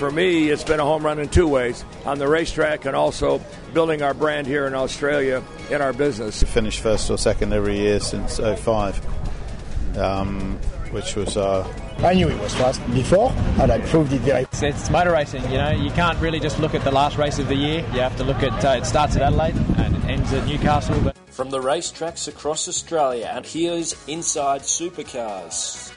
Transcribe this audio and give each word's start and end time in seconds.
for 0.00 0.10
me, 0.10 0.48
it's 0.48 0.64
been 0.64 0.80
a 0.80 0.84
home 0.84 1.04
run 1.04 1.18
in 1.18 1.28
two 1.28 1.46
ways 1.46 1.84
on 2.06 2.18
the 2.18 2.26
racetrack 2.26 2.86
and 2.86 2.96
also 2.96 3.38
building 3.74 4.00
our 4.00 4.14
brand 4.14 4.46
here 4.46 4.66
in 4.66 4.74
Australia 4.74 5.44
in 5.70 5.82
our 5.82 5.92
business. 5.92 6.42
Finished 6.42 6.80
first 6.80 7.10
or 7.10 7.18
second 7.18 7.52
every 7.52 7.76
year 7.76 8.00
since 8.00 8.38
05, 8.38 9.98
um, 9.98 10.58
which 10.90 11.16
was. 11.16 11.36
Uh, 11.36 11.70
I 11.98 12.14
knew 12.14 12.30
it 12.30 12.40
was 12.40 12.54
fast 12.54 12.80
before, 12.94 13.30
and 13.60 13.70
I 13.70 13.78
proved 13.80 14.14
it 14.14 14.22
very. 14.22 14.44
It's, 14.44 14.62
it's 14.62 14.88
motor 14.88 15.12
racing, 15.12 15.42
you 15.50 15.58
know. 15.58 15.72
You 15.72 15.90
can't 15.90 16.18
really 16.18 16.40
just 16.40 16.58
look 16.58 16.74
at 16.74 16.82
the 16.82 16.90
last 16.90 17.18
race 17.18 17.38
of 17.38 17.48
the 17.48 17.54
year. 17.54 17.80
You 17.92 18.00
have 18.00 18.16
to 18.16 18.24
look 18.24 18.42
at 18.42 18.64
uh, 18.64 18.78
it 18.78 18.86
starts 18.86 19.16
at 19.16 19.22
Adelaide 19.22 19.56
and 19.76 19.96
it 19.96 20.04
ends 20.06 20.32
at 20.32 20.46
Newcastle. 20.46 20.98
But 21.02 21.18
from 21.28 21.50
the 21.50 21.60
racetracks 21.60 22.26
across 22.26 22.68
Australia, 22.68 23.30
and 23.34 23.44
here's 23.44 23.94
Inside 24.08 24.62
Supercars. 24.62 25.89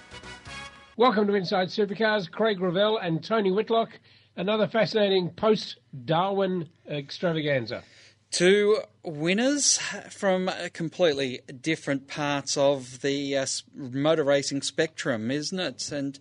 Welcome 0.95 1.25
to 1.25 1.33
Inside 1.33 1.69
Supercars. 1.69 2.29
Craig 2.29 2.61
Revell 2.61 2.97
and 2.97 3.23
Tony 3.23 3.49
Whitlock. 3.49 3.89
Another 4.35 4.67
fascinating 4.67 5.31
post 5.31 5.77
Darwin 6.05 6.69
extravaganza. 6.87 7.83
Two 8.29 8.77
winners 9.03 9.79
from 10.11 10.51
completely 10.73 11.39
different 11.59 12.07
parts 12.07 12.57
of 12.57 13.01
the 13.01 13.35
uh, 13.35 13.47
motor 13.73 14.23
racing 14.23 14.61
spectrum, 14.61 15.31
isn't 15.31 15.59
it? 15.59 15.91
And 15.91 16.19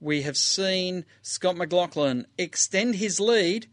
we 0.00 0.20
have 0.20 0.36
seen 0.36 1.06
Scott 1.22 1.56
McLaughlin 1.56 2.26
extend 2.36 2.96
his 2.96 3.20
lead, 3.20 3.68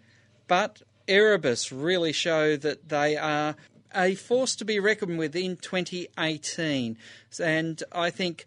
but 0.47 0.81
Erebus 1.09 1.73
really 1.73 2.13
show 2.13 2.55
that 2.55 2.87
they 2.87 3.17
are 3.17 3.57
a 3.93 4.15
force 4.15 4.55
to 4.55 4.63
be 4.63 4.79
reckoned 4.79 5.17
with 5.17 5.35
in 5.35 5.57
2018. 5.57 6.97
And 7.37 7.83
I 7.91 8.09
think 8.11 8.45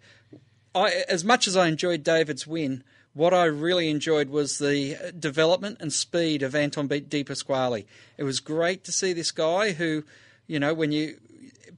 I, 0.75 1.05
as 1.09 1.25
much 1.25 1.49
as 1.49 1.57
I 1.57 1.69
enjoyed 1.69 2.03
David's 2.03 2.47
win, 2.47 2.85
what 3.13 3.35
I 3.35 3.45
really 3.45 3.91
enjoyed 3.91 4.31
was 4.31 4.59
the 4.59 5.13
development 5.19 5.79
and 5.81 5.93
speed 5.93 6.43
of 6.43 6.55
Anton 6.55 6.87
De 6.87 7.25
Pasquale. 7.25 7.87
It 8.17 8.25
was 8.25 8.39
great 8.39 8.85
to 8.85 8.93
see 8.93 9.13
this 9.13 9.33
guy 9.33 9.73
who, 9.73 10.05
you 10.47 10.61
know, 10.61 10.73
when 10.73 10.93
you 10.93 11.17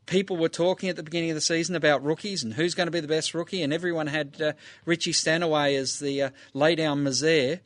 people 0.07 0.37
were 0.37 0.49
talking 0.49 0.89
at 0.89 0.97
the 0.97 1.03
beginning 1.03 1.31
of 1.31 1.35
the 1.35 1.41
season 1.41 1.77
about 1.77 2.05
rookies 2.05 2.43
and 2.43 2.55
who's 2.55 2.75
going 2.75 2.87
to 2.87 2.93
be 2.93 3.01
the 3.01 3.09
best 3.09 3.35
rookie, 3.35 3.63
and 3.63 3.73
everyone 3.73 4.09
had 4.09 4.43
uh, 4.43 4.53
Richie 4.85 5.13
Stanaway 5.13 5.75
as 5.77 6.01
the 6.01 6.23
uh, 6.23 6.31
laydown 6.55 7.03
misère. 7.03 7.61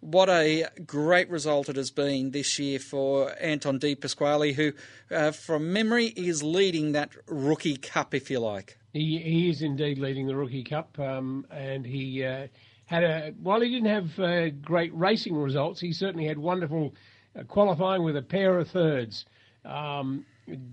What 0.00 0.30
a 0.30 0.66
great 0.86 1.28
result 1.28 1.68
it 1.68 1.76
has 1.76 1.90
been 1.90 2.30
this 2.30 2.58
year 2.58 2.78
for 2.78 3.34
Anton 3.38 3.78
De 3.78 3.94
Pasquale, 3.94 4.54
who, 4.54 4.72
uh, 5.10 5.30
from 5.30 5.72
memory, 5.72 6.06
is 6.16 6.42
leading 6.42 6.92
that 6.92 7.10
rookie 7.26 7.76
cup, 7.76 8.14
if 8.14 8.30
you 8.30 8.40
like. 8.40 8.78
He, 8.92 9.18
he 9.18 9.50
is 9.50 9.62
indeed 9.62 9.98
leading 9.98 10.26
the 10.26 10.34
Rookie 10.34 10.64
Cup, 10.64 10.98
um, 10.98 11.46
and 11.50 11.86
he 11.86 12.24
uh, 12.24 12.48
had 12.86 13.04
a 13.04 13.32
while 13.40 13.60
he 13.60 13.70
didn't 13.70 13.88
have 13.88 14.18
uh, 14.18 14.50
great 14.50 14.92
racing 14.94 15.36
results, 15.36 15.80
he 15.80 15.92
certainly 15.92 16.26
had 16.26 16.38
wonderful 16.38 16.92
uh, 17.38 17.44
qualifying 17.44 18.02
with 18.02 18.16
a 18.16 18.22
pair 18.22 18.58
of 18.58 18.68
thirds. 18.68 19.26
Um, 19.64 20.24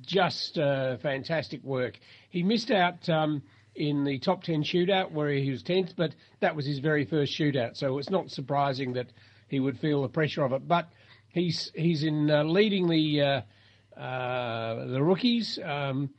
just 0.02 0.58
uh, 0.58 0.98
fantastic 0.98 1.64
work. 1.64 2.00
He 2.32 2.42
missed 2.42 2.72
out 2.72 3.08
um, 3.08 3.44
in 3.78 4.04
the 4.04 4.20
top 4.20 4.44
ten 4.44 4.64
shootout 4.64 5.12
where 5.12 5.30
he 5.30 5.50
was 5.50 5.64
tenth, 5.64 5.94
but 5.96 6.14
that 6.40 6.56
was 6.56 6.66
his 6.66 6.80
very 6.80 7.06
first 7.06 7.34
shootout, 7.34 7.78
so 7.78 7.98
it's 7.98 8.10
not 8.10 8.32
surprising 8.32 8.94
that 8.94 9.08
he 9.48 9.60
would 9.60 9.80
feel 9.80 10.02
the 10.02 10.10
pressure 10.10 10.44
of 10.44 10.52
it. 10.52 10.68
But 10.68 10.90
he's 11.30 11.72
he's 11.76 12.04
in 12.04 12.30
uh, 12.30 12.44
leading 12.44 12.88
the 12.88 13.44
uh, 13.96 14.86
the 14.86 15.02
rookies. 15.02 15.60
Um, 15.64 16.10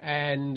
and 0.00 0.56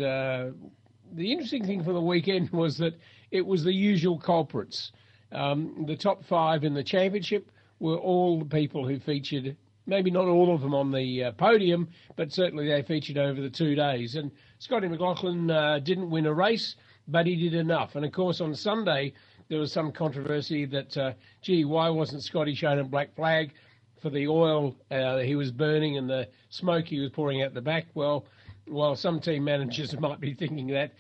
the 1.14 1.32
interesting 1.32 1.66
thing 1.66 1.84
for 1.84 1.94
the 1.94 2.02
weekend 2.02 2.50
was 2.52 2.78
that 2.78 2.94
it 3.32 3.46
was 3.46 3.64
the 3.64 3.74
usual 3.74 4.18
culprits. 4.18 4.92
Um, 5.32 5.86
the 5.88 5.96
top 5.96 6.26
five 6.26 6.64
in 6.64 6.74
the 6.74 6.84
championship 6.84 7.50
were 7.80 7.98
all 7.98 8.40
the 8.40 8.46
people 8.46 8.86
who 8.88 9.00
featured, 9.00 9.56
maybe 9.86 10.12
not 10.12 10.26
all 10.26 10.54
of 10.54 10.62
them 10.62 10.76
on 10.76 10.92
the 10.92 11.26
uh, 11.26 11.32
podium, 11.32 11.88
but 12.16 12.32
certainly 12.32 12.68
they 12.68 12.82
featured 12.82 13.18
over 13.18 13.42
the 13.42 13.50
two 13.50 13.76
days. 13.76 14.16
And 14.16 14.32
Scotty 14.62 14.88
McLaughlin 14.88 15.50
uh, 15.50 15.80
didn't 15.80 16.12
win 16.12 16.28
a 16.28 16.34
race, 16.34 16.76
but 17.08 17.26
he 17.26 17.36
did 17.36 17.56
enough. 17.56 17.96
And 17.96 18.06
of 18.06 18.12
course, 18.12 18.40
on 18.42 18.54
Sunday, 18.54 19.14
there 19.48 19.58
was 19.58 19.72
some 19.72 19.92
controversy 19.92 20.66
that, 20.66 20.96
uh, 20.96 21.14
gee, 21.42 21.66
why 21.66 21.90
wasn't 21.90 22.22
Scotty 22.22 22.54
shown 22.54 22.78
a 22.78 22.84
black 22.84 23.16
flag 23.16 23.54
for 24.04 24.12
the 24.12 24.28
oil 24.28 24.76
uh, 24.92 25.18
he 25.18 25.36
was 25.36 25.52
burning 25.52 25.98
and 25.98 26.08
the 26.08 26.28
smoke 26.50 26.86
he 26.86 27.00
was 27.00 27.10
pouring 27.10 27.42
out 27.42 27.56
the 27.56 27.62
back? 27.62 27.88
Well, 27.96 28.28
while 28.68 28.96
some 28.96 29.20
team 29.20 29.46
managers 29.46 30.00
might 30.00 30.20
be 30.20 30.36
thinking 30.36 30.68
that, 30.68 30.92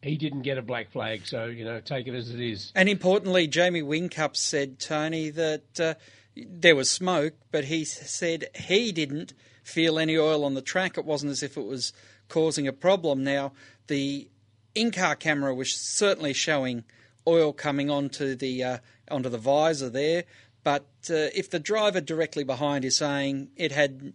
he 0.00 0.16
didn't 0.16 0.40
get 0.40 0.56
a 0.56 0.62
black 0.62 0.90
flag, 0.90 1.26
so 1.26 1.44
you 1.44 1.66
know, 1.66 1.80
take 1.80 2.06
it 2.06 2.14
as 2.14 2.30
it 2.30 2.40
is. 2.40 2.72
And 2.74 2.88
importantly, 2.88 3.46
Jamie 3.46 3.82
Whincup 3.82 4.34
said, 4.34 4.78
Tony, 4.78 5.28
that 5.28 5.78
uh, 5.78 5.94
there 6.34 6.74
was 6.74 6.90
smoke, 6.90 7.34
but 7.50 7.64
he 7.64 7.84
said 7.84 8.46
he 8.54 8.92
didn't 8.92 9.34
feel 9.62 9.98
any 9.98 10.16
oil 10.16 10.42
on 10.44 10.54
the 10.54 10.62
track. 10.62 10.96
It 10.96 11.04
wasn't 11.04 11.32
as 11.32 11.42
if 11.42 11.58
it 11.58 11.66
was 11.66 11.92
causing 12.28 12.66
a 12.66 12.72
problem. 12.72 13.24
Now, 13.24 13.52
the 13.86 14.28
in-car 14.74 15.16
camera 15.16 15.54
was 15.54 15.72
certainly 15.72 16.32
showing 16.32 16.84
oil 17.26 17.52
coming 17.52 17.90
onto 17.90 18.34
the 18.34 18.62
uh, 18.62 18.78
onto 19.10 19.28
the 19.28 19.38
visor 19.38 19.90
there, 19.90 20.24
but 20.62 20.86
uh, 21.10 21.30
if 21.34 21.50
the 21.50 21.58
driver 21.58 22.00
directly 22.00 22.44
behind 22.44 22.84
is 22.84 22.96
saying 22.96 23.48
it 23.56 23.72
had 23.72 24.12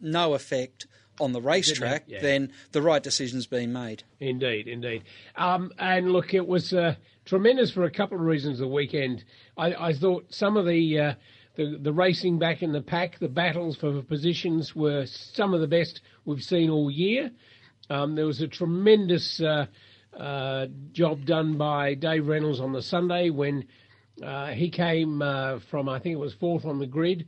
no 0.00 0.34
effect 0.34 0.86
on 1.20 1.32
the 1.32 1.40
racetrack, 1.40 2.04
yeah. 2.06 2.20
then 2.20 2.50
the 2.72 2.80
right 2.80 3.02
decision's 3.02 3.46
been 3.46 3.72
made. 3.72 4.02
Indeed, 4.18 4.66
indeed. 4.66 5.04
Um, 5.36 5.70
and 5.78 6.12
look, 6.12 6.32
it 6.32 6.46
was 6.46 6.72
uh, 6.72 6.94
tremendous 7.26 7.70
for 7.70 7.84
a 7.84 7.90
couple 7.90 8.16
of 8.16 8.24
reasons. 8.24 8.58
The 8.58 8.66
weekend, 8.66 9.24
I, 9.56 9.74
I 9.74 9.92
thought 9.92 10.24
some 10.30 10.56
of 10.56 10.64
the, 10.66 10.98
uh, 10.98 11.14
the 11.56 11.78
the 11.80 11.92
racing 11.92 12.38
back 12.38 12.62
in 12.62 12.72
the 12.72 12.80
pack, 12.80 13.18
the 13.18 13.28
battles 13.28 13.76
for 13.76 14.00
positions 14.02 14.74
were 14.74 15.04
some 15.06 15.52
of 15.52 15.60
the 15.60 15.66
best 15.66 16.00
we've 16.30 16.42
seen 16.42 16.70
all 16.70 16.90
year. 16.90 17.30
Um, 17.90 18.14
there 18.14 18.26
was 18.26 18.40
a 18.40 18.48
tremendous 18.48 19.40
uh, 19.40 19.66
uh 20.16 20.66
job 20.92 21.26
done 21.26 21.58
by 21.58 21.94
Dave 21.94 22.26
Reynolds 22.26 22.60
on 22.60 22.72
the 22.72 22.82
Sunday 22.82 23.30
when 23.30 23.66
uh, 24.22 24.48
he 24.48 24.70
came 24.70 25.22
uh, 25.22 25.58
from, 25.70 25.88
I 25.88 25.98
think 25.98 26.14
it 26.14 26.18
was 26.18 26.34
fourth 26.34 26.64
on 26.64 26.78
the 26.78 26.86
grid, 26.86 27.26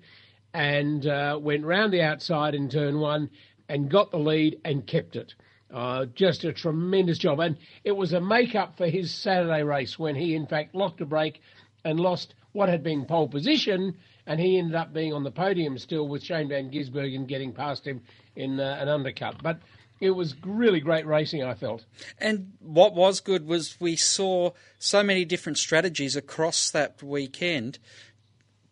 and 0.55 1.05
went 1.43 1.65
round 1.65 1.93
the 1.93 2.03
outside 2.03 2.55
in 2.55 2.69
turn 2.69 2.99
one 2.99 3.31
and 3.69 3.91
got 3.91 4.11
the 4.11 4.19
lead 4.19 4.61
and 4.65 4.87
kept 4.87 5.17
it. 5.17 5.35
Uh, 5.73 6.05
just 6.15 6.45
a 6.45 6.53
tremendous 6.53 7.17
job. 7.17 7.41
And 7.41 7.57
it 7.85 7.93
was 7.93 8.13
a 8.13 8.21
make 8.21 8.55
up 8.55 8.77
for 8.77 8.87
his 8.87 9.13
Saturday 9.13 9.63
race 9.63 9.99
when 9.99 10.15
he, 10.15 10.35
in 10.35 10.47
fact, 10.47 10.75
locked 10.75 11.01
a 11.01 11.07
brake 11.07 11.41
and 11.85 11.99
lost 11.99 12.35
what 12.53 12.69
had 12.69 12.83
been 12.83 13.07
pole 13.07 13.29
position. 13.29 13.97
And 14.27 14.39
he 14.39 14.59
ended 14.59 14.75
up 14.75 14.93
being 14.93 15.15
on 15.15 15.25
the 15.25 15.31
podium 15.31 15.79
still 15.79 16.07
with 16.07 16.23
Shane 16.23 16.49
Van 16.49 16.71
Gisbergen 16.71 17.27
getting 17.27 17.53
past 17.53 17.87
him 17.87 18.03
in 18.37 18.61
uh, 18.61 18.79
an 18.81 18.89
undercut. 18.89 19.43
But 19.43 19.61
it 20.01 20.11
was 20.11 20.35
really 20.45 20.81
great 20.81 21.07
racing, 21.07 21.45
I 21.45 21.55
felt. 21.55 21.85
And 22.19 22.55
what 22.59 22.95
was 22.95 23.21
good 23.21 23.47
was 23.47 23.77
we 23.81 23.95
saw 23.97 24.51
so 24.79 25.03
many 25.03 25.25
different 25.25 25.59
strategies 25.59 26.17
across 26.17 26.71
that 26.71 27.03
weekend 27.03 27.79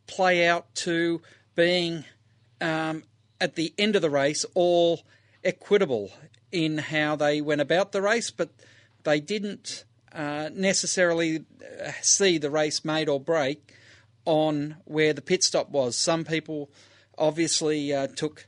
play 0.07 0.47
out 0.47 0.75
to 0.75 1.23
being 1.55 2.05
um, 2.61 3.05
at 3.41 3.55
the 3.55 3.73
end 3.79 3.95
of 3.95 4.03
the 4.03 4.11
race 4.11 4.45
all 4.55 5.03
equitable 5.45 6.11
in 6.51 6.79
how 6.79 7.15
they 7.15 7.41
went 7.41 7.61
about 7.61 7.93
the 7.93 8.03
race, 8.03 8.31
but 8.31 8.51
they 9.05 9.21
didn't 9.21 9.85
uh, 10.13 10.51
necessarily 10.53 11.45
uh, 11.85 11.93
see 12.03 12.39
the 12.39 12.51
race 12.51 12.85
made 12.85 13.09
or 13.09 13.21
break 13.21 13.73
on 14.25 14.77
where 14.85 15.13
the 15.13 15.23
pit 15.23 15.45
stop 15.45 15.71
was. 15.71 15.97
Some 15.97 16.25
people 16.25 16.71
obviously 17.17 17.95
uh, 17.95 18.09
took 18.09 18.47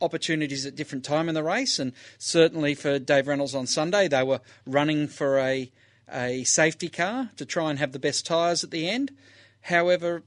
opportunities 0.00 0.66
at 0.66 0.76
different 0.76 1.04
time 1.04 1.28
in 1.28 1.34
the 1.34 1.42
race, 1.42 1.78
and 1.78 1.92
certainly 2.18 2.74
for 2.74 2.98
Dave 2.98 3.26
Reynolds 3.26 3.54
on 3.54 3.66
Sunday, 3.66 4.08
they 4.08 4.22
were 4.22 4.40
running 4.66 5.08
for 5.08 5.38
a 5.38 5.70
a 6.10 6.42
safety 6.44 6.88
car 6.88 7.30
to 7.36 7.44
try 7.44 7.68
and 7.70 7.78
have 7.78 7.92
the 7.92 7.98
best 7.98 8.24
tyres 8.24 8.64
at 8.64 8.70
the 8.70 8.88
end. 8.88 9.12
However, 9.62 10.22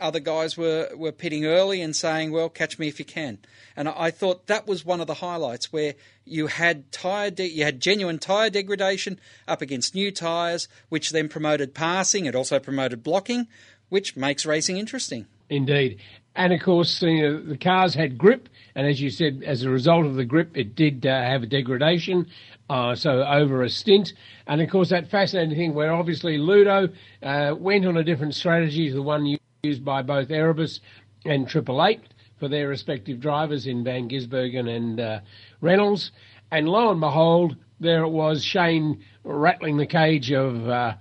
other 0.00 0.20
guys 0.20 0.56
were, 0.56 0.90
were 0.96 1.12
pitting 1.12 1.44
early 1.44 1.82
and 1.82 1.94
saying, 1.94 2.30
well, 2.30 2.48
catch 2.48 2.78
me 2.78 2.88
if 2.88 2.98
you 2.98 3.04
can. 3.04 3.38
And 3.76 3.88
I, 3.88 4.10
thought 4.10 4.46
that 4.46 4.66
was 4.66 4.84
one 4.84 5.00
of 5.00 5.06
the 5.06 5.14
highlights 5.14 5.72
where 5.72 5.94
you 6.24 6.46
had 6.46 6.90
tire 6.92 7.30
de- 7.30 7.50
you 7.50 7.64
had 7.64 7.80
genuine 7.80 8.18
tyre 8.18 8.50
degradation 8.50 9.18
up 9.46 9.60
against 9.60 9.94
new 9.94 10.10
tyres, 10.10 10.68
which 10.88 11.10
then 11.10 11.28
promoted 11.28 11.74
passing. 11.74 12.26
It 12.26 12.34
also 12.34 12.58
promoted 12.58 13.02
blocking, 13.02 13.48
which 13.88 14.16
makes 14.16 14.46
racing 14.46 14.78
interesting. 14.78 15.26
Indeed. 15.50 16.00
And 16.38 16.52
of 16.52 16.60
course, 16.60 17.02
you 17.02 17.20
know, 17.20 17.42
the 17.42 17.58
cars 17.58 17.94
had 17.94 18.16
grip, 18.16 18.48
and 18.76 18.86
as 18.86 19.00
you 19.00 19.10
said, 19.10 19.42
as 19.44 19.64
a 19.64 19.70
result 19.70 20.06
of 20.06 20.14
the 20.14 20.24
grip, 20.24 20.56
it 20.56 20.76
did 20.76 21.04
uh, 21.04 21.20
have 21.20 21.42
a 21.42 21.46
degradation. 21.46 22.28
Uh, 22.70 22.94
so 22.94 23.24
over 23.24 23.64
a 23.64 23.68
stint, 23.68 24.12
and 24.46 24.60
of 24.60 24.70
course 24.70 24.90
that 24.90 25.10
fascinating 25.10 25.56
thing 25.56 25.74
where 25.74 25.92
obviously 25.92 26.38
Ludo 26.38 26.90
uh, 27.24 27.54
went 27.58 27.86
on 27.86 27.96
a 27.96 28.04
different 28.04 28.36
strategy 28.36 28.88
to 28.88 28.94
the 28.94 29.02
one 29.02 29.36
used 29.64 29.84
by 29.84 30.00
both 30.02 30.30
Erebus 30.30 30.78
and 31.24 31.48
Triple 31.48 31.84
Eight 31.84 32.02
for 32.38 32.46
their 32.46 32.68
respective 32.68 33.18
drivers 33.18 33.66
in 33.66 33.82
Van 33.82 34.08
Gisbergen 34.08 34.68
and 34.68 35.00
uh, 35.00 35.20
Reynolds. 35.60 36.12
And 36.52 36.68
lo 36.68 36.92
and 36.92 37.00
behold, 37.00 37.56
there 37.80 38.04
it 38.04 38.10
was, 38.10 38.44
Shane 38.44 39.02
rattling 39.24 39.76
the 39.76 39.86
cage 39.86 40.30
of 40.30 40.68
uh, 40.68 40.94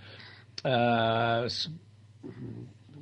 uh, 0.66 1.48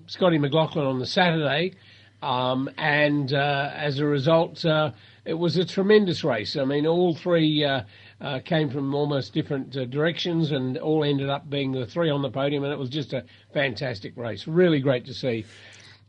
Scotty 0.08 0.38
McLaughlin 0.38 0.86
on 0.86 1.00
the 1.00 1.06
Saturday, 1.06 1.76
um, 2.25 2.72
and 2.77 3.31
uh, 3.31 3.72
as 3.75 4.00
a 4.00 4.06
result, 4.06 4.66
uh, 4.66 4.92
it 5.25 5.36
was 5.36 5.57
a 5.57 5.66
tremendous 5.66 6.24
race. 6.24 6.56
I 6.56 6.66
mean, 6.66 6.88
all 6.88 7.13
three 7.13 7.63
uh, 7.63 7.83
uh, 8.19 8.39
came 8.39 8.72
from 8.72 8.95
almost 8.95 9.31
different 9.31 9.77
uh, 9.77 9.86
directions, 9.86 10.51
and 10.51 10.75
all 10.80 11.04
ended 11.04 11.30
up 11.30 11.48
being 11.48 11.72
the 11.72 11.86
three 11.86 12.10
on 12.10 12.24
the 12.24 12.31
podium, 12.31 12.63
and 12.63 12.74
it 12.74 12.80
was 12.80 12.89
just 12.89 13.13
a 13.13 13.25
fantastic 13.54 14.18
race. 14.18 14.48
Really 14.48 14.80
great 14.80 15.06
to 15.06 15.13
see. 15.13 15.45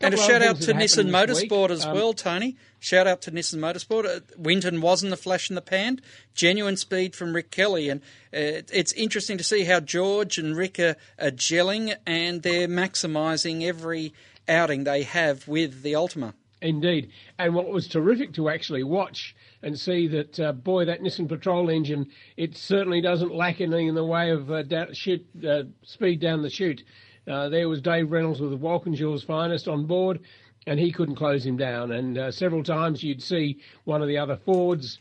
And 0.01 0.15
a 0.15 0.17
shout 0.17 0.43
out 0.43 0.61
to 0.63 0.73
Nissan. 0.73 1.11
Motorsport 1.11 1.71
as 1.71 1.85
Um, 1.85 1.95
well, 1.95 2.13
Tony. 2.13 2.57
Shout 2.79 3.07
out 3.07 3.23
to 3.23 3.31
Nissan 3.31 3.59
Motorsport. 3.59 4.05
Uh, 4.05 4.21
Winton 4.37 4.81
wasn't 4.81 5.11
the 5.11 5.17
flash 5.17 5.49
in 5.51 5.55
the 5.55 5.63
pan. 5.63 6.01
Genuine 6.35 6.77
speed 6.77 7.17
from 7.17 7.35
Rick 7.35 7.51
Kelly. 7.51 7.89
And 7.89 8.03
uh, 8.33 8.61
it's 8.73 8.93
interesting 8.93 9.39
to 9.39 9.45
see 9.45 9.65
how 9.65 9.81
George 9.81 10.37
and 10.37 10.55
Rick 10.55 10.79
are, 10.79 10.97
are 11.19 11.31
gelling 11.31 11.97
and 12.07 12.43
they're 12.43 12.69
maximising 12.69 13.63
every 13.63 14.13
outing 14.49 14.85
they 14.85 15.03
have 15.03 15.47
with 15.49 15.83
the 15.83 15.93
Altima. 15.93 16.35
Indeed. 16.63 17.11
And 17.39 17.55
what 17.55 17.69
was 17.69 17.87
terrific 17.87 18.33
to 18.35 18.49
actually 18.49 18.83
watch 18.83 19.37
and 19.63 19.79
see 19.79 20.09
that, 20.09 20.41
uh, 20.41 20.53
boy, 20.53 20.87
that 20.87 21.03
Nissan 21.03 21.29
Patrol 21.29 21.69
engine, 21.69 22.07
it 22.37 22.57
certainly 22.57 23.01
doesn't 23.01 23.35
lack 23.35 23.61
anything 23.61 23.89
in 23.89 23.95
the 23.95 24.05
way 24.05 24.31
of 24.31 24.51
uh, 24.51 24.63
down, 24.63 24.95
shoot, 24.95 25.27
uh, 25.47 25.65
speed 25.83 26.21
down 26.21 26.43
the 26.43 26.51
chute. 26.51 26.83
Uh, 27.29 27.49
there 27.49 27.69
was 27.69 27.83
Dave 27.83 28.11
Reynolds 28.11 28.41
with 28.41 28.51
the 28.51 28.57
Walkinshaw's 28.57 29.23
finest 29.23 29.69
on 29.69 29.87
board, 29.87 30.21
and 30.67 30.81
he 30.81 30.93
couldn't 30.93 31.17
close 31.17 31.45
him 31.45 31.57
down. 31.57 31.93
And 31.93 32.17
uh, 32.17 32.31
several 32.31 32.63
times 32.63 33.03
you'd 33.03 33.23
see 33.23 33.61
one 33.85 34.01
of 34.01 34.09
the 34.09 34.19
other 34.19 34.37
Fords 34.37 34.99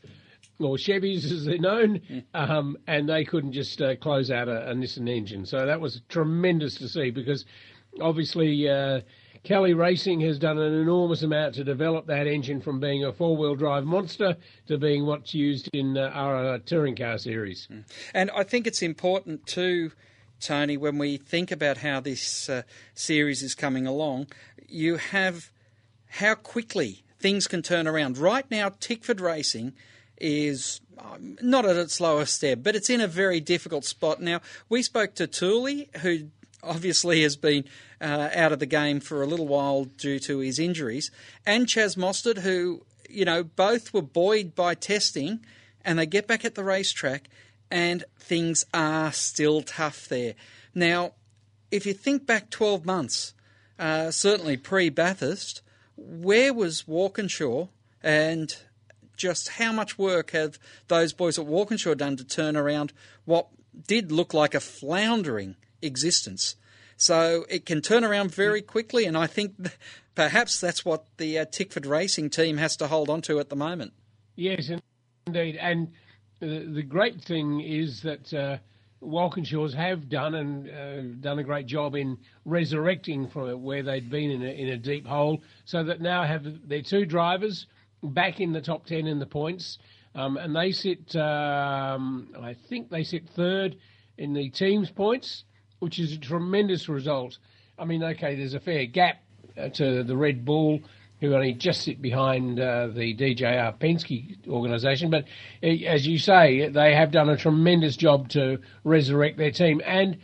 or 0.59 0.75
Chevys 0.75 1.31
as 1.31 1.45
they're 1.45 1.57
known, 1.57 2.01
um, 2.33 2.77
and 2.87 3.07
they 3.07 3.23
couldn't 3.23 3.53
just 3.53 3.81
uh, 3.81 3.95
close 3.95 4.29
out 4.29 4.49
a, 4.49 4.71
a 4.71 4.73
Nissan 4.73 5.09
engine. 5.09 5.45
So 5.45 5.65
that 5.65 5.79
was 5.79 6.01
tremendous 6.09 6.75
to 6.75 6.89
see 6.89 7.11
because 7.11 7.45
obviously 8.01 8.67
uh, 8.69 9.01
Kelly 9.45 9.75
Racing 9.75 10.21
has 10.21 10.39
done 10.39 10.57
an 10.57 10.73
enormous 10.73 11.21
amount 11.21 11.53
to 11.55 11.63
develop 11.63 12.07
that 12.07 12.25
engine 12.25 12.61
from 12.61 12.79
being 12.79 13.05
a 13.05 13.13
four-wheel 13.13 13.55
drive 13.55 13.85
monster 13.85 14.35
to 14.67 14.77
being 14.79 15.05
what's 15.05 15.35
used 15.35 15.69
in 15.71 15.95
uh, 15.95 16.09
our 16.13 16.35
uh, 16.35 16.59
touring 16.65 16.95
car 16.95 17.19
series. 17.19 17.67
And 18.13 18.31
I 18.31 18.43
think 18.43 18.65
it's 18.65 18.81
important 18.81 19.45
too, 19.45 19.91
Tony, 20.41 20.77
when 20.77 20.97
we 20.97 21.17
think 21.17 21.51
about 21.51 21.77
how 21.77 21.99
this 21.99 22.49
uh, 22.49 22.63
series 22.95 23.43
is 23.43 23.53
coming 23.53 23.85
along, 23.85 24.27
you 24.67 24.97
have 24.97 25.51
how 26.07 26.33
quickly 26.33 27.03
things 27.19 27.45
can 27.45 27.61
turn 27.61 27.87
around. 27.87 28.17
Right 28.17 28.49
now, 28.49 28.69
Tickford 28.79 29.21
Racing 29.21 29.73
is 30.17 30.81
um, 30.97 31.37
not 31.41 31.65
at 31.65 31.75
its 31.75 32.01
lowest 32.01 32.43
ebb, 32.43 32.63
but 32.63 32.75
it's 32.75 32.89
in 32.89 32.99
a 32.99 33.07
very 33.07 33.39
difficult 33.39 33.85
spot. 33.85 34.19
Now, 34.19 34.41
we 34.69 34.81
spoke 34.81 35.13
to 35.15 35.27
Tooley, 35.27 35.89
who 36.01 36.29
obviously 36.65 37.21
has 37.21 37.35
been 37.35 37.65
uh, 38.01 38.29
out 38.33 38.51
of 38.51 38.59
the 38.59 38.65
game 38.65 38.99
for 38.99 39.21
a 39.21 39.27
little 39.27 39.47
while 39.47 39.85
due 39.85 40.19
to 40.19 40.39
his 40.39 40.59
injuries, 40.59 41.11
and 41.45 41.67
Chaz 41.67 41.95
Mostert, 41.95 42.39
who, 42.39 42.85
you 43.09 43.25
know, 43.25 43.43
both 43.43 43.93
were 43.93 44.01
buoyed 44.01 44.55
by 44.55 44.75
testing, 44.75 45.45
and 45.83 45.99
they 45.99 46.05
get 46.05 46.27
back 46.27 46.43
at 46.43 46.55
the 46.55 46.63
racetrack, 46.63 47.29
and 47.71 48.03
things 48.17 48.65
are 48.73 49.11
still 49.11 49.61
tough 49.61 50.07
there. 50.07 50.33
Now, 50.73 51.13
if 51.71 51.85
you 51.85 51.93
think 51.93 52.25
back 52.25 52.49
12 52.49 52.85
months, 52.85 53.33
uh, 53.79 54.11
certainly 54.11 54.57
pre 54.57 54.89
Bathurst, 54.89 55.61
where 55.97 56.53
was 56.53 56.87
Walkinshaw 56.87 57.67
and 58.03 58.55
just 59.17 59.49
how 59.49 59.71
much 59.71 59.97
work 59.97 60.31
have 60.31 60.59
those 60.87 61.13
boys 61.13 61.39
at 61.39 61.45
Walkinshaw 61.45 61.95
done 61.95 62.17
to 62.17 62.23
turn 62.23 62.57
around 62.57 62.93
what 63.23 63.47
did 63.87 64.11
look 64.11 64.33
like 64.33 64.53
a 64.53 64.59
floundering 64.59 65.55
existence? 65.81 66.55
So 66.97 67.45
it 67.49 67.65
can 67.65 67.81
turn 67.81 68.03
around 68.03 68.33
very 68.33 68.61
quickly, 68.61 69.05
and 69.05 69.17
I 69.17 69.27
think 69.27 69.53
perhaps 70.15 70.61
that's 70.61 70.85
what 70.85 71.05
the 71.17 71.39
uh, 71.39 71.45
Tickford 71.45 71.85
Racing 71.85 72.29
team 72.29 72.57
has 72.57 72.77
to 72.77 72.87
hold 72.87 73.09
on 73.09 73.21
to 73.23 73.39
at 73.39 73.49
the 73.49 73.55
moment. 73.55 73.93
Yes, 74.35 74.71
indeed. 75.27 75.57
And 75.57 75.91
the, 76.39 76.65
the 76.73 76.83
great 76.83 77.21
thing 77.21 77.59
is 77.59 78.01
that 78.03 78.33
uh, 78.33 78.57
Walkinshaws 79.01 79.73
have 79.73 80.09
done 80.09 80.35
and 80.35 80.69
uh, 80.69 81.01
done 81.19 81.39
a 81.39 81.43
great 81.43 81.65
job 81.65 81.95
in 81.95 82.17
resurrecting 82.45 83.27
from 83.27 83.61
where 83.61 83.83
they'd 83.83 84.09
been 84.09 84.31
in 84.31 84.41
a, 84.41 84.49
in 84.49 84.69
a 84.69 84.77
deep 84.77 85.05
hole, 85.05 85.41
so 85.65 85.83
that 85.83 85.99
now 85.99 86.23
have 86.23 86.45
their 86.67 86.81
two 86.81 87.05
drivers 87.05 87.67
back 88.03 88.39
in 88.39 88.53
the 88.53 88.61
top 88.61 88.85
ten 88.85 89.07
in 89.07 89.19
the 89.19 89.25
points, 89.25 89.79
um, 90.15 90.37
and 90.37 90.55
they 90.55 90.71
sit. 90.71 91.13
Um, 91.15 92.29
I 92.39 92.53
think 92.53 92.89
they 92.89 93.03
sit 93.03 93.27
third 93.29 93.75
in 94.17 94.33
the 94.33 94.49
team's 94.49 94.91
points, 94.91 95.43
which 95.79 95.99
is 95.99 96.13
a 96.13 96.17
tremendous 96.17 96.89
result. 96.89 97.37
I 97.77 97.85
mean, 97.85 98.03
okay, 98.03 98.35
there's 98.35 98.53
a 98.53 98.59
fair 98.59 98.85
gap 98.85 99.21
uh, 99.57 99.69
to 99.69 100.03
the 100.03 100.15
Red 100.15 100.45
Bull 100.45 100.79
who 101.21 101.33
only 101.33 101.53
just 101.53 101.81
sit 101.81 102.01
behind 102.01 102.59
uh, 102.59 102.87
the 102.87 103.15
DJR 103.15 103.77
Penske 103.79 104.47
organisation. 104.47 105.09
But 105.09 105.25
uh, 105.63 105.67
as 105.67 106.05
you 106.05 106.17
say, 106.17 106.69
they 106.69 106.93
have 106.93 107.11
done 107.11 107.29
a 107.29 107.37
tremendous 107.37 107.95
job 107.95 108.29
to 108.29 108.59
resurrect 108.83 109.37
their 109.37 109.51
team. 109.51 109.81
And 109.85 110.17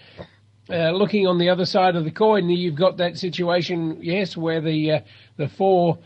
uh, 0.69 0.91
looking 0.91 1.27
on 1.27 1.37
the 1.37 1.49
other 1.49 1.65
side 1.65 1.95
of 1.95 2.03
the 2.03 2.11
coin, 2.11 2.49
you've 2.49 2.75
got 2.75 2.97
that 2.97 3.17
situation, 3.17 3.99
yes, 4.01 4.35
where 4.37 4.61
the 4.61 4.91
uh, 4.91 4.99
the 5.37 5.47
four 5.47 5.97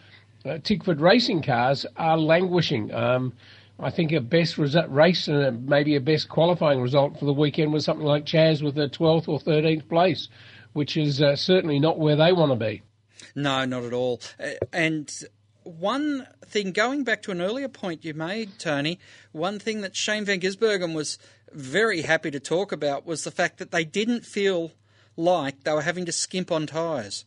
uh, 0.46 0.60
Tickford 0.64 1.02
racing 1.02 1.42
cars 1.42 1.86
are 1.98 2.18
languishing. 2.18 2.94
Um, 2.94 3.34
I 3.80 3.90
think 3.90 4.12
a 4.12 4.22
best 4.22 4.56
resu- 4.56 4.90
race 4.90 5.28
and 5.28 5.68
maybe 5.68 5.96
a 5.96 6.02
best 6.02 6.30
qualifying 6.30 6.82
result 6.82 7.20
for 7.20 7.26
the 7.26 7.34
weekend 7.34 7.74
was 7.74 7.84
something 7.86 8.06
like 8.06 8.26
Chaz 8.26 8.62
with 8.62 8.78
a 8.78 8.88
12th 8.88 9.28
or 9.28 9.40
13th 9.40 9.90
place, 9.90 10.30
which 10.74 10.96
is 10.96 11.22
uh, 11.22 11.36
certainly 11.36 11.80
not 11.80 12.00
where 12.00 12.16
they 12.16 12.32
want 12.32 12.52
to 12.52 12.56
be. 12.56 12.82
No, 13.36 13.66
not 13.66 13.84
at 13.84 13.94
all. 13.94 14.22
Uh, 14.40 14.52
and 14.72 15.12
one 15.64 16.28
thing, 16.46 16.72
going 16.72 17.04
back 17.04 17.22
to 17.24 17.32
an 17.32 17.42
earlier 17.42 17.68
point 17.68 18.06
you 18.06 18.14
made, 18.14 18.60
Tony, 18.60 19.00
one 19.34 19.60
thing 19.60 19.82
that 19.82 19.96
Shane 19.96 20.24
Van 20.24 20.40
Gisbergen 20.40 20.94
was 20.94 21.18
very 21.52 22.02
happy 22.02 22.32
to 22.32 22.40
talk 22.40 22.72
about 22.72 23.06
was 23.06 23.24
the 23.24 23.32
fact 23.32 23.58
that 23.58 23.72
they 23.72 23.84
didn't 23.84 24.26
feel 24.26 24.72
like 25.18 25.64
they 25.64 25.74
were 25.74 25.82
having 25.82 26.06
to 26.06 26.12
skimp 26.12 26.52
on 26.52 26.68
tyres. 26.68 27.26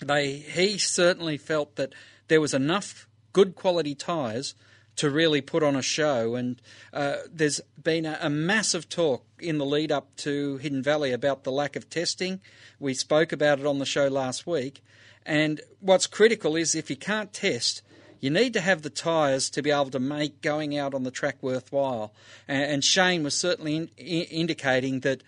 They, 0.00 0.32
he 0.36 0.78
certainly 0.78 1.38
felt 1.38 1.76
that 1.76 1.94
there 2.28 2.40
was 2.40 2.52
enough 2.52 3.06
good 3.32 3.54
quality 3.54 3.94
tyres 3.94 4.54
to 4.96 5.10
really 5.10 5.40
put 5.40 5.62
on 5.62 5.76
a 5.76 5.82
show. 5.82 6.34
And 6.34 6.60
uh, 6.92 7.16
there's 7.30 7.60
been 7.82 8.06
a, 8.06 8.18
a, 8.20 8.30
massive 8.30 8.88
talk 8.88 9.24
in 9.38 9.58
the 9.58 9.64
lead 9.64 9.90
up 9.90 10.14
to 10.16 10.58
Hidden 10.58 10.82
Valley 10.82 11.12
about 11.12 11.44
the 11.44 11.52
lack 11.52 11.76
of 11.76 11.88
testing. 11.88 12.40
We 12.78 12.94
spoke 12.94 13.32
about 13.32 13.58
it 13.58 13.66
on 13.66 13.78
the 13.78 13.86
show 13.86 14.08
last 14.08 14.46
week. 14.46 14.82
And 15.24 15.60
what's 15.80 16.06
critical 16.06 16.56
is 16.56 16.74
if 16.74 16.90
you 16.90 16.96
can't 16.96 17.32
test, 17.32 17.82
you 18.20 18.30
need 18.30 18.52
to 18.52 18.60
have 18.60 18.82
the 18.82 18.90
tyres 18.90 19.50
to 19.50 19.62
be 19.62 19.70
able 19.70 19.90
to 19.90 19.98
make 19.98 20.42
going 20.42 20.76
out 20.76 20.94
on 20.94 21.04
the 21.04 21.10
track 21.10 21.36
worthwhile. 21.42 22.12
And, 22.46 22.62
and 22.62 22.84
Shane 22.84 23.22
was 23.22 23.36
certainly 23.36 23.76
in, 23.76 23.90
in, 23.96 24.22
indicating 24.24 25.00
that 25.00 25.22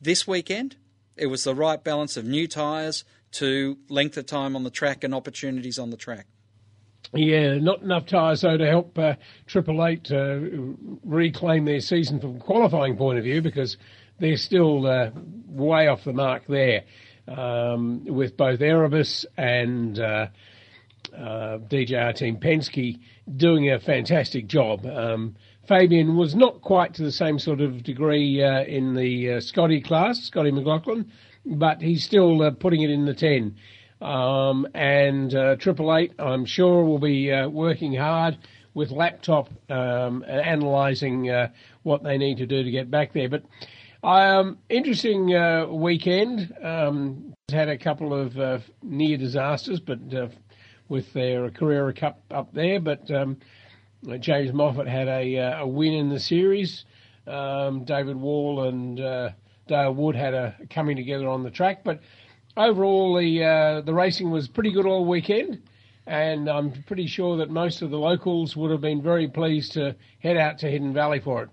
this 0.00 0.26
weekend 0.26 0.76
it 1.16 1.26
was 1.26 1.44
the 1.44 1.54
right 1.54 1.82
balance 1.82 2.16
of 2.16 2.24
new 2.24 2.48
tyres 2.48 3.04
to 3.32 3.78
length 3.88 4.16
of 4.16 4.26
time 4.26 4.56
on 4.56 4.64
the 4.64 4.70
track 4.70 5.04
and 5.04 5.14
opportunities 5.14 5.78
on 5.78 5.90
the 5.90 5.96
track. 5.96 6.26
Yeah, 7.14 7.58
not 7.58 7.82
enough 7.82 8.06
tyres 8.06 8.42
though 8.42 8.56
to 8.56 8.66
help 8.66 8.96
uh, 8.96 9.14
Triple 9.46 9.84
Eight 9.84 10.12
uh, 10.12 10.38
reclaim 11.04 11.64
their 11.64 11.80
season 11.80 12.20
from 12.20 12.38
qualifying 12.38 12.96
point 12.96 13.18
of 13.18 13.24
view 13.24 13.42
because 13.42 13.76
they're 14.20 14.36
still 14.36 14.86
uh, 14.86 15.10
way 15.48 15.88
off 15.88 16.04
the 16.04 16.12
mark 16.12 16.46
there 16.46 16.84
um, 17.26 18.04
with 18.04 18.36
both 18.36 18.60
Erebus 18.60 19.26
and 19.36 19.98
uh, 19.98 20.26
uh, 21.12 21.58
DJR 21.58 22.14
Team 22.14 22.36
Penske 22.36 23.00
doing 23.36 23.70
a 23.70 23.80
fantastic 23.80 24.46
job. 24.46 24.86
Um, 24.86 25.34
Fabian 25.66 26.16
was 26.16 26.36
not 26.36 26.60
quite 26.60 26.94
to 26.94 27.02
the 27.02 27.12
same 27.12 27.40
sort 27.40 27.60
of 27.60 27.82
degree 27.82 28.42
uh, 28.42 28.62
in 28.62 28.94
the 28.94 29.32
uh, 29.32 29.40
Scotty 29.40 29.80
class, 29.80 30.20
Scotty 30.20 30.52
McLaughlin, 30.52 31.10
but 31.44 31.80
he's 31.80 32.04
still 32.04 32.52
putting 32.52 32.82
it 32.82 32.90
in 32.90 33.04
the 33.04 33.14
10. 33.14 33.56
Um, 34.00 34.66
and 34.74 35.34
uh, 35.34 35.56
Triple 35.56 35.94
Eight, 35.94 36.12
I'm 36.18 36.44
sure, 36.46 36.84
will 36.84 36.98
be 36.98 37.30
uh, 37.30 37.48
working 37.48 37.94
hard 37.94 38.38
with 38.72 38.90
laptop 38.90 39.48
um, 39.68 40.24
analysing 40.26 41.28
uh, 41.28 41.48
what 41.82 42.02
they 42.02 42.16
need 42.16 42.38
to 42.38 42.46
do 42.46 42.62
to 42.62 42.70
get 42.70 42.90
back 42.90 43.12
there. 43.12 43.28
But 43.28 43.44
um, 44.02 44.58
interesting 44.68 45.34
uh, 45.34 45.66
weekend. 45.66 46.54
Um, 46.62 47.34
had 47.50 47.68
a 47.68 47.76
couple 47.76 48.14
of 48.14 48.38
uh, 48.38 48.60
near 48.82 49.16
disasters, 49.18 49.80
but 49.80 49.98
uh, 50.14 50.28
with 50.88 51.12
their 51.12 51.50
Carrera 51.50 51.92
Cup 51.92 52.22
up 52.30 52.54
there. 52.54 52.80
But 52.80 53.10
um, 53.10 53.38
James 54.20 54.52
Moffat 54.52 54.86
had 54.86 55.08
a, 55.08 55.36
a 55.60 55.66
win 55.66 55.92
in 55.92 56.08
the 56.08 56.20
series. 56.20 56.84
Um, 57.26 57.84
David 57.84 58.16
Wall 58.16 58.68
and 58.68 59.34
Dale 59.66 59.94
Wood 59.94 60.16
had 60.16 60.32
a 60.32 60.56
coming 60.70 60.96
together 60.96 61.28
on 61.28 61.42
the 61.42 61.50
track, 61.50 61.84
but 61.84 62.00
overall, 62.56 63.16
the 63.16 63.44
uh, 63.44 63.80
the 63.82 63.94
racing 63.94 64.30
was 64.30 64.48
pretty 64.48 64.70
good 64.72 64.86
all 64.86 65.04
weekend, 65.04 65.62
and 66.06 66.48
I'm 66.48 66.72
pretty 66.84 67.06
sure 67.06 67.36
that 67.38 67.50
most 67.50 67.82
of 67.82 67.90
the 67.90 67.98
locals 67.98 68.56
would 68.56 68.70
have 68.70 68.80
been 68.80 69.02
very 69.02 69.28
pleased 69.28 69.72
to 69.72 69.94
head 70.20 70.36
out 70.36 70.58
to 70.58 70.70
Hidden 70.70 70.92
Valley 70.92 71.20
for 71.20 71.44
it. 71.44 71.48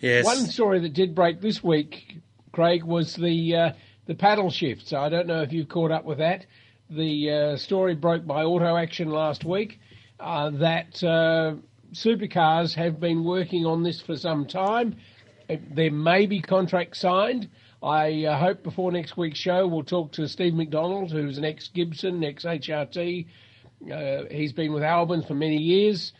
Yes. 0.00 0.24
One 0.24 0.46
story 0.46 0.78
that 0.80 0.92
did 0.92 1.14
break 1.14 1.40
this 1.40 1.62
week, 1.64 2.18
Craig, 2.52 2.84
was 2.84 3.14
the 3.16 3.56
uh, 3.56 3.72
the 4.06 4.14
paddle 4.14 4.50
shift. 4.50 4.88
So 4.88 4.98
I 5.00 5.08
don't 5.08 5.26
know 5.26 5.42
if 5.42 5.52
you've 5.52 5.68
caught 5.68 5.90
up 5.90 6.04
with 6.04 6.18
that. 6.18 6.46
the 6.90 7.30
uh, 7.30 7.56
story 7.56 7.94
broke 7.94 8.26
by 8.26 8.44
Auto 8.44 8.76
Action 8.76 9.10
last 9.10 9.44
week 9.44 9.80
uh, 10.20 10.50
that 10.50 11.02
uh, 11.02 11.54
supercars 11.92 12.74
have 12.74 13.00
been 13.00 13.24
working 13.24 13.66
on 13.66 13.82
this 13.82 14.00
for 14.00 14.16
some 14.16 14.46
time. 14.46 14.96
There 15.48 15.90
may 15.90 16.26
be 16.26 16.40
contracts 16.40 17.00
signed. 17.00 17.48
I 17.84 18.24
uh, 18.24 18.38
hope 18.38 18.62
before 18.62 18.90
next 18.90 19.18
week's 19.18 19.38
show 19.38 19.66
we'll 19.66 19.84
talk 19.84 20.12
to 20.12 20.26
Steve 20.26 20.54
McDonald, 20.54 21.12
who's 21.12 21.36
an 21.36 21.44
ex 21.44 21.68
Gibson, 21.68 22.24
ex 22.24 22.44
HRT. 22.44 23.26
Uh, 23.92 24.22
he's 24.30 24.54
been 24.54 24.72
with 24.72 24.82
Albon 24.82 25.26
for 25.26 25.34
many 25.34 25.58
years, 25.58 26.14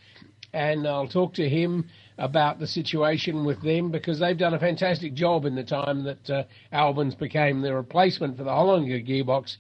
and 0.53 0.87
I'll 0.87 1.09
talk 1.09 1.33
to 1.35 1.49
him 1.49 1.89
about 2.19 2.59
the 2.59 2.67
situation 2.67 3.47
with 3.47 3.63
them 3.63 3.91
because 3.91 4.19
they've 4.19 4.37
done 4.37 4.53
a 4.53 4.59
fantastic 4.59 5.15
job 5.15 5.47
in 5.47 5.55
the 5.55 5.65
time 5.65 6.05
that 6.05 6.29
uh, 6.29 6.45
Albins 6.71 7.17
became 7.17 7.63
the 7.63 7.75
replacement 7.75 8.37
for 8.37 8.45
the 8.45 8.51
Hollinger 8.51 9.03
gearbox, 9.03 9.57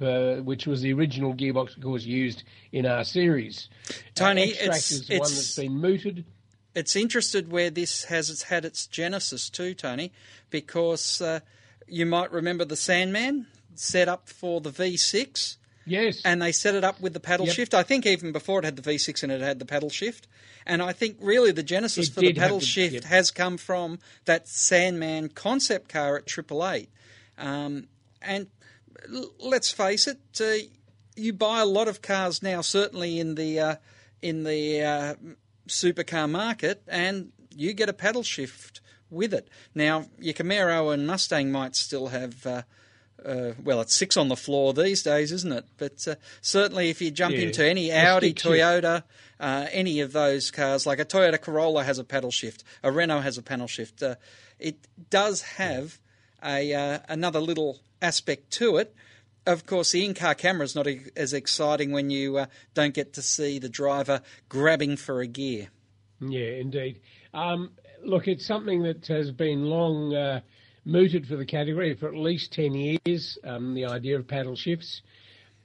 uh, 0.00 0.40
which 0.42 0.64
was 0.64 0.80
the 0.80 0.92
original 0.92 1.34
gearbox, 1.34 1.76
of 1.76 1.82
course, 1.82 2.04
used 2.04 2.44
in 2.70 2.86
our 2.86 3.02
series. 3.02 3.68
Tony, 4.14 4.52
uh, 4.52 4.70
it's, 4.74 4.92
is 4.92 5.10
it's, 5.10 5.10
one 5.10 5.18
that's 5.18 5.56
been 5.56 5.76
mooted. 5.80 6.24
It's 6.74 6.94
interested 6.96 7.50
where 7.50 7.70
this 7.70 8.04
has 8.04 8.42
had 8.42 8.64
its 8.64 8.86
genesis 8.86 9.50
too, 9.50 9.74
Tony, 9.74 10.12
because 10.50 11.20
uh, 11.20 11.40
you 11.86 12.06
might 12.06 12.30
remember 12.30 12.64
the 12.64 12.76
Sandman 12.76 13.46
set 13.74 14.08
up 14.08 14.28
for 14.28 14.60
the 14.60 14.70
V6. 14.70 15.56
Yes. 15.86 16.20
And 16.24 16.42
they 16.42 16.52
set 16.52 16.74
it 16.74 16.84
up 16.84 17.00
with 17.00 17.14
the 17.14 17.20
paddle 17.20 17.46
Yep. 17.46 17.54
shift. 17.54 17.74
I 17.74 17.82
think 17.82 18.04
even 18.04 18.30
before 18.30 18.58
it 18.58 18.64
had 18.66 18.76
the 18.76 18.82
V6 18.82 19.22
and 19.22 19.32
it 19.32 19.40
had 19.40 19.58
the 19.58 19.64
paddle 19.64 19.88
shift. 19.88 20.26
And 20.66 20.82
I 20.82 20.92
think 20.92 21.16
really 21.20 21.50
the 21.50 21.62
genesis 21.62 22.08
It 22.08 22.14
for 22.14 22.20
the 22.20 22.34
paddle 22.34 22.60
shift 22.60 22.92
yep. 22.94 23.04
has 23.04 23.30
come 23.30 23.56
from 23.56 23.98
that 24.26 24.46
Sandman 24.46 25.30
concept 25.30 25.88
car 25.88 26.18
at 26.18 26.26
Triple 26.26 26.68
Eight. 26.68 26.90
Um, 27.38 27.88
and 28.20 28.48
l- 29.10 29.30
let's 29.38 29.70
face 29.70 30.06
it, 30.06 30.18
uh, 30.40 30.68
you 31.16 31.32
buy 31.32 31.60
a 31.60 31.66
lot 31.66 31.88
of 31.88 32.02
cars 32.02 32.42
now, 32.42 32.60
certainly 32.60 33.18
in 33.18 33.34
the 33.34 33.58
uh, 33.58 33.76
in 34.20 34.44
the 34.44 34.82
uh, 34.82 35.14
supercar 35.68 36.28
market, 36.28 36.82
and 36.88 37.32
you 37.54 37.72
get 37.72 37.88
a 37.88 37.92
paddle 37.92 38.22
shift 38.22 38.80
with 39.10 39.32
it. 39.32 39.48
Now, 39.74 40.06
your 40.18 40.34
Camaro 40.34 40.92
and 40.92 41.06
Mustang 41.06 41.50
might 41.50 41.76
still 41.76 42.08
have. 42.08 42.46
Uh, 42.46 42.62
uh, 43.24 43.52
well, 43.62 43.80
it's 43.80 43.96
six 43.96 44.16
on 44.16 44.28
the 44.28 44.36
floor 44.36 44.72
these 44.72 45.02
days, 45.02 45.32
isn't 45.32 45.52
it? 45.52 45.64
But 45.76 46.06
uh, 46.06 46.14
certainly, 46.40 46.88
if 46.88 47.02
you 47.02 47.10
jump 47.10 47.34
Yeah, 47.34 47.42
into 47.42 47.66
any 47.66 47.90
Audi. 47.90 48.32
Toyota, 48.32 49.02
uh, 49.40 49.66
any 49.72 50.00
of 50.00 50.12
those 50.12 50.52
cars, 50.52 50.86
like 50.86 51.00
a 51.00 51.04
Toyota 51.04 51.40
Corolla 51.40 51.82
has 51.82 51.98
a 51.98 52.04
paddle 52.04 52.30
shift, 52.30 52.62
a 52.82 52.92
Renault 52.92 53.22
has 53.22 53.36
a 53.36 53.42
paddle 53.42 53.66
shift. 53.66 54.02
Uh, 54.02 54.14
it 54.60 54.76
does 55.10 55.42
have 55.42 55.98
a 56.44 56.72
uh, 56.72 56.98
another 57.08 57.40
little 57.40 57.80
aspect 58.00 58.52
to 58.52 58.76
it. 58.76 58.94
Of 59.46 59.64
course, 59.66 59.92
the 59.92 60.04
in-car 60.04 60.34
camera 60.34 60.64
is 60.64 60.74
not 60.74 60.86
as 61.16 61.32
exciting 61.32 61.92
when 61.92 62.10
you 62.10 62.36
uh, 62.36 62.46
don't 62.74 62.94
get 62.94 63.14
to 63.14 63.22
see 63.22 63.58
the 63.58 63.68
driver 63.68 64.20
grabbing 64.48 64.96
for 64.96 65.20
a 65.20 65.26
gear. 65.26 65.68
Yeah, 66.20 66.50
indeed. 66.60 67.00
Um, 67.32 67.70
look, 68.04 68.28
it's 68.28 68.46
something 68.46 68.82
that 68.82 69.06
has 69.06 69.30
been 69.30 69.64
long 69.64 70.14
uh, 70.14 70.40
mooted 70.84 71.26
for 71.26 71.36
the 71.36 71.46
category 71.46 71.94
for 71.94 72.08
at 72.08 72.14
least 72.14 72.52
10 72.52 72.74
years, 72.74 73.38
um, 73.44 73.74
the 73.74 73.86
idea 73.86 74.18
of 74.18 74.26
paddle 74.26 74.56
shifts. 74.56 75.02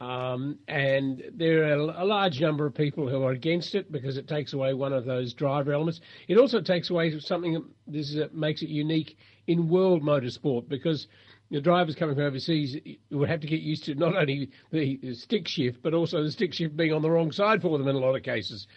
Um, 0.01 0.59
and 0.67 1.23
there 1.33 1.63
are 1.63 1.73
a 1.75 2.03
large 2.03 2.41
number 2.41 2.65
of 2.65 2.75
people 2.75 3.07
who 3.07 3.23
are 3.23 3.31
against 3.31 3.73
it 3.73 3.89
because 3.89 4.17
it 4.17 4.27
takes 4.27 4.51
away 4.51 4.73
one 4.73 4.91
of 4.91 5.05
those 5.05 5.33
driver 5.33 5.71
elements. 5.71 6.01
It 6.27 6.37
also 6.37 6.59
takes 6.59 6.89
away 6.89 7.17
something 7.19 7.53
that 7.53 7.63
this 7.87 8.09
is, 8.09 8.15
that 8.15 8.35
makes 8.35 8.61
it 8.61 8.69
unique 8.69 9.17
in 9.47 9.69
world 9.69 10.03
motorsport 10.03 10.67
because 10.67 11.07
the 11.53 11.61
drivers 11.61 11.93
coming 11.95 12.15
from 12.15 12.23
overseas 12.23 12.75
would 13.11 13.29
have 13.29 13.39
to 13.39 13.47
get 13.47 13.61
used 13.61 13.83
to 13.83 13.93
not 13.93 14.15
only 14.15 14.49
the 14.71 15.13
stick 15.13 15.47
shift 15.47 15.83
but 15.83 15.93
also 15.93 16.23
the 16.23 16.31
stick 16.31 16.51
shift 16.51 16.75
being 16.75 16.91
on 16.91 17.03
the 17.03 17.09
wrong 17.09 17.31
side 17.31 17.61
for 17.61 17.77
them 17.77 17.87
in 17.87 17.95
a 17.95 17.99
lot 17.99 18.15
of 18.15 18.23
cases. 18.23 18.67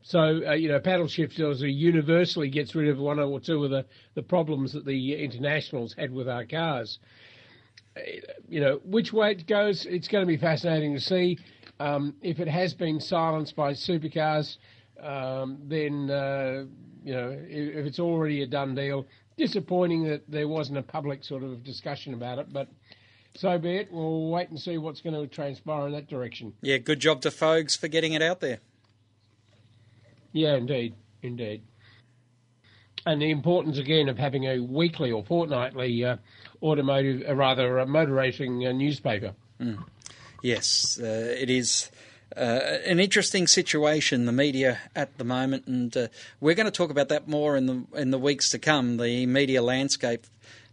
So, 0.00 0.40
uh, 0.46 0.52
you 0.54 0.68
know, 0.68 0.80
paddle 0.80 1.06
shift 1.06 1.38
universally 1.38 2.48
gets 2.48 2.74
rid 2.74 2.88
of 2.88 2.98
one 2.98 3.20
or 3.20 3.38
two 3.38 3.64
of 3.64 3.70
the, 3.70 3.84
the 4.14 4.22
problems 4.22 4.72
that 4.72 4.86
the 4.86 5.22
internationals 5.22 5.94
had 5.96 6.10
with 6.10 6.26
our 6.26 6.46
cars. 6.46 6.98
You 8.48 8.60
know, 8.60 8.80
which 8.84 9.12
way 9.12 9.32
it 9.32 9.46
goes, 9.46 9.84
it's 9.84 10.08
going 10.08 10.22
to 10.22 10.26
be 10.26 10.38
fascinating 10.38 10.94
to 10.94 11.00
see. 11.00 11.38
Um, 11.78 12.14
if 12.22 12.40
it 12.40 12.48
has 12.48 12.72
been 12.72 12.98
silenced 12.98 13.54
by 13.54 13.74
supercars, 13.74 14.56
um, 15.00 15.58
then, 15.66 16.10
uh, 16.10 16.64
you 17.04 17.12
know, 17.12 17.36
if 17.38 17.86
it's 17.86 18.00
already 18.00 18.42
a 18.42 18.46
done 18.46 18.74
deal, 18.74 19.06
disappointing 19.36 20.04
that 20.04 20.30
there 20.30 20.48
wasn't 20.48 20.78
a 20.78 20.82
public 20.82 21.24
sort 21.24 21.42
of 21.42 21.64
discussion 21.64 22.14
about 22.14 22.38
it, 22.38 22.52
but 22.52 22.68
so 23.34 23.58
be 23.58 23.76
it. 23.76 23.92
We'll 23.92 24.28
wait 24.28 24.50
and 24.50 24.60
see 24.60 24.78
what's 24.78 25.00
going 25.00 25.14
to 25.14 25.26
transpire 25.26 25.86
in 25.86 25.92
that 25.92 26.08
direction. 26.08 26.52
Yeah, 26.60 26.78
good 26.78 27.00
job 27.00 27.22
to 27.22 27.30
Fogues 27.30 27.76
for 27.76 27.88
getting 27.88 28.12
it 28.12 28.22
out 28.22 28.40
there. 28.40 28.58
Yeah, 30.32 30.56
indeed, 30.56 30.94
indeed. 31.22 31.62
And 33.04 33.20
the 33.20 33.30
importance 33.30 33.78
again 33.78 34.08
of 34.08 34.18
having 34.18 34.44
a 34.44 34.60
weekly 34.60 35.10
or 35.10 35.24
fortnightly 35.24 36.04
uh, 36.04 36.16
automotive, 36.62 37.28
uh, 37.28 37.34
rather, 37.34 37.78
a 37.78 37.86
motor 37.86 38.12
racing 38.12 38.66
uh, 38.66 38.72
newspaper. 38.72 39.34
Yes, 40.42 40.98
uh, 41.02 41.36
it 41.38 41.50
is 41.50 41.90
uh, 42.36 42.78
an 42.86 43.00
interesting 43.00 43.46
situation, 43.46 44.26
the 44.26 44.32
media 44.32 44.78
at 44.94 45.18
the 45.18 45.24
moment, 45.24 45.66
and 45.66 45.96
uh, 45.96 46.08
we're 46.40 46.54
going 46.54 46.66
to 46.66 46.72
talk 46.72 46.90
about 46.90 47.08
that 47.08 47.28
more 47.28 47.56
in 47.56 47.66
the 47.66 47.84
in 47.94 48.10
the 48.10 48.18
weeks 48.18 48.50
to 48.50 48.58
come. 48.58 48.96
The 48.96 49.26
media 49.26 49.62
landscape, 49.62 50.26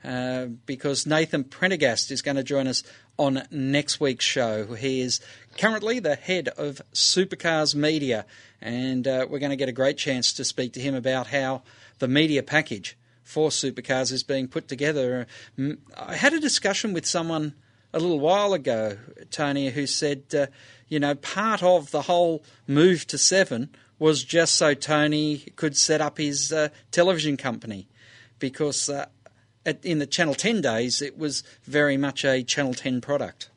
uh, 0.04 0.46
because 0.66 1.06
Nathan 1.06 1.44
Prendergast 1.44 2.12
is 2.12 2.22
going 2.22 2.38
to 2.38 2.44
join 2.44 2.68
us 2.68 2.84
on 3.18 3.44
next 3.52 4.00
week's 4.00 4.26
show. 4.26 4.74
He 4.74 5.02
is 5.02 5.20
currently 5.58 6.00
the 6.00 6.16
head 6.16 6.48
of 6.50 6.82
Supercars 6.94 7.76
Media, 7.76 8.26
and 8.62 9.08
uh, 9.08 9.28
we're 9.30 9.40
going 9.40 9.50
to 9.50 9.56
get 9.56 9.70
a 9.70 9.74
great 9.74 9.98
chance 9.98 10.32
to 10.34 10.46
speak 10.46 10.74
to 10.74 10.80
him 10.80 10.96
about 10.96 11.28
how 11.28 11.64
the 12.00 12.08
media 12.08 12.42
package 12.44 12.98
for 13.24 13.50
supercars 13.50 14.12
is 14.12 14.24
being 14.24 14.48
put 14.48 14.68
together. 14.68 15.28
I 15.96 16.16
had 16.16 16.34
a 16.34 16.40
discussion 16.40 16.94
with 16.94 17.06
someone 17.06 17.54
a 17.94 18.00
little 18.00 18.20
while 18.20 18.54
ago, 18.54 18.98
Tony, 19.32 19.70
who 19.70 19.88
said, 19.88 20.24
uh, 20.34 20.48
you 20.88 21.00
know, 21.00 21.16
part 21.16 21.64
of 21.64 21.92
the 21.92 22.04
whole 22.04 22.44
move 22.68 23.08
to 23.08 23.18
seven 23.18 23.70
was 23.98 24.24
just 24.24 24.56
so 24.56 24.74
Tony 24.74 25.40
could 25.56 25.76
set 25.76 26.02
up 26.02 26.18
his 26.18 26.54
uh, 26.54 26.70
television 26.92 27.36
company, 27.36 27.88
because 28.40 28.90
uh, 28.90 29.08
at, 29.66 29.84
in 29.84 30.00
the 30.00 30.08
Channel 30.08 30.36
10 30.36 30.62
days 30.62 31.02
it 31.02 31.18
was 31.18 31.44
very 31.64 31.98
much 31.98 32.24
a 32.24 32.44
Channel 32.44 32.74
10 32.74 33.02
product. 33.02 33.50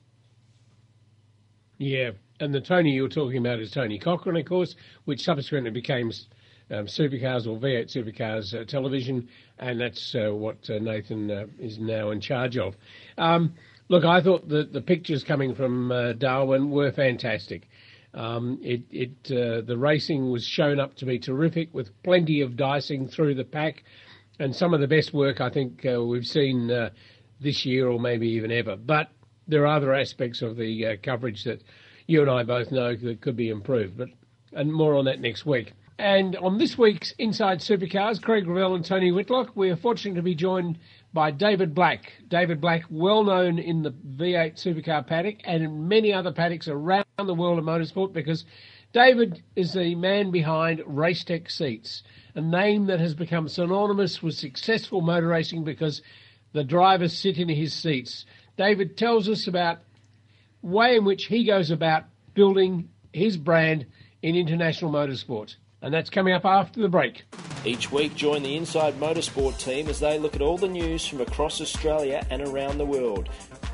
Yeah, 1.78 2.12
and 2.40 2.54
the 2.54 2.60
Tony 2.60 2.92
you're 2.92 3.08
talking 3.08 3.38
about 3.38 3.60
is 3.60 3.70
Tony 3.70 3.98
Cochrane, 3.98 4.36
of 4.36 4.46
course, 4.46 4.74
which 5.04 5.22
subsequently 5.22 5.70
became 5.70 6.12
um, 6.70 6.86
Supercars 6.86 7.46
or 7.46 7.58
V8 7.58 7.86
Supercars 7.86 8.58
uh, 8.58 8.64
television, 8.64 9.28
and 9.58 9.80
that's 9.80 10.14
uh, 10.14 10.34
what 10.34 10.68
uh, 10.70 10.78
Nathan 10.78 11.30
uh, 11.30 11.46
is 11.58 11.78
now 11.78 12.10
in 12.10 12.20
charge 12.20 12.56
of. 12.56 12.76
Um, 13.18 13.54
look, 13.88 14.04
I 14.04 14.20
thought 14.22 14.48
the 14.48 14.64
the 14.64 14.80
pictures 14.80 15.24
coming 15.24 15.54
from 15.54 15.92
uh, 15.92 16.12
Darwin 16.12 16.70
were 16.70 16.92
fantastic. 16.92 17.68
Um, 18.14 18.58
it 18.62 18.82
it 18.90 19.30
uh, 19.30 19.62
the 19.62 19.76
racing 19.78 20.30
was 20.30 20.44
shown 20.44 20.78
up 20.78 20.96
to 20.96 21.06
be 21.06 21.18
terrific 21.18 21.72
with 21.72 21.90
plenty 22.02 22.40
of 22.40 22.56
dicing 22.56 23.08
through 23.08 23.34
the 23.34 23.44
pack, 23.44 23.84
and 24.38 24.54
some 24.54 24.74
of 24.74 24.80
the 24.80 24.88
best 24.88 25.14
work 25.14 25.40
I 25.40 25.50
think 25.50 25.86
uh, 25.86 26.02
we've 26.02 26.26
seen 26.26 26.70
uh, 26.70 26.90
this 27.40 27.64
year 27.64 27.88
or 27.88 27.98
maybe 27.98 28.28
even 28.28 28.52
ever. 28.52 28.76
But 28.76 29.08
there 29.48 29.62
are 29.62 29.76
other 29.76 29.94
aspects 29.94 30.42
of 30.42 30.56
the 30.56 30.86
uh, 30.86 30.96
coverage 31.02 31.44
that 31.44 31.62
you 32.06 32.20
and 32.20 32.30
I 32.30 32.42
both 32.42 32.70
know 32.70 32.94
that 32.94 33.20
could 33.20 33.36
be 33.36 33.48
improved. 33.48 33.96
But 33.96 34.08
and 34.52 34.72
more 34.72 34.94
on 34.94 35.06
that 35.06 35.20
next 35.20 35.46
week. 35.46 35.72
And 35.98 36.36
on 36.36 36.58
this 36.58 36.76
week's 36.76 37.12
Inside 37.18 37.60
Supercars, 37.60 38.20
Craig 38.20 38.46
Revell 38.46 38.74
and 38.74 38.84
Tony 38.84 39.12
Whitlock, 39.12 39.52
we 39.54 39.70
are 39.70 39.76
fortunate 39.76 40.16
to 40.16 40.22
be 40.22 40.34
joined 40.34 40.78
by 41.12 41.30
David 41.30 41.74
Black. 41.74 42.12
David 42.28 42.60
Black, 42.60 42.84
well 42.88 43.24
known 43.24 43.58
in 43.58 43.82
the 43.82 43.90
V8 43.90 44.54
supercar 44.54 45.06
paddock 45.06 45.36
and 45.44 45.62
in 45.62 45.88
many 45.88 46.12
other 46.12 46.32
paddocks 46.32 46.68
around 46.68 47.04
the 47.18 47.34
world 47.34 47.58
of 47.58 47.64
motorsport 47.64 48.12
because 48.12 48.44
David 48.92 49.42
is 49.56 49.72
the 49.72 49.94
man 49.94 50.30
behind 50.30 50.80
Racetech 50.80 51.50
Seats, 51.50 52.02
a 52.34 52.40
name 52.40 52.86
that 52.86 53.00
has 53.00 53.14
become 53.14 53.48
synonymous 53.48 54.22
with 54.22 54.34
successful 54.34 55.00
motor 55.00 55.28
racing 55.28 55.64
because 55.64 56.02
the 56.52 56.64
drivers 56.64 57.16
sit 57.16 57.38
in 57.38 57.48
his 57.48 57.72
seats. 57.72 58.26
David 58.56 58.96
tells 58.96 59.28
us 59.28 59.46
about 59.46 59.78
way 60.60 60.96
in 60.96 61.04
which 61.04 61.26
he 61.26 61.44
goes 61.44 61.70
about 61.70 62.04
building 62.34 62.88
his 63.12 63.36
brand 63.36 63.86
in 64.22 64.36
international 64.36 64.92
motorsport. 64.92 65.56
And 65.80 65.92
that's 65.92 66.10
coming 66.10 66.34
up 66.34 66.44
after 66.44 66.80
the 66.80 66.88
break. 66.88 67.24
Each 67.64 67.92
week, 67.92 68.16
join 68.16 68.42
the 68.42 68.56
Inside 68.56 68.94
Motorsport 68.94 69.56
team 69.58 69.88
as 69.88 70.00
they 70.00 70.18
look 70.18 70.34
at 70.34 70.42
all 70.42 70.58
the 70.58 70.66
news 70.66 71.06
from 71.06 71.20
across 71.20 71.60
Australia 71.60 72.26
and 72.28 72.42
around 72.42 72.78
the 72.78 72.84
world. 72.84 73.28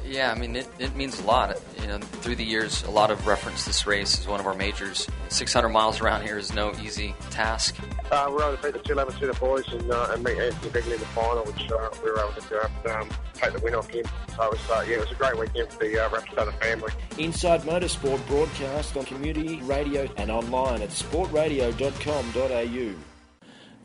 Yeah, 0.04 0.30
I 0.30 0.34
mean, 0.38 0.56
it, 0.56 0.68
it 0.78 0.94
means 0.94 1.18
a 1.20 1.24
lot. 1.24 1.58
You 1.80 1.86
know, 1.86 1.98
through 1.98 2.36
the 2.36 2.44
years, 2.44 2.82
a 2.84 2.90
lot 2.90 3.10
of 3.10 3.26
reference 3.26 3.64
this 3.64 3.86
race 3.86 4.18
as 4.18 4.26
one 4.26 4.40
of 4.40 4.46
our 4.46 4.52
majors. 4.54 5.08
600 5.28 5.70
miles 5.70 6.02
around 6.02 6.22
here 6.22 6.36
is 6.36 6.52
no 6.52 6.74
easy 6.82 7.14
task. 7.30 7.76
Uh, 8.10 8.26
we 8.28 8.34
were 8.34 8.42
able 8.42 8.58
to 8.58 8.62
beat 8.62 8.74
the 8.74 8.80
211 8.80 9.28
the 9.28 9.34
boys 9.40 9.66
and, 9.72 9.90
uh, 9.90 10.10
and 10.12 10.22
meet 10.22 10.36
Anthony 10.38 10.70
Bigley 10.70 10.92
in 10.94 11.00
the 11.00 11.06
final, 11.06 11.44
which 11.44 11.70
uh, 11.70 11.88
we 12.02 12.10
were 12.10 12.20
able 12.20 12.32
to 12.32 12.70
um, 12.94 13.08
take 13.34 13.54
the 13.54 13.60
win 13.60 13.74
off 13.74 13.88
him. 13.88 14.04
So 14.36 14.42
it 14.44 14.52
was, 14.52 14.70
uh, 14.70 14.84
yeah, 14.86 14.96
it 14.96 15.00
was 15.00 15.12
a 15.12 15.14
great 15.14 15.38
weekend 15.38 15.72
for 15.72 15.78
the 15.78 15.98
uh, 15.98 16.10
Rapstada 16.10 16.52
family. 16.60 16.92
Inside 17.16 17.62
Motorsport 17.62 18.26
broadcast 18.26 18.98
on 18.98 19.06
community 19.06 19.62
radio 19.62 20.06
and 20.18 20.30
online 20.30 20.82
at 20.82 20.90
sportradio.com.au. 20.90 22.94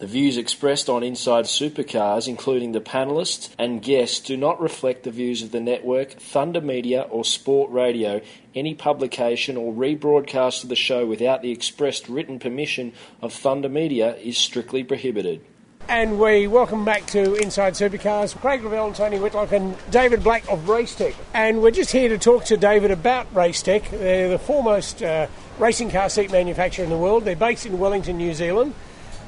The 0.04 0.08
views 0.08 0.36
expressed 0.36 0.90
on 0.90 1.02
Inside 1.02 1.46
Supercars, 1.46 2.28
including 2.28 2.74
the 2.74 2.82
panelists 2.82 3.52
and 3.58 3.82
guests, 3.82 4.20
do 4.20 4.36
not 4.36 4.60
reflect 4.60 5.04
the 5.04 5.12
views 5.12 5.42
of 5.42 5.52
the 5.52 5.62
network, 5.62 6.12
Thunder 6.12 6.60
Media, 6.60 7.04
or 7.04 7.24
Sport 7.24 7.72
Radio. 7.72 8.20
Any 8.54 8.74
publication 8.74 9.56
or 9.56 9.72
rebroadcast 9.72 10.64
of 10.64 10.68
the 10.68 10.76
show 10.76 11.06
without 11.06 11.42
the 11.42 11.52
expressed 11.52 12.10
written 12.10 12.38
permission 12.38 12.92
of 13.22 13.32
Thunder 13.32 13.70
Media 13.70 14.18
is 14.18 14.38
strictly 14.38 14.84
prohibited. 14.84 15.40
And 15.88 16.20
we 16.20 16.48
welcome 16.48 16.84
back 16.84 17.06
to 17.08 17.36
Inside 17.36 17.76
Supercars, 17.76 18.36
Craig 18.36 18.62
Revell 18.62 18.88
and 18.88 18.96
Tony 18.98 19.20
Whitlock 19.20 19.54
and 19.54 19.78
David 19.90 20.22
Black 20.22 20.46
of 20.52 20.66
Racetech. 20.66 21.16
And 21.34 21.62
we're 21.62 21.72
just 21.72 21.94
here 21.94 22.10
to 22.10 22.18
talk 22.18 22.44
to 22.46 22.58
David 22.58 22.92
about 22.92 23.34
Racetech. 23.34 23.90
They're 23.90 24.28
the 24.28 24.38
foremost 24.38 25.02
uh, 25.02 25.28
racing 25.60 25.92
car 25.92 26.10
seat 26.10 26.30
manufacturer 26.30 26.84
in 26.84 26.90
the 26.90 26.98
world. 26.98 27.24
They're 27.24 27.38
based 27.38 27.66
in 27.66 27.80
Wellington, 27.80 28.18
New 28.18 28.34
Zealand 28.34 28.76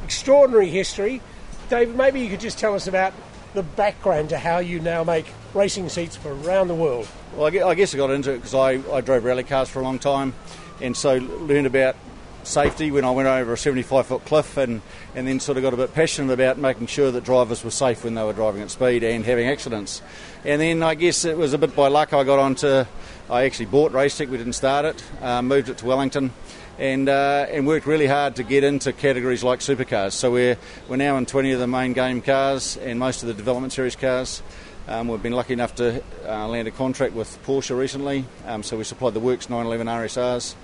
extraordinary 0.06 0.70
history. 0.70 1.20
David, 1.68 1.96
maybe 1.96 2.22
you 2.22 2.30
could 2.30 2.40
just 2.40 2.60
tell 2.60 2.76
us 2.76 2.86
about 2.86 3.12
the 3.56 3.64
background 3.64 4.30
to 4.30 4.38
how 4.38 4.60
you 4.60 4.80
now 4.80 5.04
make 5.04 5.26
racing 5.56 5.90
seats 5.90 6.16
for 6.16 6.32
around 6.32 6.68
the 6.68 6.76
world. 6.76 7.08
Well, 7.36 7.48
I 7.48 7.74
guess 7.74 7.96
I 7.96 7.98
got 7.98 8.12
into 8.12 8.32
it 8.32 8.38
because 8.38 8.54
I, 8.54 8.82
I 8.94 9.02
drove 9.02 9.24
rally 9.24 9.44
cars 9.44 9.68
for 9.68 9.80
a 9.80 9.84
long 9.84 9.98
time 9.98 10.34
and 10.80 10.96
so 10.96 11.16
learned 11.16 11.66
about 11.66 11.96
safety 12.44 12.92
when 12.92 13.04
I 13.04 13.10
went 13.10 13.28
over 13.28 13.54
a 13.54 13.58
75 13.58 14.06
foot 14.06 14.26
cliff 14.26 14.58
and, 14.58 14.84
and 15.16 15.28
then 15.28 15.40
sort 15.40 15.58
of 15.58 15.64
got 15.64 15.74
a 15.74 15.78
bit 15.78 15.96
passionate 15.96 16.32
about 16.32 16.60
making 16.60 16.86
sure 16.86 17.10
that 17.10 17.24
drivers 17.24 17.64
were 17.64 17.72
safe 17.72 18.04
when 18.04 18.14
they 18.14 18.24
were 18.24 18.34
driving 18.34 18.62
at 18.62 18.70
speed 18.70 19.04
and 19.04 19.26
having 19.26 19.48
accidents. 19.48 20.04
And 20.44 20.62
then 20.62 20.84
I 20.84 20.94
guess 20.94 21.26
it 21.26 21.36
was 21.36 21.54
a 21.54 21.58
bit 21.58 21.76
by 21.76 21.88
luck 21.88 22.14
I 22.14 22.24
got 22.24 22.38
onto, 22.38 22.86
I 23.32 23.46
actually 23.46 23.66
bought 23.66 23.92
Racetech, 23.94 24.30
we 24.30 24.38
didn't 24.38 24.54
start 24.54 24.86
it, 24.86 25.04
uh, 25.24 25.42
moved 25.42 25.70
it 25.70 25.80
to 25.80 25.86
Wellington 25.88 26.32
and 26.77 27.08
uh, 27.10 27.46
and 27.50 27.65
worked 27.65 27.86
really 27.86 28.08
hard 28.08 28.36
to 28.36 28.44
get 28.44 28.63
into 28.63 28.94
categories 28.94 29.44
like 29.44 29.60
supercars. 29.60 30.13
So 30.13 30.32
we're 30.32 30.58
we're 30.88 30.98
now 30.98 31.17
in 31.17 31.25
20 31.25 31.51
of 31.51 31.60
the 31.60 31.67
main 31.67 31.94
game 31.94 32.22
cars 32.22 32.77
and 32.77 33.00
most 33.00 33.24
of 33.24 33.27
the 33.27 33.34
development 33.34 33.74
series 33.74 33.96
cars. 33.96 34.41
Um, 34.88 35.08
we've 35.08 35.24
been 35.24 35.34
lucky 35.34 35.53
enough 35.53 35.75
to 35.75 36.03
uh, 36.27 36.48
land 36.48 36.67
a 36.67 36.72
contract 36.72 37.13
with 37.13 37.44
Porsche 37.44 37.75
recently, 37.75 38.25
um, 38.46 38.62
so 38.62 38.77
we 38.77 38.84
supplied 38.84 39.15
the 39.15 39.20
Works 39.20 39.50
911 39.50 39.88
RSRs. 39.88 40.55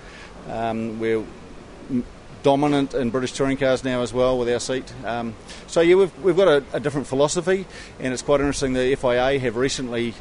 Um, 0.48 1.00
we're 1.00 1.24
dominant 2.42 2.94
in 2.94 3.10
British 3.10 3.32
touring 3.32 3.56
cars 3.56 3.84
now 3.84 4.02
as 4.02 4.12
well 4.12 4.38
with 4.38 4.48
our 4.48 4.60
seat. 4.60 4.92
Um, 5.04 5.34
so 5.66 5.80
yeah, 5.80 5.94
we've, 5.94 6.18
we've 6.22 6.36
got 6.36 6.48
a, 6.48 6.64
a, 6.72 6.80
different 6.80 7.06
philosophy, 7.06 7.66
and 7.98 8.12
it's 8.12 8.22
quite 8.22 8.40
interesting. 8.40 8.72
The 8.72 8.94
FIA 8.96 9.38
have 9.38 9.56
recently 9.56 10.14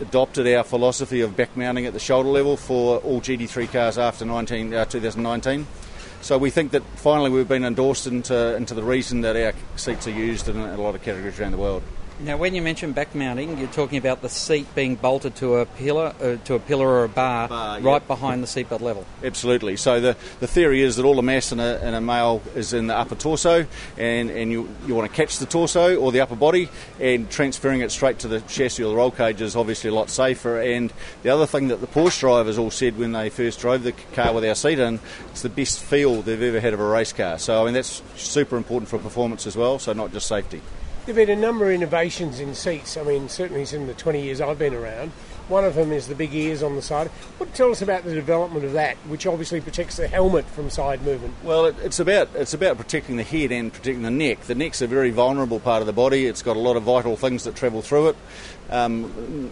adopted 0.00 0.46
our 0.46 0.64
philosophy 0.64 1.20
of 1.20 1.36
back 1.36 1.56
mounting 1.56 1.86
at 1.86 1.92
the 1.92 1.98
shoulder 1.98 2.28
level 2.28 2.56
for 2.56 2.98
all 2.98 3.20
GT3 3.20 3.72
cars 3.72 3.98
after 3.98 4.24
19, 4.24 4.74
uh, 4.74 4.84
2019. 4.84 5.66
So 6.20 6.36
we 6.36 6.50
think 6.50 6.72
that 6.72 6.82
finally 6.96 7.30
we've 7.30 7.48
been 7.48 7.64
endorsed 7.64 8.06
into, 8.06 8.56
into 8.56 8.74
the 8.74 8.82
reason 8.82 9.20
that 9.22 9.36
our 9.36 9.52
seats 9.76 10.06
are 10.06 10.12
used 10.12 10.48
in 10.48 10.56
a 10.56 10.76
lot 10.76 10.94
of 10.94 11.02
categories 11.02 11.38
around 11.38 11.52
the 11.52 11.58
world. 11.58 11.82
Now, 12.20 12.36
when 12.36 12.52
you 12.52 12.62
mention 12.62 12.92
back 12.92 13.14
mounting, 13.14 13.58
you're 13.58 13.68
talking 13.68 13.96
about 13.96 14.22
the 14.22 14.28
seat 14.28 14.74
being 14.74 14.96
bolted 14.96 15.36
to 15.36 15.56
a 15.56 15.66
pillar, 15.66 16.12
uh, 16.20 16.36
to 16.46 16.54
a 16.54 16.58
pillar 16.58 16.88
or 16.88 17.04
a 17.04 17.08
bar, 17.08 17.46
bar 17.46 17.80
right 17.80 17.92
yep. 17.92 18.08
behind 18.08 18.42
the 18.42 18.48
seatbelt 18.48 18.80
level. 18.80 19.06
Absolutely. 19.22 19.76
So 19.76 20.00
the, 20.00 20.16
the 20.40 20.48
theory 20.48 20.82
is 20.82 20.96
that 20.96 21.04
all 21.04 21.14
the 21.14 21.22
mass 21.22 21.52
in 21.52 21.60
a, 21.60 21.78
in 21.78 21.94
a 21.94 22.00
male 22.00 22.42
is 22.56 22.72
in 22.72 22.88
the 22.88 22.96
upper 22.96 23.14
torso, 23.14 23.66
and, 23.96 24.30
and 24.30 24.50
you, 24.50 24.68
you 24.88 24.96
want 24.96 25.08
to 25.08 25.16
catch 25.16 25.38
the 25.38 25.46
torso 25.46 25.94
or 25.94 26.10
the 26.10 26.20
upper 26.20 26.34
body, 26.34 26.68
and 26.98 27.30
transferring 27.30 27.82
it 27.82 27.92
straight 27.92 28.18
to 28.18 28.28
the 28.28 28.40
chassis 28.42 28.82
or 28.82 28.90
the 28.90 28.96
roll 28.96 29.12
cage 29.12 29.40
is 29.40 29.54
obviously 29.54 29.88
a 29.88 29.94
lot 29.94 30.10
safer. 30.10 30.60
And 30.60 30.92
the 31.22 31.30
other 31.30 31.46
thing 31.46 31.68
that 31.68 31.80
the 31.80 31.86
Porsche 31.86 32.18
drivers 32.18 32.58
all 32.58 32.72
said 32.72 32.98
when 32.98 33.12
they 33.12 33.30
first 33.30 33.60
drove 33.60 33.84
the 33.84 33.92
car 33.92 34.34
with 34.34 34.44
our 34.44 34.56
seat 34.56 34.80
in, 34.80 34.98
it's 35.30 35.42
the 35.42 35.48
best 35.48 35.78
feel 35.78 36.22
they've 36.22 36.42
ever 36.42 36.58
had 36.58 36.74
of 36.74 36.80
a 36.80 36.88
race 36.88 37.12
car. 37.12 37.38
So 37.38 37.62
I 37.62 37.64
mean 37.64 37.74
that's 37.74 38.02
super 38.16 38.56
important 38.56 38.88
for 38.88 38.98
performance 38.98 39.46
as 39.46 39.56
well. 39.56 39.78
So 39.78 39.92
not 39.92 40.12
just 40.12 40.26
safety. 40.26 40.62
There 41.08 41.14
have 41.14 41.26
been 41.26 41.38
a 41.38 41.40
number 41.40 41.64
of 41.64 41.70
innovations 41.70 42.38
in 42.38 42.54
seats. 42.54 42.98
I 42.98 43.02
mean, 43.02 43.30
certainly 43.30 43.64
in 43.72 43.86
the 43.86 43.94
20 43.94 44.20
years 44.20 44.42
I've 44.42 44.58
been 44.58 44.74
around. 44.74 45.10
One 45.48 45.64
of 45.64 45.74
them 45.74 45.90
is 45.90 46.06
the 46.06 46.14
big 46.14 46.34
ears 46.34 46.62
on 46.62 46.76
the 46.76 46.82
side. 46.82 47.06
What 47.38 47.54
tell 47.54 47.70
us 47.70 47.80
about 47.80 48.04
the 48.04 48.12
development 48.12 48.66
of 48.66 48.74
that, 48.74 48.98
which 49.08 49.26
obviously 49.26 49.62
protects 49.62 49.96
the 49.96 50.06
helmet 50.06 50.44
from 50.44 50.68
side 50.68 51.00
movement? 51.00 51.32
Well, 51.42 51.64
it, 51.64 51.76
it's 51.82 51.98
about 51.98 52.28
it's 52.34 52.52
about 52.52 52.76
protecting 52.76 53.16
the 53.16 53.22
head 53.22 53.52
and 53.52 53.72
protecting 53.72 54.02
the 54.02 54.10
neck. 54.10 54.42
The 54.42 54.54
neck's 54.54 54.82
a 54.82 54.86
very 54.86 55.10
vulnerable 55.10 55.60
part 55.60 55.80
of 55.80 55.86
the 55.86 55.94
body. 55.94 56.26
It's 56.26 56.42
got 56.42 56.58
a 56.58 56.60
lot 56.60 56.76
of 56.76 56.82
vital 56.82 57.16
things 57.16 57.44
that 57.44 57.56
travel 57.56 57.80
through 57.80 58.10
it, 58.10 58.16
um, 58.68 59.50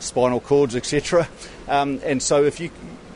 spinal 0.00 0.38
cords, 0.40 0.76
etc. 0.76 1.26
Um, 1.66 2.02
and 2.04 2.22
so 2.22 2.44
if 2.44 2.60
you 2.60 2.70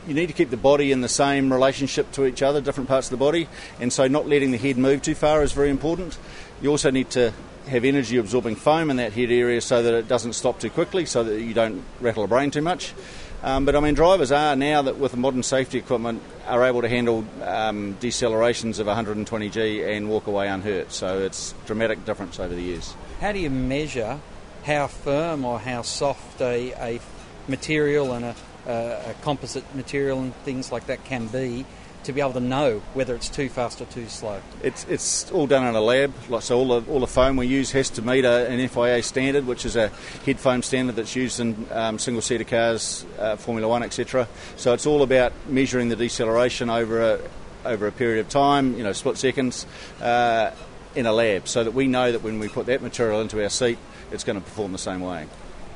you 0.07 0.15
need 0.15 0.25
to 0.25 0.33
keep 0.33 0.49
the 0.49 0.57
body 0.57 0.91
in 0.91 1.01
the 1.01 1.07
same 1.07 1.53
relationship 1.53 2.11
to 2.13 2.25
each 2.25 2.41
other, 2.41 2.61
different 2.61 2.89
parts 2.89 3.05
of 3.05 3.11
the 3.11 3.23
body, 3.23 3.47
and 3.79 3.93
so 3.93 4.07
not 4.07 4.27
letting 4.27 4.49
the 4.49 4.57
head 4.57 4.75
move 4.75 5.03
too 5.03 5.13
far 5.13 5.43
is 5.43 5.51
very 5.51 5.69
important. 5.69 6.17
You 6.63 6.71
also 6.71 6.89
need 6.89 7.11
to 7.11 7.31
have 7.69 7.85
energy 7.85 8.17
absorbing 8.17 8.55
foam 8.55 8.89
in 8.89 8.97
that 8.97 9.13
head 9.13 9.31
area 9.31 9.61
so 9.61 9.81
that 9.81 9.93
it 9.93 10.07
doesn't 10.07 10.33
stop 10.33 10.59
too 10.59 10.69
quickly, 10.69 11.05
so 11.05 11.23
that 11.23 11.39
you 11.39 11.53
don't 11.53 11.83
rattle 12.01 12.23
a 12.23 12.27
brain 12.27 12.51
too 12.51 12.61
much. 12.61 12.93
Um, 13.41 13.65
but 13.65 13.75
I 13.75 13.79
mean, 13.79 13.93
drivers 13.93 14.31
are 14.31 14.55
now 14.55 14.81
that 14.81 14.97
with 14.97 15.15
modern 15.15 15.43
safety 15.43 15.77
equipment 15.77 16.21
are 16.45 16.65
able 16.65 16.81
to 16.81 16.89
handle 16.89 17.23
um, 17.43 17.95
decelerations 18.01 18.79
of 18.79 18.87
120g 18.87 19.95
and 19.95 20.09
walk 20.09 20.27
away 20.27 20.49
unhurt. 20.49 20.91
So 20.91 21.19
it's 21.19 21.53
dramatic 21.65 22.03
difference 22.03 22.39
over 22.39 22.53
the 22.53 22.61
years. 22.61 22.93
How 23.21 23.31
do 23.31 23.39
you 23.39 23.49
measure 23.49 24.19
how 24.65 24.87
firm 24.87 25.45
or 25.45 25.59
how 25.59 25.83
soft 25.83 26.41
a, 26.41 26.73
a 26.73 26.99
material 27.47 28.11
and 28.11 28.25
a, 28.25 28.35
a, 28.67 29.11
a 29.11 29.15
composite 29.21 29.63
material 29.73 30.19
and 30.19 30.35
things 30.43 30.71
like 30.71 30.87
that 30.87 31.05
can 31.05 31.27
be 31.27 31.65
to 32.03 32.13
be 32.13 32.21
able 32.21 32.33
to 32.33 32.39
know 32.39 32.79
whether 32.93 33.15
it's 33.15 33.29
too 33.29 33.49
fast 33.49 33.81
or 33.81 33.85
too 33.85 34.07
slow? 34.07 34.41
It's, 34.63 34.85
it's 34.85 35.31
all 35.31 35.47
done 35.47 35.67
in 35.67 35.75
a 35.75 35.81
lab. 35.81 36.13
So 36.41 36.57
all 36.57 36.79
the, 36.79 36.91
all 36.91 36.99
the 36.99 37.07
foam 37.07 37.35
we 37.35 37.47
use 37.47 37.71
has 37.71 37.89
to 37.91 38.01
meet 38.01 38.25
a, 38.25 38.47
an 38.47 38.67
FIA 38.67 39.03
standard, 39.03 39.45
which 39.45 39.65
is 39.65 39.75
a 39.75 39.89
head 40.25 40.39
foam 40.39 40.61
standard 40.61 40.95
that's 40.95 41.15
used 41.15 41.39
in 41.39 41.67
um, 41.71 41.99
single 41.99 42.21
seater 42.21 42.43
cars, 42.43 43.05
uh, 43.17 43.35
Formula 43.35 43.67
One, 43.67 43.83
etc. 43.83 44.27
So 44.55 44.73
it's 44.73 44.85
all 44.85 45.03
about 45.03 45.33
measuring 45.47 45.89
the 45.89 45.95
deceleration 45.95 46.69
over 46.69 47.01
a 47.01 47.19
over 47.65 47.87
a 47.87 47.91
period 47.91 48.21
of 48.21 48.29
time, 48.29 48.77
you 48.77 48.83
know, 48.83 48.93
split 48.93 49.17
seconds. 49.17 49.65
Uh, 50.01 50.51
in 50.95 51.05
a 51.05 51.13
lab 51.13 51.47
so 51.47 51.63
that 51.63 51.71
we 51.71 51.87
know 51.87 52.11
that 52.11 52.23
when 52.23 52.39
we 52.39 52.47
put 52.47 52.65
that 52.65 52.81
material 52.81 53.21
into 53.21 53.41
our 53.41 53.49
seat, 53.49 53.77
it's 54.11 54.23
going 54.23 54.37
to 54.37 54.43
perform 54.43 54.71
the 54.71 54.77
same 54.77 55.01
way. 55.01 55.27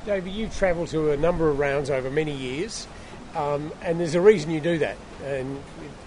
David, 0.06 0.34
you've 0.34 0.56
travelled 0.56 0.90
to 0.90 1.12
a 1.12 1.18
number 1.18 1.50
of 1.50 1.60
rounds 1.60 1.90
over 1.90 2.10
many 2.10 2.36
years, 2.36 2.88
um, 3.36 3.72
and 3.82 4.00
there's 4.00 4.16
a 4.16 4.22
reason 4.22 4.52
you 4.52 4.60
do 4.60 4.80
that, 4.80 4.98
and 5.24 5.62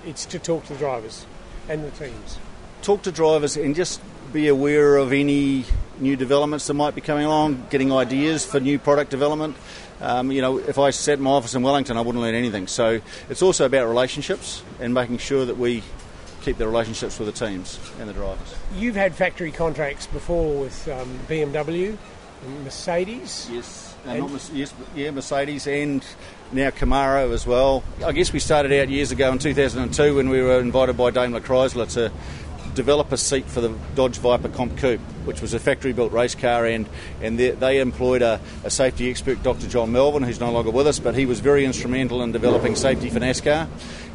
it's 0.05 0.27
to 0.27 0.39
talk 0.39 0.65
to 0.67 0.73
the 0.75 0.79
drivers 0.79 1.27
and 1.69 1.85
the 1.85 1.91
teams. 1.91 2.39
Talk 2.83 3.03
to 3.03 3.13
drivers 3.13 3.57
and 3.57 3.75
just 3.75 4.01
be 4.33 4.49
aware 4.49 4.97
of 4.97 5.13
any 5.13 5.65
new 5.99 6.17
developments 6.17 6.67
that 6.67 6.75
might 6.75 6.95
be 6.95 7.01
coming 7.01 7.25
along, 7.25 7.67
getting 7.71 7.93
ideas 7.93 8.45
for 8.45 8.61
new 8.61 8.79
product 8.79 9.11
development. 9.11 9.57
Um, 10.01 10.31
you 10.31 10.43
know, 10.43 10.59
if 10.59 10.79
I 10.79 10.91
sat 10.91 11.19
in 11.19 11.25
my 11.25 11.31
office 11.31 11.55
in 11.55 11.63
Wellington, 11.63 11.97
I 11.97 12.03
wouldn't 12.03 12.23
learn 12.23 12.35
anything. 12.35 12.67
So 12.67 13.01
it's 13.31 13.43
also 13.43 13.65
about 13.65 13.89
relationships 13.89 14.63
and 14.79 14.93
making 14.93 15.19
sure 15.19 15.45
that 15.47 15.57
we 15.57 15.83
keep 16.43 16.59
the 16.59 16.67
relationships 16.67 17.19
with 17.19 17.27
the 17.27 17.47
teams 17.47 17.81
and 17.99 18.09
the 18.09 18.13
drivers. 18.13 18.55
You've 18.77 18.95
had 18.95 19.15
factory 19.15 19.51
contracts 19.51 20.07
before 20.07 20.61
with 20.61 20.87
um, 20.89 21.19
BMW 21.29 21.97
and 22.45 22.65
Mercedes. 22.65 23.49
Yes, 23.51 23.95
uh, 24.07 24.11
and 24.11 24.51
yes, 24.53 24.75
yeah, 24.95 25.11
Mercedes 25.11 25.67
and 25.67 26.05
now 26.53 26.71
Camaro 26.71 27.33
as 27.33 27.47
well. 27.47 27.83
I 28.05 28.13
guess 28.13 28.33
we 28.33 28.39
started 28.39 28.73
out 28.73 28.89
years 28.89 29.11
ago 29.11 29.33
in 29.33 29.39
2002 29.39 30.15
when 30.15 30.29
we 30.29 30.41
were 30.41 30.61
invited 30.61 30.97
by 30.97 31.11
Daimler 31.11 31.41
Chrysler 31.41 31.91
to 31.95 32.13
develop 32.75 33.11
a 33.11 33.17
seat 33.17 33.47
for 33.47 33.63
the 33.63 33.75
Dodge 33.95 34.19
Viper 34.19 34.51
Comp 34.51 34.77
Coupe, 34.77 35.01
which 35.25 35.41
was 35.41 35.55
a 35.55 35.59
factory 35.59 35.93
built 35.93 36.13
race 36.13 36.35
car, 36.35 36.67
and, 36.67 36.87
and 37.23 37.39
they, 37.39 37.51
they 37.51 37.81
employed 37.81 38.21
a, 38.21 38.39
a, 38.65 38.71
safety 38.71 39.09
expert, 39.11 39.43
Dr. 39.43 39.67
John 39.67 39.93
Melvin, 39.93 40.23
who's 40.23 40.39
no 40.39 40.53
longer 40.53 40.71
with 40.71 40.87
us, 40.87 40.99
but 40.99 41.15
he 41.15 41.25
was 41.25 41.41
very 41.41 41.65
instrumental 41.65 42.23
in 42.23 42.33
developing 42.33 42.77
safety 42.77 43.09
for 43.09 43.19
NASCAR. 43.19 43.67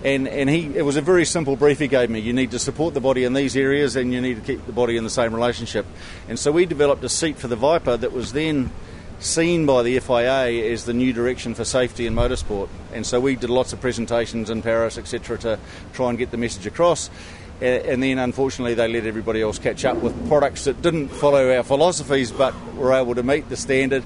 And, 0.03 0.27
and 0.27 0.47
he, 0.49 0.77
it 0.77 0.83
was 0.83 0.95
a 0.95 1.01
very 1.01 1.25
simple 1.25 1.55
brief 1.55 1.79
he 1.79 1.87
gave 1.87 2.09
me. 2.11 2.19
You 2.19 2.33
need 2.33 2.51
to 2.51 2.59
support 2.59 2.93
the 2.93 3.01
body 3.01 3.23
in 3.23 3.33
these 3.33 3.57
areas, 3.57 3.95
and 3.95 4.13
you 4.13 4.21
need 4.21 4.35
to 4.35 4.41
keep 4.41 4.65
the 4.67 4.71
body 4.71 4.95
in 4.95 5.03
the 5.03 5.09
same 5.09 5.33
relationship. 5.33 5.85
And 6.29 6.37
so 6.37 6.51
we 6.51 6.65
developed 6.67 7.03
a 7.03 7.09
seat 7.09 7.37
for 7.37 7.47
the 7.47 7.55
Viper 7.55 7.97
that 7.97 8.11
was 8.11 8.31
then 8.31 8.71
seen 9.21 9.65
by 9.65 9.83
the 9.83 9.99
FIA 9.99 10.71
as 10.71 10.85
the 10.85 10.93
new 10.93 11.13
direction 11.13 11.53
for 11.53 11.63
safety 11.63 12.07
in 12.07 12.15
motorsport. 12.15 12.69
And 12.93 13.05
so 13.05 13.19
we 13.19 13.35
did 13.35 13.49
lots 13.49 13.71
of 13.71 13.79
presentations 13.79 14.49
in 14.49 14.61
Paris, 14.61 14.97
etc., 14.97 15.37
to 15.39 15.59
try 15.93 16.09
and 16.09 16.17
get 16.17 16.31
the 16.31 16.37
message 16.37 16.65
across. 16.65 17.09
And 17.61 18.01
then, 18.01 18.17
unfortunately, 18.17 18.73
they 18.73 18.87
let 18.87 19.05
everybody 19.05 19.41
else 19.41 19.59
catch 19.59 19.85
up 19.85 19.97
with 19.97 20.27
products 20.27 20.63
that 20.63 20.81
didn't 20.81 21.09
follow 21.09 21.55
our 21.55 21.61
philosophies 21.61 22.31
but 22.31 22.55
were 22.73 22.93
able 22.93 23.13
to 23.13 23.21
meet 23.21 23.49
the 23.49 23.57
standard. 23.57 24.03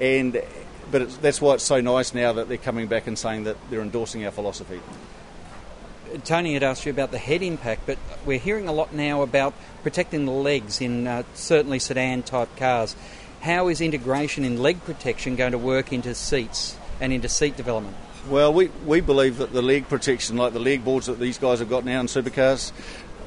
And 0.00 0.42
but 0.90 1.10
that's 1.22 1.40
why 1.40 1.54
it's 1.54 1.64
so 1.64 1.80
nice 1.80 2.14
now 2.14 2.32
that 2.32 2.48
they're 2.48 2.58
coming 2.58 2.86
back 2.86 3.06
and 3.06 3.18
saying 3.18 3.44
that 3.44 3.56
they're 3.70 3.80
endorsing 3.80 4.24
our 4.24 4.30
philosophy. 4.30 4.80
Tony 6.24 6.54
had 6.54 6.62
asked 6.62 6.86
you 6.86 6.90
about 6.90 7.10
the 7.10 7.18
head 7.18 7.42
impact, 7.42 7.82
but 7.86 7.98
we're 8.24 8.38
hearing 8.38 8.68
a 8.68 8.72
lot 8.72 8.92
now 8.92 9.22
about 9.22 9.54
protecting 9.82 10.24
the 10.24 10.32
legs 10.32 10.80
in 10.80 11.06
uh, 11.06 11.24
certainly 11.34 11.78
sedan 11.78 12.22
type 12.22 12.54
cars. 12.56 12.94
How 13.40 13.68
is 13.68 13.80
integration 13.80 14.44
in 14.44 14.62
leg 14.62 14.82
protection 14.84 15.36
going 15.36 15.52
to 15.52 15.58
work 15.58 15.92
into 15.92 16.14
seats 16.14 16.76
and 17.00 17.12
into 17.12 17.28
seat 17.28 17.56
development? 17.56 17.96
Well, 18.28 18.52
we, 18.52 18.68
we 18.84 19.00
believe 19.00 19.38
that 19.38 19.52
the 19.52 19.62
leg 19.62 19.88
protection, 19.88 20.36
like 20.36 20.52
the 20.52 20.58
leg 20.58 20.84
boards 20.84 21.06
that 21.06 21.20
these 21.20 21.38
guys 21.38 21.60
have 21.60 21.70
got 21.70 21.84
now 21.84 22.00
in 22.00 22.06
supercars, 22.06 22.72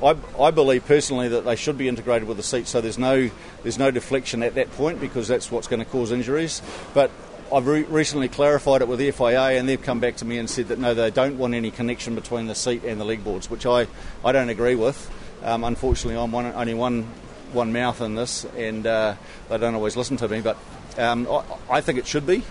I, 0.03 0.15
I 0.39 0.51
believe 0.51 0.85
personally 0.85 1.29
that 1.29 1.45
they 1.45 1.55
should 1.55 1.77
be 1.77 1.87
integrated 1.87 2.27
with 2.27 2.37
the 2.37 2.43
seat, 2.43 2.67
so 2.67 2.81
there's 2.81 2.97
no 2.97 3.29
there's 3.63 3.77
no 3.77 3.91
deflection 3.91 4.43
at 4.43 4.55
that 4.55 4.71
point 4.73 5.01
because 5.01 5.27
that's 5.27 5.51
what's 5.51 5.67
going 5.67 5.79
to 5.79 5.85
cause 5.85 6.11
injuries. 6.11 6.61
But 6.93 7.11
I've 7.53 7.67
re- 7.67 7.83
recently 7.83 8.29
clarified 8.29 8.81
it 8.81 8.87
with 8.87 8.99
the 8.99 9.11
FIA, 9.11 9.57
and 9.57 9.67
they've 9.67 9.81
come 9.81 9.99
back 9.99 10.17
to 10.17 10.25
me 10.25 10.37
and 10.37 10.49
said 10.49 10.67
that 10.67 10.79
no, 10.79 10.93
they 10.93 11.11
don't 11.11 11.37
want 11.37 11.53
any 11.53 11.71
connection 11.71 12.15
between 12.15 12.47
the 12.47 12.55
seat 12.55 12.83
and 12.83 12.99
the 12.99 13.05
leg 13.05 13.23
boards, 13.23 13.49
which 13.49 13.65
I, 13.65 13.87
I 14.23 14.31
don't 14.31 14.49
agree 14.49 14.75
with. 14.75 15.09
Um, 15.43 15.63
unfortunately, 15.63 16.21
I'm 16.21 16.31
one, 16.31 16.45
only 16.45 16.73
one 16.73 17.07
one 17.53 17.73
mouth 17.73 18.01
in 18.01 18.15
this, 18.15 18.45
and 18.57 18.85
uh, 18.85 19.15
they 19.49 19.57
don't 19.57 19.75
always 19.75 19.95
listen 19.95 20.17
to 20.17 20.27
me. 20.27 20.41
But 20.41 20.57
um, 20.97 21.27
I, 21.29 21.43
I 21.69 21.81
think 21.81 21.99
it 21.99 22.07
should 22.07 22.25
be, 22.25 22.43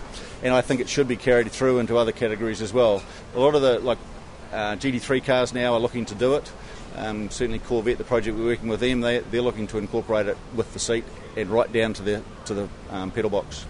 and 0.43 0.53
I 0.53 0.61
think 0.61 0.81
it 0.81 0.89
should 0.89 1.07
be 1.07 1.15
carried 1.15 1.51
through 1.51 1.79
into 1.79 1.97
other 1.97 2.11
categories 2.11 2.61
as 2.61 2.73
well. 2.73 3.03
A 3.35 3.39
lot 3.39 3.55
of 3.55 3.61
the 3.61 3.79
like 3.79 3.97
uh, 4.51 4.75
GT3 4.75 5.23
cars 5.23 5.53
now 5.53 5.73
are 5.73 5.79
looking 5.79 6.05
to 6.05 6.15
do 6.15 6.35
it. 6.35 6.51
Um, 6.95 7.29
certainly, 7.29 7.59
Corvette, 7.59 7.97
the 7.97 8.03
project 8.03 8.37
we're 8.37 8.45
working 8.45 8.67
with 8.67 8.79
them, 8.79 9.01
they, 9.01 9.19
they're 9.19 9.41
looking 9.41 9.67
to 9.67 9.77
incorporate 9.77 10.27
it 10.27 10.37
with 10.55 10.73
the 10.73 10.79
seat 10.79 11.05
and 11.37 11.49
right 11.49 11.71
down 11.71 11.93
to 11.93 12.01
the 12.01 12.23
to 12.45 12.53
the 12.53 12.69
um, 12.89 13.11
pedal 13.11 13.29
box. 13.29 13.65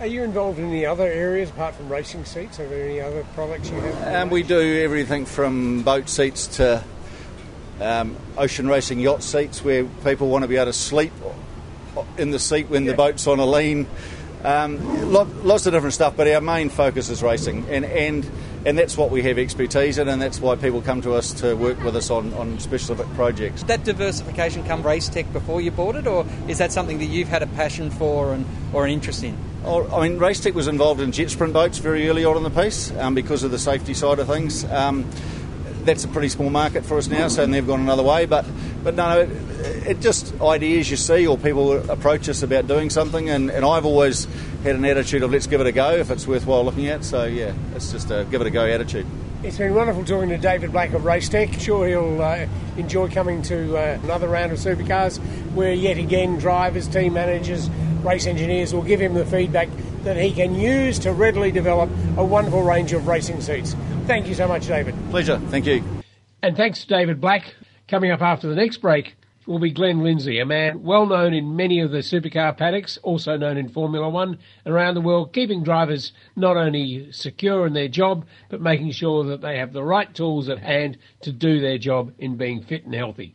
Are 0.00 0.06
you 0.06 0.24
involved 0.24 0.58
in 0.58 0.66
any 0.66 0.84
other 0.84 1.06
areas 1.06 1.50
apart 1.50 1.76
from 1.76 1.88
racing 1.88 2.24
seats? 2.24 2.58
Are 2.58 2.68
there 2.68 2.84
any 2.84 3.00
other 3.00 3.24
products 3.34 3.70
you 3.70 3.76
have? 3.76 4.22
Um, 4.22 4.30
we 4.30 4.42
do 4.42 4.82
everything 4.82 5.24
from 5.24 5.82
boat 5.82 6.08
seats 6.08 6.48
to 6.56 6.82
um, 7.80 8.16
ocean 8.36 8.68
racing 8.68 9.00
yacht 9.00 9.22
seats, 9.22 9.64
where 9.64 9.84
people 10.04 10.28
want 10.28 10.42
to 10.42 10.48
be 10.48 10.56
able 10.56 10.66
to 10.66 10.72
sleep 10.72 11.12
in 12.18 12.30
the 12.30 12.38
seat 12.38 12.68
when 12.68 12.84
yeah. 12.84 12.92
the 12.92 12.96
boat's 12.96 13.26
on 13.26 13.38
a 13.38 13.46
lean. 13.46 13.86
Um, 14.44 15.10
lots 15.10 15.64
of 15.64 15.72
different 15.72 15.94
stuff, 15.94 16.16
but 16.16 16.28
our 16.28 16.40
main 16.42 16.68
focus 16.68 17.08
is 17.08 17.22
racing, 17.22 17.66
and 17.70 17.84
and 17.84 18.30
and 18.66 18.78
that's 18.78 18.96
what 18.96 19.10
we 19.10 19.22
have 19.22 19.38
expertise 19.38 19.98
in, 19.98 20.08
and 20.08 20.20
that's 20.20 20.40
why 20.40 20.56
people 20.56 20.82
come 20.82 21.00
to 21.02 21.14
us 21.14 21.32
to 21.34 21.54
work 21.54 21.82
with 21.82 21.96
us 21.96 22.10
on, 22.10 22.32
on 22.34 22.58
specific 22.58 23.06
projects. 23.14 23.60
Did 23.60 23.68
that 23.68 23.84
diversification 23.84 24.64
come 24.64 24.82
Racetech 24.82 25.32
before 25.32 25.60
you 25.60 25.70
bought 25.70 25.96
it, 25.96 26.06
or 26.06 26.26
is 26.46 26.58
that 26.58 26.72
something 26.72 26.98
that 26.98 27.06
you've 27.06 27.28
had 27.28 27.42
a 27.42 27.46
passion 27.48 27.90
for 27.90 28.32
and 28.32 28.46
or 28.72 28.84
an 28.84 28.90
interest 28.90 29.22
in? 29.24 29.36
Oh, 29.64 29.90
I 29.94 30.06
mean, 30.06 30.18
Racetech 30.18 30.52
was 30.52 30.68
involved 30.68 31.00
in 31.00 31.10
jet 31.10 31.30
sprint 31.30 31.54
boats 31.54 31.78
very 31.78 32.06
early 32.08 32.26
on 32.26 32.36
in 32.36 32.42
the 32.42 32.50
piece 32.50 32.90
um, 32.98 33.14
because 33.14 33.44
of 33.44 33.50
the 33.50 33.58
safety 33.58 33.94
side 33.94 34.18
of 34.18 34.26
things. 34.26 34.64
Um, 34.64 35.10
that's 35.84 36.04
a 36.04 36.08
pretty 36.08 36.28
small 36.28 36.50
market 36.50 36.84
for 36.84 36.98
us 36.98 37.08
now, 37.08 37.28
so 37.28 37.46
they've 37.46 37.66
gone 37.66 37.80
another 37.80 38.02
way. 38.02 38.26
But 38.26 38.46
but 38.82 38.94
no, 38.94 39.20
it, 39.20 39.28
it 39.86 40.00
just 40.00 40.38
ideas 40.40 40.90
you 40.90 40.96
see 40.96 41.26
or 41.26 41.38
people 41.38 41.72
approach 41.90 42.28
us 42.28 42.42
about 42.42 42.66
doing 42.66 42.90
something, 42.90 43.30
and, 43.30 43.50
and 43.50 43.64
I've 43.64 43.84
always 43.84 44.26
had 44.62 44.76
an 44.76 44.84
attitude 44.84 45.22
of 45.22 45.32
let's 45.32 45.46
give 45.46 45.60
it 45.60 45.66
a 45.66 45.72
go 45.72 45.92
if 45.92 46.10
it's 46.10 46.26
worthwhile 46.26 46.64
looking 46.64 46.86
at. 46.88 47.04
So 47.04 47.24
yeah, 47.24 47.52
it's 47.74 47.92
just 47.92 48.10
a 48.10 48.26
give 48.30 48.40
it 48.40 48.46
a 48.46 48.50
go 48.50 48.64
attitude. 48.64 49.06
It's 49.42 49.58
been 49.58 49.74
wonderful 49.74 50.04
talking 50.04 50.30
to 50.30 50.38
David 50.38 50.72
Black 50.72 50.94
of 50.94 51.02
Racetech. 51.02 51.60
Sure, 51.60 51.86
he'll 51.86 52.22
uh, 52.22 52.46
enjoy 52.78 53.10
coming 53.10 53.42
to 53.42 53.76
uh, 53.76 53.98
another 54.02 54.26
round 54.26 54.52
of 54.52 54.58
supercars 54.58 55.18
where 55.52 55.74
yet 55.74 55.98
again 55.98 56.38
drivers, 56.38 56.88
team 56.88 57.12
managers, 57.12 57.68
race 58.02 58.26
engineers 58.26 58.72
will 58.72 58.82
give 58.82 59.00
him 59.00 59.12
the 59.12 59.26
feedback 59.26 59.68
that 60.04 60.16
he 60.16 60.32
can 60.32 60.54
use 60.54 60.98
to 61.00 61.12
readily 61.12 61.50
develop 61.50 61.90
a 62.16 62.24
wonderful 62.24 62.62
range 62.62 62.92
of 62.92 63.06
racing 63.06 63.40
seats. 63.40 63.74
Thank 64.06 64.28
you 64.28 64.34
so 64.34 64.46
much, 64.46 64.66
David. 64.66 64.94
Pleasure. 65.10 65.38
Thank 65.48 65.64
you. 65.66 65.82
And 66.42 66.56
thanks 66.56 66.82
to 66.82 66.88
David 66.88 67.22
Black. 67.22 67.54
Coming 67.88 68.10
up 68.10 68.20
after 68.20 68.48
the 68.48 68.54
next 68.54 68.78
break 68.78 69.16
will 69.46 69.58
be 69.58 69.70
Glenn 69.70 70.02
Lindsay, 70.02 70.40
a 70.40 70.46
man 70.46 70.82
well 70.82 71.06
known 71.06 71.32
in 71.32 71.56
many 71.56 71.80
of 71.80 71.90
the 71.90 71.98
supercar 71.98 72.56
paddocks, 72.56 72.98
also 72.98 73.36
known 73.36 73.56
in 73.56 73.68
Formula 73.68 74.08
One 74.08 74.38
and 74.64 74.74
around 74.74 74.94
the 74.94 75.00
world, 75.00 75.32
keeping 75.32 75.62
drivers 75.62 76.12
not 76.36 76.56
only 76.56 77.12
secure 77.12 77.66
in 77.66 77.72
their 77.72 77.88
job, 77.88 78.26
but 78.50 78.60
making 78.60 78.90
sure 78.90 79.24
that 79.24 79.40
they 79.40 79.58
have 79.58 79.72
the 79.72 79.82
right 79.82 80.12
tools 80.14 80.48
at 80.48 80.58
hand 80.58 80.98
to 81.22 81.32
do 81.32 81.60
their 81.60 81.78
job 81.78 82.12
in 82.18 82.36
being 82.36 82.62
fit 82.62 82.84
and 82.84 82.94
healthy. 82.94 83.34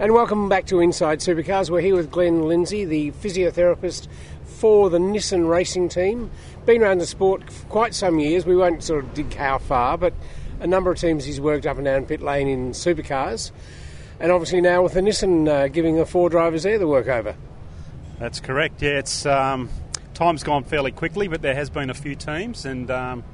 And 0.00 0.14
welcome 0.14 0.48
back 0.48 0.66
to 0.66 0.78
Inside 0.78 1.18
Supercars. 1.18 1.68
We're 1.68 1.80
here 1.80 1.96
with 1.96 2.12
Glenn 2.12 2.42
Lindsay, 2.42 2.84
the 2.84 3.10
physiotherapist 3.10 4.06
for 4.44 4.88
the 4.88 4.98
Nissan 4.98 5.48
racing 5.48 5.88
team. 5.88 6.30
Been 6.64 6.82
around 6.82 6.98
the 6.98 7.06
sport 7.06 7.50
for 7.50 7.66
quite 7.66 7.96
some 7.96 8.20
years. 8.20 8.46
We 8.46 8.54
won't 8.54 8.84
sort 8.84 9.04
of 9.04 9.14
dig 9.14 9.34
how 9.34 9.58
far, 9.58 9.98
but 9.98 10.14
a 10.60 10.68
number 10.68 10.92
of 10.92 10.98
teams 10.98 11.24
he's 11.24 11.40
worked 11.40 11.66
up 11.66 11.76
and 11.76 11.84
down 11.84 12.06
pit 12.06 12.22
lane 12.22 12.46
in 12.46 12.70
supercars. 12.70 13.50
And 14.20 14.30
obviously 14.30 14.60
now 14.60 14.84
with 14.84 14.92
the 14.92 15.00
Nissan 15.00 15.48
uh, 15.48 15.66
giving 15.66 15.96
the 15.96 16.06
four 16.06 16.30
drivers 16.30 16.62
there 16.62 16.78
the 16.78 16.86
work 16.86 17.08
over. 17.08 17.34
That's 18.18 18.40
correct. 18.40 18.82
Yeah, 18.82 18.98
it's 18.98 19.26
um, 19.26 19.68
time's 20.14 20.42
gone 20.42 20.64
fairly 20.64 20.90
quickly, 20.92 21.28
but 21.28 21.42
there 21.42 21.54
has 21.54 21.70
been 21.70 21.90
a 21.90 21.94
few 21.94 22.14
teams, 22.14 22.64
and 22.64 22.90
um, 22.90 23.24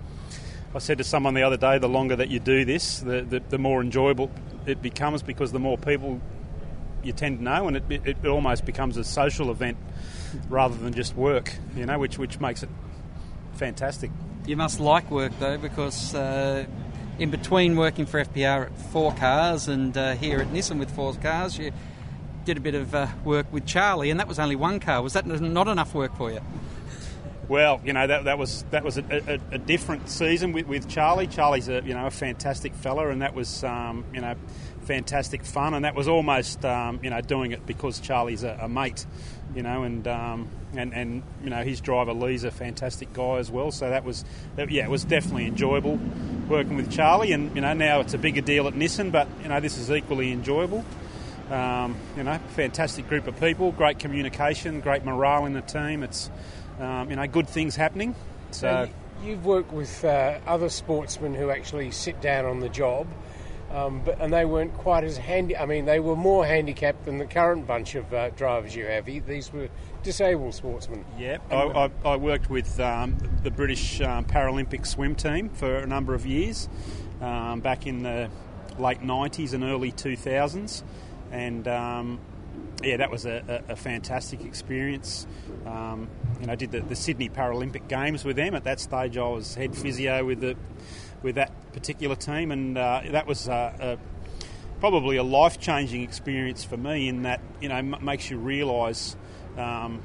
I 0.75 0.79
said 0.79 0.99
to 0.99 1.05
someone 1.05 1.35
the 1.35 1.43
other 1.43 1.57
day, 1.57 1.79
the 1.79 1.89
longer 1.89 2.17
that 2.17 2.29
you 2.29 2.41
do 2.41 2.65
this, 2.65 3.01
the, 3.01 3.23
the, 3.23 3.41
the 3.41 3.59
more 3.59 3.81
enjoyable 3.81 4.31
it 4.67 4.83
becomes 4.83 5.23
because 5.23 5.53
the 5.53 5.59
more 5.59 5.79
people 5.79 6.21
you 7.03 7.13
tend 7.13 7.39
to 7.39 7.45
know, 7.45 7.69
and 7.69 7.77
it, 7.77 7.85
it, 7.91 8.03
it, 8.07 8.27
almost 8.27 8.65
becomes 8.65 8.97
a 8.97 9.05
social 9.05 9.51
event 9.51 9.77
rather 10.49 10.75
than 10.77 10.93
just 10.93 11.15
work, 11.15 11.53
you 11.77 11.87
know, 11.87 11.99
which 11.99 12.19
which 12.19 12.41
makes 12.41 12.63
it 12.63 12.69
fantastic. 13.55 14.11
You 14.47 14.57
must 14.57 14.81
like 14.81 15.11
work 15.11 15.33
though, 15.39 15.59
because 15.59 16.15
uh, 16.15 16.65
in 17.19 17.31
between 17.31 17.77
working 17.77 18.07
for 18.07 18.25
FPR 18.25 18.67
at 18.67 18.77
four 18.91 19.13
cars 19.15 19.69
and 19.69 19.97
uh, 19.97 20.15
here 20.15 20.41
at 20.41 20.49
Nissan 20.49 20.79
with 20.79 20.91
four 20.91 21.15
cars, 21.15 21.59
you 21.59 21.73
did 22.45 22.57
a 22.57 22.61
bit 22.61 22.75
of 22.75 22.95
uh, 22.95 23.09
work 23.25 23.53
with 23.53 23.67
Charlie, 23.67 24.11
and 24.11 24.21
that 24.21 24.29
was 24.29 24.39
only 24.39 24.57
one 24.57 24.81
car. 24.81 25.03
Was 25.03 25.15
that 25.15 25.27
not 25.27 25.69
enough 25.69 25.95
work 25.95 26.17
for 26.17 26.31
you? 26.31 26.41
Well, 27.49 27.81
you 27.85 27.93
know 27.93 28.07
that, 28.07 28.25
that 28.25 28.39
was 28.39 28.65
that 28.71 28.85
was 28.85 28.97
a, 28.97 29.05
a, 29.11 29.39
a 29.53 29.59
different 29.59 30.09
season 30.09 30.53
with, 30.53 30.67
with, 30.67 30.89
Charlie. 30.89 31.27
Charlie's 31.27 31.69
a 31.69 31.83
you 31.85 31.93
know 31.93 32.07
a 32.07 32.11
fantastic 32.11 32.75
fella, 32.75 33.11
and 33.11 33.21
that 33.21 33.35
was 33.35 33.63
um, 33.65 34.05
you 34.15 34.21
know 34.21 34.35
fantastic 34.85 35.45
fun, 35.45 35.75
and 35.75 35.85
that 35.85 35.95
was 35.95 36.09
almost 36.09 36.65
um, 36.65 37.01
you 37.03 37.11
know 37.11 37.21
doing 37.21 37.53
it 37.53 37.67
because 37.67 38.01
Charlie's 38.01 38.45
a, 38.45 38.59
a 38.63 38.69
mate, 38.69 39.05
you 39.55 39.63
know, 39.63 39.83
and 39.83 40.09
um, 40.09 40.49
and 40.75 40.95
and 40.95 41.23
you 41.43 41.51
know 41.51 41.63
his 41.63 41.83
driver 41.83 42.15
Lee's 42.15 42.45
a 42.45 42.51
fantastic 42.51 43.13
guy 43.13 43.37
as 43.37 43.51
well. 43.51 43.71
So 43.71 43.91
that 43.91 44.05
was 44.05 44.25
that, 44.57 44.71
yeah, 44.71 44.85
it 44.85 44.91
was 44.91 45.05
definitely 45.05 45.47
enjoyable 45.47 45.99
working 46.49 46.77
with 46.77 46.91
Charlie, 46.91 47.33
and 47.33 47.55
you 47.55 47.61
know 47.61 47.75
now 47.75 48.01
it's 48.01 48.15
a 48.15 48.19
bigger 48.19 48.41
deal 48.41 48.67
at 48.69 48.75
Nissan, 48.75 49.13
but 49.13 49.29
you 49.43 49.49
know 49.49 49.61
this 49.61 49.77
is 49.77 49.91
equally 49.91 50.33
enjoyable. 50.33 50.83
Um, 51.51 51.97
you 52.17 52.23
know, 52.23 52.39
fantastic 52.51 53.09
group 53.09 53.27
of 53.27 53.39
people, 53.39 53.73
great 53.73 53.99
communication, 53.99 54.81
great 54.81 55.05
morale 55.05 55.45
in 55.45 55.53
the 55.53 55.61
team. 55.61 56.03
It's 56.03 56.31
um, 56.81 57.11
you 57.11 57.17
know 57.17 57.27
good 57.27 57.49
things 57.49 57.77
happening. 57.77 58.15
So 58.51 58.89
you've 59.23 59.45
worked 59.45 59.73
with 59.73 60.05
uh, 60.05 60.39
other 60.47 60.69
sportsmen 60.69 61.35
who 61.35 61.51
actually 61.51 61.91
sit 61.91 62.21
down 62.21 62.45
on 62.45 62.61
the 62.61 62.69
job. 62.69 63.07
Um, 63.71 64.03
but, 64.05 64.21
and 64.21 64.33
they 64.33 64.45
weren't 64.45 64.73
quite 64.75 65.03
as 65.03 65.17
handy. 65.17 65.57
I 65.57 65.67
mean, 65.67 65.85
they 65.85 65.99
were 65.99 66.15
more 66.15 66.47
handicapped 66.47 67.07
than 67.07 67.19
the 67.19 67.27
current 67.27 67.67
bunch 67.67 67.97
of 67.97 68.13
uh, 68.15 68.31
drivers 68.31 68.77
you 68.77 68.87
have. 68.87 69.07
These 69.07 69.53
were 69.53 69.69
disabled 70.05 70.55
sportsmen. 70.55 71.05
Yeah, 71.19 71.39
I, 71.51 71.57
I, 71.57 71.91
I, 72.05 72.17
worked 72.17 72.49
with 72.51 72.79
um, 72.79 73.17
the 73.43 73.51
British 73.51 74.01
um, 74.01 74.27
Paralympic 74.27 74.87
swim 74.87 75.17
team 75.17 75.49
for 75.49 75.79
a 75.79 75.87
number 75.89 76.15
of 76.15 76.25
years, 76.25 76.69
um, 77.21 77.61
back 77.61 77.89
in 77.89 78.05
the 78.05 78.31
late 78.79 79.01
90s 79.01 79.55
and 79.55 79.65
early 79.65 79.91
2000s 79.91 80.85
and 81.35 81.67
um, 81.67 82.21
yeah, 82.83 82.99
that 82.99 83.11
was 83.11 83.27
a, 83.27 83.63
a, 83.69 83.73
a 83.73 83.77
fantastic 83.77 84.45
experience. 84.45 85.27
Um, 85.67 86.09
know, 86.47 86.53
I 86.53 86.57
did 86.57 86.71
the, 86.71 86.81
the, 86.81 86.95
Sydney 86.95 87.29
Paralympic 87.29 87.89
Games 87.89 88.25
with 88.25 88.37
them. 88.37 88.55
At 88.55 88.65
that 88.65 88.79
stage, 88.79 89.17
I 89.17 89.27
was 89.27 89.55
head 89.55 89.77
physio 89.77 90.25
with 90.25 90.41
the 90.41 90.57
with 91.23 91.35
that 91.37 91.73
particular 91.73 92.15
team, 92.15 92.53
and 92.53 92.79
uh, 92.79 93.01
that 93.11 93.27
was 93.27 93.49
a, 93.49 93.99
probably 94.81 95.17
a 95.17 95.23
life 95.23 95.59
changing 95.59 96.03
experience 96.03 96.63
for 96.63 96.77
me. 96.77 97.09
In 97.09 97.23
that 97.23 97.41
you 97.61 97.69
know 97.69 97.77
m- 97.77 97.97
makes 98.03 98.31
you 98.31 98.39
realise. 98.39 99.17
Um, 99.59 100.03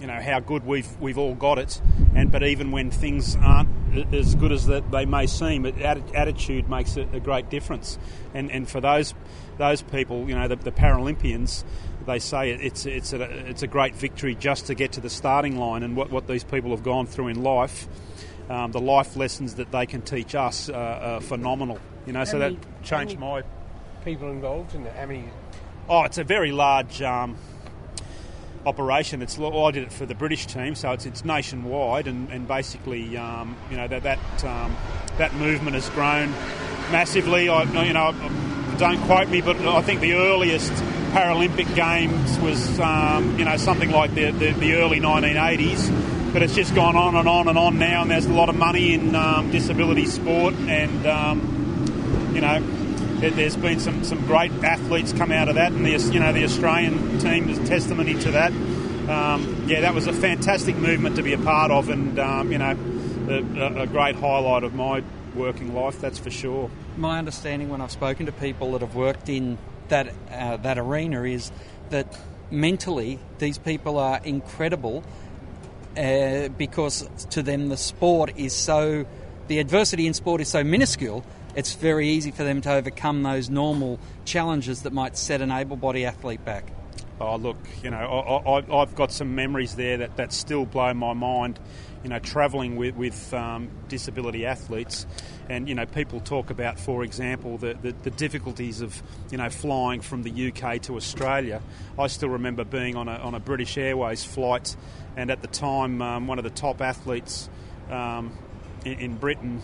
you 0.00 0.06
know 0.06 0.20
how 0.20 0.38
good 0.38 0.64
we've 0.64 0.88
we've 1.00 1.18
all 1.18 1.34
got 1.34 1.58
it, 1.58 1.82
and 2.14 2.30
but 2.30 2.44
even 2.44 2.70
when 2.70 2.92
things 2.92 3.34
aren't 3.34 3.68
as 4.12 4.34
good 4.34 4.52
as 4.52 4.66
that 4.66 4.90
they 4.90 5.06
may 5.06 5.26
seem, 5.26 5.66
it, 5.66 5.78
attitude 5.80 6.68
makes 6.68 6.96
a, 6.96 7.04
great 7.20 7.50
difference. 7.50 7.98
And 8.34 8.50
and 8.50 8.68
for 8.68 8.80
those 8.80 9.14
those 9.58 9.82
people, 9.82 10.28
you 10.28 10.34
know, 10.34 10.48
the, 10.48 10.56
the 10.56 10.72
Paralympians, 10.72 11.64
they 12.06 12.18
say 12.18 12.50
it's 12.50 12.86
it's 12.86 13.12
a 13.12 13.22
it's 13.22 13.62
a 13.62 13.66
great 13.66 13.94
victory 13.94 14.34
just 14.34 14.66
to 14.66 14.74
get 14.74 14.92
to 14.92 15.00
the 15.00 15.10
starting 15.10 15.58
line, 15.58 15.82
and 15.82 15.96
what 15.96 16.10
what 16.10 16.26
these 16.26 16.44
people 16.44 16.70
have 16.70 16.82
gone 16.82 17.06
through 17.06 17.28
in 17.28 17.42
life. 17.42 17.88
Um, 18.48 18.72
the 18.72 18.80
life 18.80 19.14
lessons 19.14 19.56
that 19.56 19.70
they 19.72 19.84
can 19.84 20.00
teach 20.00 20.34
us 20.34 20.70
are 20.70 21.20
phenomenal. 21.20 21.78
You 22.06 22.14
know, 22.14 22.20
how 22.20 22.24
so 22.24 22.38
many, 22.38 22.56
that 22.56 22.82
changed 22.82 23.18
my 23.18 23.42
people 24.04 24.30
involved 24.30 24.74
in 24.74 24.86
it. 24.86 24.94
How 24.94 25.06
many? 25.06 25.24
Oh, 25.88 26.04
it's 26.04 26.18
a 26.18 26.24
very 26.24 26.52
large 26.52 27.02
um, 27.02 27.36
operation. 28.68 29.22
It's 29.22 29.38
I 29.38 29.70
did 29.70 29.84
it 29.84 29.92
for 29.92 30.06
the 30.06 30.14
British 30.14 30.46
team, 30.46 30.74
so 30.74 30.92
it's 30.92 31.06
it's 31.06 31.24
nationwide, 31.24 32.06
and, 32.06 32.30
and 32.30 32.46
basically, 32.46 33.16
um, 33.16 33.56
you 33.70 33.76
know, 33.76 33.88
that 33.88 34.02
that 34.04 34.44
um, 34.44 34.76
that 35.16 35.34
movement 35.34 35.74
has 35.74 35.88
grown 35.90 36.30
massively. 36.92 37.48
I 37.48 37.64
you 37.84 37.92
know, 37.92 38.12
don't 38.78 39.00
quote 39.02 39.28
me, 39.28 39.40
but 39.40 39.56
I 39.56 39.82
think 39.82 40.00
the 40.00 40.12
earliest 40.14 40.72
Paralympic 41.12 41.74
Games 41.74 42.38
was 42.40 42.78
um, 42.78 43.38
you 43.38 43.44
know 43.44 43.56
something 43.56 43.90
like 43.90 44.14
the, 44.14 44.30
the, 44.30 44.52
the 44.52 44.74
early 44.74 45.00
1980s. 45.00 46.32
But 46.32 46.42
it's 46.42 46.54
just 46.54 46.74
gone 46.74 46.94
on 46.94 47.16
and 47.16 47.26
on 47.26 47.48
and 47.48 47.56
on 47.56 47.78
now, 47.78 48.02
and 48.02 48.10
there's 48.10 48.26
a 48.26 48.32
lot 48.32 48.50
of 48.50 48.56
money 48.56 48.92
in 48.92 49.14
um, 49.14 49.50
disability 49.50 50.04
sport, 50.04 50.52
and 50.54 51.06
um, 51.06 52.30
you 52.34 52.42
know 52.42 52.62
there's 53.20 53.56
been 53.56 53.80
some, 53.80 54.04
some 54.04 54.24
great 54.26 54.52
athletes 54.62 55.12
come 55.12 55.32
out 55.32 55.48
of 55.48 55.56
that, 55.56 55.72
and 55.72 55.84
the 55.84 55.90
you 56.12 56.20
know 56.20 56.32
the 56.32 56.44
Australian 56.44 57.18
team 57.18 57.48
is 57.48 57.58
testimony 57.68 58.14
to 58.14 58.30
that. 58.32 58.52
Um, 58.52 59.64
yeah, 59.66 59.80
that 59.80 59.94
was 59.94 60.06
a 60.06 60.12
fantastic 60.12 60.76
movement 60.76 61.16
to 61.16 61.22
be 61.22 61.32
a 61.32 61.38
part 61.38 61.70
of, 61.70 61.88
and 61.88 62.18
um, 62.18 62.52
you 62.52 62.58
know, 62.58 62.76
a, 63.28 63.82
a, 63.82 63.86
great 63.86 64.16
highlight 64.16 64.64
of 64.64 64.74
my 64.74 65.02
working 65.34 65.74
life. 65.74 66.00
That's 66.00 66.18
for 66.18 66.30
sure. 66.30 66.70
My 66.96 67.18
understanding, 67.18 67.70
when 67.70 67.80
I've 67.80 67.90
spoken 67.90 68.26
to 68.26 68.32
people 68.32 68.72
that 68.72 68.82
have 68.82 68.94
worked 68.94 69.28
in 69.28 69.58
that 69.88 70.12
uh, 70.30 70.58
that 70.58 70.78
arena, 70.78 71.22
is 71.24 71.50
that 71.90 72.18
mentally 72.50 73.18
these 73.38 73.58
people 73.58 73.98
are 73.98 74.20
incredible 74.24 75.02
uh, 75.96 76.48
because 76.48 77.08
to 77.30 77.42
them 77.42 77.68
the 77.68 77.76
sport 77.76 78.32
is 78.36 78.52
so 78.52 79.06
the 79.48 79.58
adversity 79.58 80.06
in 80.06 80.14
sport 80.14 80.40
is 80.40 80.48
so 80.48 80.62
minuscule 80.62 81.24
it's 81.54 81.74
very 81.74 82.08
easy 82.08 82.30
for 82.30 82.44
them 82.44 82.60
to 82.62 82.72
overcome 82.72 83.22
those 83.22 83.50
normal 83.50 83.98
challenges 84.24 84.82
that 84.82 84.92
might 84.92 85.16
set 85.16 85.40
an 85.40 85.50
able 85.50 85.76
body 85.76 86.04
athlete 86.04 86.44
back. 86.44 86.70
Oh, 87.20 87.34
look, 87.36 87.56
you 87.82 87.90
know, 87.90 88.62
I, 88.70 88.78
have 88.78 88.94
got 88.94 89.10
some 89.10 89.34
memories 89.34 89.74
there 89.74 89.96
that, 89.98 90.16
that 90.16 90.32
still 90.32 90.64
blow 90.64 90.94
my 90.94 91.14
mind. 91.14 91.58
You 92.04 92.10
know, 92.10 92.20
travelling 92.20 92.76
with, 92.76 92.94
with 92.94 93.34
um, 93.34 93.70
disability 93.88 94.46
athletes, 94.46 95.04
and 95.48 95.68
you 95.68 95.74
know, 95.74 95.84
people 95.84 96.20
talk 96.20 96.50
about, 96.50 96.78
for 96.78 97.02
example, 97.02 97.58
the, 97.58 97.74
the, 97.74 97.90
the, 98.04 98.10
difficulties 98.10 98.80
of 98.82 99.02
you 99.32 99.38
know 99.38 99.50
flying 99.50 100.00
from 100.00 100.22
the 100.22 100.52
UK 100.52 100.80
to 100.82 100.94
Australia. 100.94 101.60
I 101.98 102.06
still 102.06 102.28
remember 102.28 102.62
being 102.62 102.94
on 102.94 103.08
a, 103.08 103.16
on 103.16 103.34
a 103.34 103.40
British 103.40 103.76
Airways 103.76 104.22
flight, 104.22 104.76
and 105.16 105.28
at 105.28 105.42
the 105.42 105.48
time, 105.48 106.00
um, 106.00 106.28
one 106.28 106.38
of 106.38 106.44
the 106.44 106.50
top 106.50 106.80
athletes 106.80 107.50
um, 107.90 108.32
in, 108.84 109.00
in, 109.00 109.16
Britain 109.16 109.60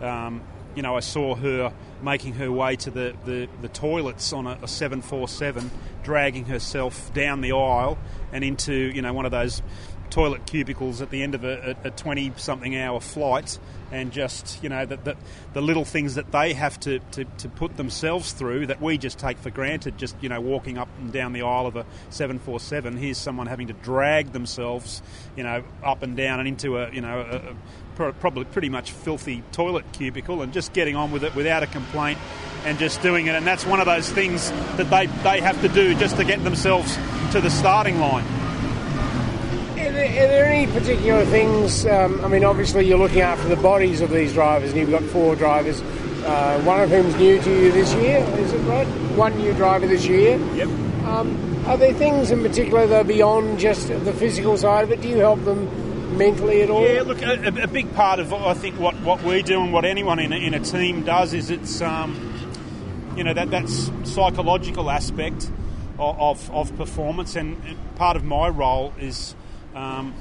um, 0.00 0.42
you 0.74 0.82
know, 0.82 0.96
I 0.96 1.00
saw 1.00 1.34
her 1.34 1.72
making 2.02 2.34
her 2.34 2.50
way 2.50 2.76
to 2.76 2.90
the, 2.90 3.14
the, 3.24 3.48
the 3.62 3.68
toilets 3.68 4.32
on 4.32 4.46
a, 4.46 4.58
a 4.62 4.68
747, 4.68 5.70
dragging 6.02 6.46
herself 6.46 7.12
down 7.14 7.40
the 7.40 7.52
aisle 7.52 7.98
and 8.32 8.44
into, 8.44 8.74
you 8.74 9.02
know, 9.02 9.12
one 9.12 9.24
of 9.24 9.32
those 9.32 9.62
toilet 10.10 10.46
cubicles 10.46 11.00
at 11.00 11.10
the 11.10 11.22
end 11.22 11.34
of 11.34 11.44
a 11.44 11.92
20 11.96 12.32
something 12.36 12.76
hour 12.76 13.00
flight 13.00 13.58
and 13.90 14.12
just 14.12 14.62
you 14.62 14.68
know 14.68 14.86
the, 14.86 14.96
the, 14.98 15.16
the, 15.54 15.60
little 15.60 15.84
things 15.84 16.14
that 16.14 16.30
they 16.30 16.52
have 16.52 16.78
to, 16.78 16.98
to, 17.10 17.24
to 17.24 17.48
put 17.48 17.76
themselves 17.76 18.32
through 18.32 18.66
that 18.66 18.80
we 18.80 18.96
just 18.98 19.18
take 19.18 19.38
for 19.38 19.50
granted 19.50 19.98
just 19.98 20.14
you 20.20 20.28
know 20.28 20.40
walking 20.40 20.78
up 20.78 20.88
and 21.00 21.12
down 21.12 21.32
the 21.32 21.42
aisle 21.42 21.66
of 21.66 21.76
a 21.76 21.84
747 22.10 22.96
here's 22.96 23.18
someone 23.18 23.46
having 23.46 23.66
to 23.66 23.72
drag 23.72 24.32
themselves 24.32 25.02
you 25.36 25.42
know 25.42 25.64
up 25.82 26.02
and 26.02 26.16
down 26.16 26.38
and 26.38 26.48
into 26.48 26.78
a 26.78 26.92
you 26.92 27.00
know 27.00 27.20
a, 27.20 27.83
probably 27.94 28.44
pretty 28.44 28.68
much 28.68 28.92
filthy 28.92 29.42
toilet 29.52 29.84
cubicle 29.92 30.42
and 30.42 30.52
just 30.52 30.72
getting 30.72 30.96
on 30.96 31.10
with 31.10 31.24
it 31.24 31.34
without 31.34 31.62
a 31.62 31.66
complaint 31.66 32.18
and 32.64 32.78
just 32.78 33.02
doing 33.02 33.26
it. 33.26 33.34
And 33.34 33.46
that's 33.46 33.66
one 33.66 33.80
of 33.80 33.86
those 33.86 34.10
things 34.10 34.50
that 34.76 34.90
they, 34.90 35.06
they 35.06 35.40
have 35.40 35.60
to 35.62 35.68
do 35.68 35.94
just 35.94 36.16
to 36.16 36.24
get 36.24 36.42
themselves 36.44 36.96
to 37.32 37.40
the 37.40 37.50
starting 37.50 38.00
line. 38.00 38.24
Are 38.24 39.92
there, 39.92 40.08
are 40.08 40.28
there 40.28 40.46
any 40.46 40.72
particular 40.72 41.24
things? 41.26 41.86
Um, 41.86 42.24
I 42.24 42.28
mean, 42.28 42.44
obviously, 42.44 42.86
you're 42.86 42.98
looking 42.98 43.20
after 43.20 43.48
the 43.48 43.56
bodies 43.56 44.00
of 44.00 44.10
these 44.10 44.32
drivers, 44.32 44.70
and 44.70 44.80
you've 44.80 44.90
got 44.90 45.02
four 45.04 45.36
drivers. 45.36 45.80
Uh, 46.24 46.60
one 46.62 46.80
of 46.80 46.88
whom's 46.90 47.14
new 47.16 47.40
to 47.40 47.50
you 47.50 47.70
this 47.70 47.92
year, 47.94 48.18
is 48.38 48.52
it 48.52 48.58
right? 48.60 48.86
One 49.16 49.36
new 49.36 49.52
driver 49.52 49.86
this 49.86 50.06
year. 50.06 50.38
Yep. 50.54 50.68
Um, 51.04 51.66
are 51.66 51.76
there 51.76 51.92
things 51.92 52.30
in 52.30 52.42
particular 52.42 52.86
though, 52.86 53.04
beyond 53.04 53.58
just 53.58 53.88
the 53.88 54.12
physical 54.12 54.56
side 54.56 54.84
of 54.84 54.90
it? 54.90 55.02
Do 55.02 55.08
you 55.08 55.18
help 55.18 55.44
them 55.44 55.68
mentally 56.14 56.62
at 56.62 56.70
all? 56.70 56.86
Yeah, 56.86 57.02
look, 57.02 57.22
a, 57.22 57.62
a, 57.62 57.66
big 57.66 57.92
part 57.94 58.20
of 58.20 58.32
I 58.32 58.54
think 58.54 58.78
what, 58.78 58.94
what 59.00 59.22
we 59.22 59.42
do 59.42 59.60
and 59.60 59.72
what 59.72 59.84
anyone 59.84 60.18
in 60.18 60.32
a, 60.32 60.36
in 60.36 60.54
a 60.54 60.60
team 60.60 61.04
does 61.04 61.34
is 61.34 61.50
it's 61.50 61.80
um, 61.80 63.14
you 63.16 63.24
know 63.24 63.34
that 63.34 63.50
that's 63.50 63.90
psychological 64.04 64.90
aspect 64.90 65.50
of, 65.98 66.50
of, 66.50 66.76
performance, 66.76 67.36
and 67.36 67.56
part 67.96 68.16
of 68.16 68.24
my 68.24 68.48
role 68.48 68.92
is, 68.98 69.34
um, 69.74 70.14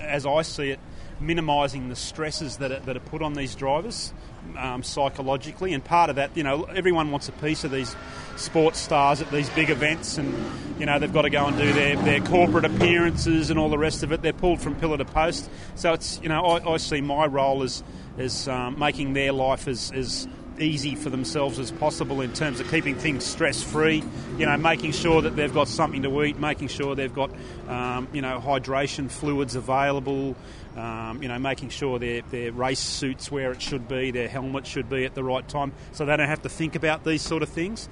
as 0.00 0.24
I 0.24 0.42
see 0.42 0.70
it, 0.70 0.80
minimising 1.20 1.88
the 1.88 1.96
stresses 1.96 2.56
that 2.58 2.72
are, 2.72 2.80
that 2.80 2.96
are 2.96 3.00
put 3.00 3.22
on 3.22 3.34
these 3.34 3.54
drivers 3.54 4.12
um, 4.56 4.82
psychologically, 4.82 5.72
and 5.72 5.84
part 5.84 6.10
of 6.10 6.16
that, 6.16 6.36
you 6.36 6.42
know, 6.42 6.64
everyone 6.64 7.10
wants 7.10 7.28
a 7.28 7.32
piece 7.32 7.64
of 7.64 7.70
these 7.70 7.94
sports 8.36 8.78
stars 8.78 9.20
at 9.20 9.30
these 9.30 9.48
big 9.50 9.70
events, 9.70 10.18
and 10.18 10.34
you 10.78 10.86
know 10.86 10.98
they've 10.98 11.12
got 11.12 11.22
to 11.22 11.30
go 11.30 11.46
and 11.46 11.56
do 11.56 11.72
their, 11.72 11.96
their 11.96 12.20
corporate 12.20 12.64
appearances 12.64 13.50
and 13.50 13.58
all 13.58 13.68
the 13.68 13.78
rest 13.78 14.02
of 14.02 14.12
it. 14.12 14.22
They're 14.22 14.32
pulled 14.32 14.60
from 14.60 14.74
pillar 14.76 14.98
to 14.98 15.04
post, 15.04 15.48
so 15.74 15.92
it's 15.92 16.20
you 16.22 16.28
know 16.28 16.42
I, 16.42 16.74
I 16.74 16.76
see 16.78 17.00
my 17.00 17.26
role 17.26 17.62
as 17.62 17.82
as 18.18 18.48
um, 18.48 18.78
making 18.78 19.12
their 19.12 19.32
life 19.32 19.66
as, 19.66 19.90
as 19.92 20.28
easy 20.58 20.94
for 20.94 21.10
themselves 21.10 21.58
as 21.58 21.72
possible 21.72 22.20
in 22.20 22.32
terms 22.32 22.60
of 22.60 22.70
keeping 22.70 22.94
things 22.94 23.24
stress 23.24 23.62
free. 23.62 24.02
You 24.38 24.46
know, 24.46 24.56
making 24.56 24.92
sure 24.92 25.22
that 25.22 25.36
they've 25.36 25.52
got 25.52 25.68
something 25.68 26.02
to 26.02 26.22
eat, 26.22 26.38
making 26.38 26.68
sure 26.68 26.94
they've 26.94 27.14
got 27.14 27.30
um, 27.68 28.08
you 28.12 28.22
know 28.22 28.40
hydration 28.40 29.10
fluids 29.10 29.54
available. 29.54 30.36
Um, 30.76 31.22
you 31.22 31.28
know, 31.28 31.38
making 31.38 31.68
sure 31.68 32.00
their, 32.00 32.22
their 32.22 32.50
race 32.50 32.80
suits 32.80 33.30
where 33.30 33.52
it 33.52 33.62
should 33.62 33.86
be, 33.86 34.10
their 34.10 34.26
helmet 34.26 34.66
should 34.66 34.90
be 34.90 35.04
at 35.04 35.14
the 35.14 35.22
right 35.22 35.46
time, 35.48 35.72
so 35.92 36.04
they 36.04 36.16
don't 36.16 36.28
have 36.28 36.42
to 36.42 36.48
think 36.48 36.74
about 36.74 37.04
these 37.04 37.22
sort 37.22 37.44
of 37.44 37.48
things. 37.48 37.88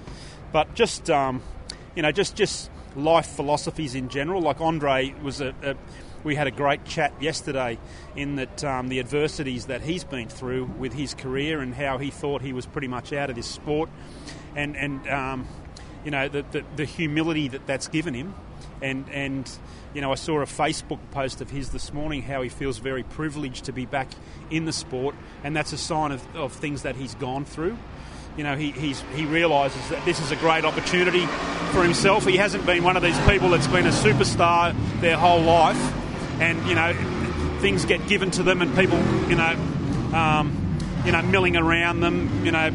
But 0.52 0.74
just, 0.74 1.08
um, 1.10 1.42
you 1.96 2.02
know, 2.02 2.12
just 2.12 2.36
just 2.36 2.70
life 2.96 3.26
philosophies 3.26 3.94
in 3.94 4.08
general. 4.08 4.42
Like 4.42 4.60
Andre 4.60 5.14
was 5.22 5.40
a, 5.40 5.54
a 5.62 5.76
we 6.24 6.34
had 6.34 6.46
a 6.46 6.50
great 6.50 6.84
chat 6.84 7.12
yesterday 7.20 7.78
in 8.14 8.36
that 8.36 8.62
um, 8.64 8.88
the 8.88 9.00
adversities 9.00 9.66
that 9.66 9.82
he's 9.82 10.04
been 10.04 10.28
through 10.28 10.64
with 10.64 10.92
his 10.92 11.14
career 11.14 11.60
and 11.60 11.74
how 11.74 11.98
he 11.98 12.10
thought 12.10 12.42
he 12.42 12.52
was 12.52 12.66
pretty 12.66 12.88
much 12.88 13.12
out 13.12 13.30
of 13.30 13.36
this 13.36 13.46
sport, 13.46 13.90
and 14.54 14.76
and 14.76 15.08
um, 15.08 15.48
you 16.04 16.10
know 16.10 16.28
the, 16.28 16.44
the, 16.52 16.64
the 16.76 16.84
humility 16.84 17.48
that 17.48 17.66
that's 17.66 17.88
given 17.88 18.14
him, 18.14 18.34
and 18.80 19.08
and 19.10 19.50
you 19.94 20.00
know 20.00 20.12
I 20.12 20.16
saw 20.16 20.40
a 20.40 20.46
Facebook 20.46 21.00
post 21.10 21.40
of 21.40 21.50
his 21.50 21.70
this 21.70 21.92
morning 21.92 22.22
how 22.22 22.42
he 22.42 22.48
feels 22.48 22.78
very 22.78 23.02
privileged 23.02 23.64
to 23.64 23.72
be 23.72 23.86
back 23.86 24.08
in 24.50 24.64
the 24.64 24.72
sport, 24.72 25.14
and 25.42 25.56
that's 25.56 25.72
a 25.72 25.78
sign 25.78 26.12
of, 26.12 26.36
of 26.36 26.52
things 26.52 26.82
that 26.82 26.96
he's 26.96 27.14
gone 27.16 27.44
through. 27.44 27.76
You 28.36 28.44
know, 28.44 28.56
he, 28.56 28.70
he 28.70 29.26
realises 29.26 29.86
that 29.90 30.04
this 30.06 30.18
is 30.18 30.30
a 30.30 30.36
great 30.36 30.64
opportunity 30.64 31.26
for 31.72 31.82
himself. 31.82 32.24
He 32.24 32.38
hasn't 32.38 32.64
been 32.64 32.82
one 32.82 32.96
of 32.96 33.02
these 33.02 33.18
people 33.26 33.50
that's 33.50 33.66
been 33.66 33.86
a 33.86 33.90
superstar 33.90 34.74
their 35.02 35.18
whole 35.18 35.42
life, 35.42 35.76
and 36.40 36.66
you 36.66 36.74
know, 36.74 36.94
things 37.60 37.84
get 37.84 38.06
given 38.08 38.30
to 38.32 38.42
them, 38.42 38.62
and 38.62 38.74
people, 38.74 38.98
you 39.28 39.36
know, 39.36 39.52
um, 40.14 40.78
you 41.04 41.12
know, 41.12 41.20
milling 41.20 41.56
around 41.56 42.00
them, 42.00 42.44
you 42.44 42.52
know, 42.52 42.74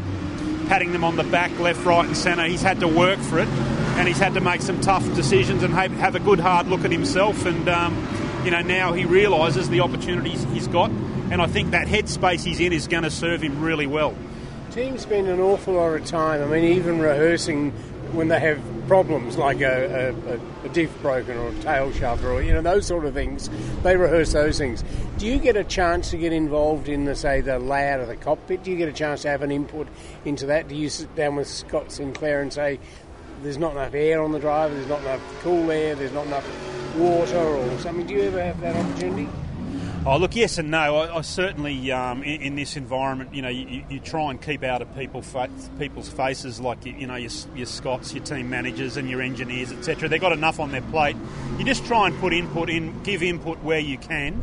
patting 0.68 0.92
them 0.92 1.02
on 1.02 1.16
the 1.16 1.24
back, 1.24 1.56
left, 1.58 1.84
right, 1.84 2.06
and 2.06 2.16
centre. 2.16 2.44
He's 2.44 2.62
had 2.62 2.78
to 2.80 2.88
work 2.88 3.18
for 3.18 3.40
it, 3.40 3.48
and 3.48 4.06
he's 4.06 4.18
had 4.18 4.34
to 4.34 4.40
make 4.40 4.62
some 4.62 4.80
tough 4.80 5.04
decisions 5.16 5.64
and 5.64 5.74
have, 5.74 5.90
have 5.92 6.14
a 6.14 6.20
good 6.20 6.38
hard 6.38 6.68
look 6.68 6.84
at 6.84 6.92
himself. 6.92 7.46
And 7.46 7.68
um, 7.68 8.42
you 8.44 8.52
know, 8.52 8.60
now 8.60 8.92
he 8.92 9.06
realises 9.06 9.68
the 9.68 9.80
opportunities 9.80 10.44
he's 10.52 10.68
got, 10.68 10.90
and 10.90 11.42
I 11.42 11.48
think 11.48 11.72
that 11.72 11.88
headspace 11.88 12.44
he's 12.44 12.60
in 12.60 12.72
is 12.72 12.86
going 12.86 13.02
to 13.02 13.10
serve 13.10 13.42
him 13.42 13.60
really 13.60 13.88
well. 13.88 14.14
Teams 14.78 15.02
spend 15.02 15.26
an 15.26 15.40
awful 15.40 15.74
lot 15.74 15.94
of 15.94 16.06
time. 16.06 16.40
I 16.40 16.46
mean, 16.46 16.62
even 16.62 17.00
rehearsing 17.00 17.72
when 18.12 18.28
they 18.28 18.38
have 18.38 18.62
problems 18.86 19.36
like 19.36 19.60
a, 19.60 20.14
a, 20.14 20.66
a 20.66 20.68
diff 20.68 20.96
broken 21.02 21.36
or 21.36 21.48
a 21.48 21.54
tail 21.62 21.90
shaft 21.90 22.22
or 22.22 22.40
you 22.44 22.52
know 22.52 22.62
those 22.62 22.86
sort 22.86 23.04
of 23.04 23.12
things. 23.12 23.50
They 23.82 23.96
rehearse 23.96 24.32
those 24.32 24.56
things. 24.56 24.84
Do 25.16 25.26
you 25.26 25.40
get 25.40 25.56
a 25.56 25.64
chance 25.64 26.10
to 26.12 26.16
get 26.16 26.32
involved 26.32 26.88
in 26.88 27.06
the 27.06 27.16
say 27.16 27.40
the 27.40 27.58
layout 27.58 27.98
of 27.98 28.06
the 28.06 28.14
cockpit? 28.14 28.62
Do 28.62 28.70
you 28.70 28.76
get 28.76 28.88
a 28.88 28.92
chance 28.92 29.22
to 29.22 29.28
have 29.30 29.42
an 29.42 29.50
input 29.50 29.88
into 30.24 30.46
that? 30.46 30.68
Do 30.68 30.76
you 30.76 30.88
sit 30.88 31.12
down 31.16 31.34
with 31.34 31.48
Scott 31.48 31.90
Sinclair 31.90 32.40
and 32.40 32.52
say 32.52 32.78
there's 33.42 33.58
not 33.58 33.72
enough 33.72 33.94
air 33.94 34.22
on 34.22 34.30
the 34.30 34.38
driver, 34.38 34.74
there's 34.74 34.86
not 34.86 35.00
enough 35.00 35.22
cool 35.40 35.72
air, 35.72 35.96
there's 35.96 36.12
not 36.12 36.26
enough 36.26 36.46
water 36.96 37.36
or 37.36 37.78
something? 37.80 38.06
Do 38.06 38.14
you 38.14 38.22
ever 38.22 38.44
have 38.44 38.60
that 38.60 38.76
opportunity? 38.76 39.28
Oh, 40.06 40.16
look, 40.16 40.36
yes 40.36 40.58
and 40.58 40.70
no. 40.70 40.96
I, 40.96 41.18
I 41.18 41.20
certainly, 41.20 41.90
um, 41.92 42.22
in, 42.22 42.40
in, 42.40 42.56
this 42.56 42.76
environment, 42.76 43.34
you 43.34 43.42
know, 43.42 43.48
you, 43.48 43.84
you, 43.90 44.00
try 44.00 44.30
and 44.30 44.40
keep 44.40 44.62
out 44.62 44.80
of 44.80 44.96
people 44.96 45.22
fa- 45.22 45.50
people's 45.78 46.08
faces, 46.08 46.60
like 46.60 46.86
you, 46.86 46.94
you 46.94 47.06
know, 47.06 47.16
your, 47.16 47.30
your, 47.54 47.66
Scots, 47.66 48.14
your 48.14 48.24
team 48.24 48.48
managers, 48.48 48.96
and 48.96 49.10
your 49.10 49.20
engineers, 49.20 49.72
etc. 49.72 50.08
They've 50.08 50.20
got 50.20 50.32
enough 50.32 50.60
on 50.60 50.70
their 50.70 50.82
plate. 50.82 51.16
You 51.58 51.64
just 51.64 51.84
try 51.84 52.06
and 52.06 52.18
put 52.20 52.32
input 52.32 52.70
in, 52.70 53.02
give 53.02 53.22
input 53.22 53.58
where 53.62 53.80
you 53.80 53.98
can. 53.98 54.42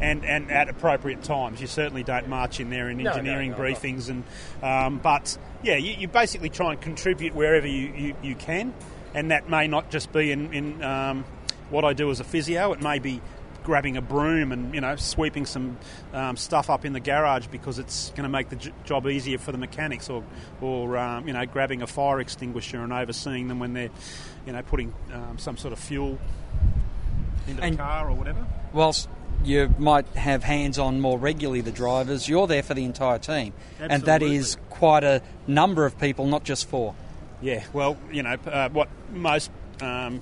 And, 0.00 0.24
and 0.24 0.50
at 0.50 0.68
appropriate 0.68 1.22
times, 1.22 1.60
you 1.60 1.66
certainly 1.66 2.02
don't 2.02 2.28
march 2.28 2.60
in 2.60 2.68
there 2.68 2.90
in 2.90 3.06
engineering 3.06 3.52
no, 3.52 3.56
no, 3.56 3.64
no, 3.64 3.74
briefings, 3.74 4.10
and 4.10 4.24
um, 4.62 4.98
but 4.98 5.38
yeah, 5.62 5.76
you, 5.76 5.94
you, 5.94 6.06
basically 6.06 6.50
try 6.50 6.72
and 6.72 6.80
contribute 6.82 7.34
wherever 7.34 7.66
you, 7.66 7.92
you, 7.96 8.16
you, 8.22 8.34
can, 8.34 8.74
and 9.14 9.30
that 9.30 9.48
may 9.48 9.68
not 9.68 9.90
just 9.90 10.12
be 10.12 10.32
in, 10.32 10.52
in 10.52 10.82
um, 10.82 11.24
what 11.70 11.86
I 11.86 11.94
do 11.94 12.10
as 12.10 12.20
a 12.20 12.24
physio. 12.24 12.74
It 12.74 12.82
may 12.82 12.98
be 12.98 13.22
grabbing 13.66 13.96
a 13.96 14.00
broom 14.00 14.52
and 14.52 14.72
you 14.72 14.80
know 14.80 14.94
sweeping 14.94 15.44
some 15.44 15.76
um, 16.14 16.36
stuff 16.36 16.70
up 16.70 16.84
in 16.84 16.92
the 16.92 17.00
garage 17.00 17.48
because 17.48 17.80
it's 17.80 18.10
going 18.10 18.22
to 18.22 18.28
make 18.28 18.48
the 18.48 18.54
j- 18.54 18.72
job 18.84 19.08
easier 19.08 19.38
for 19.38 19.50
the 19.50 19.58
mechanics, 19.58 20.08
or 20.08 20.22
or 20.60 20.96
um, 20.96 21.26
you 21.26 21.34
know 21.34 21.44
grabbing 21.44 21.82
a 21.82 21.86
fire 21.86 22.20
extinguisher 22.20 22.80
and 22.80 22.92
overseeing 22.92 23.48
them 23.48 23.58
when 23.58 23.72
they're 23.72 23.90
you 24.46 24.52
know 24.52 24.62
putting 24.62 24.94
um, 25.12 25.36
some 25.36 25.56
sort 25.56 25.72
of 25.72 25.80
fuel 25.80 26.16
into 27.48 27.60
and 27.60 27.74
the 27.74 27.78
car 27.78 28.08
or 28.08 28.14
whatever. 28.14 28.46
Whilst 28.72 29.08
you 29.44 29.74
might 29.78 30.06
have 30.10 30.44
hands 30.44 30.78
on 30.78 31.00
more 31.00 31.18
regularly, 31.18 31.60
the 31.60 31.72
drivers, 31.72 32.28
you're 32.28 32.46
there 32.46 32.62
for 32.62 32.74
the 32.74 32.84
entire 32.84 33.18
team, 33.18 33.52
Absolutely. 33.80 33.94
and 33.94 34.04
that 34.04 34.22
is 34.22 34.56
quite 34.70 35.02
a 35.02 35.22
number 35.48 35.84
of 35.84 35.98
people, 35.98 36.26
not 36.26 36.44
just 36.44 36.68
four. 36.68 36.94
Yeah, 37.42 37.64
well, 37.72 37.98
you 38.12 38.22
know 38.22 38.36
uh, 38.46 38.68
what 38.68 38.88
most 39.12 39.50
um, 39.82 40.20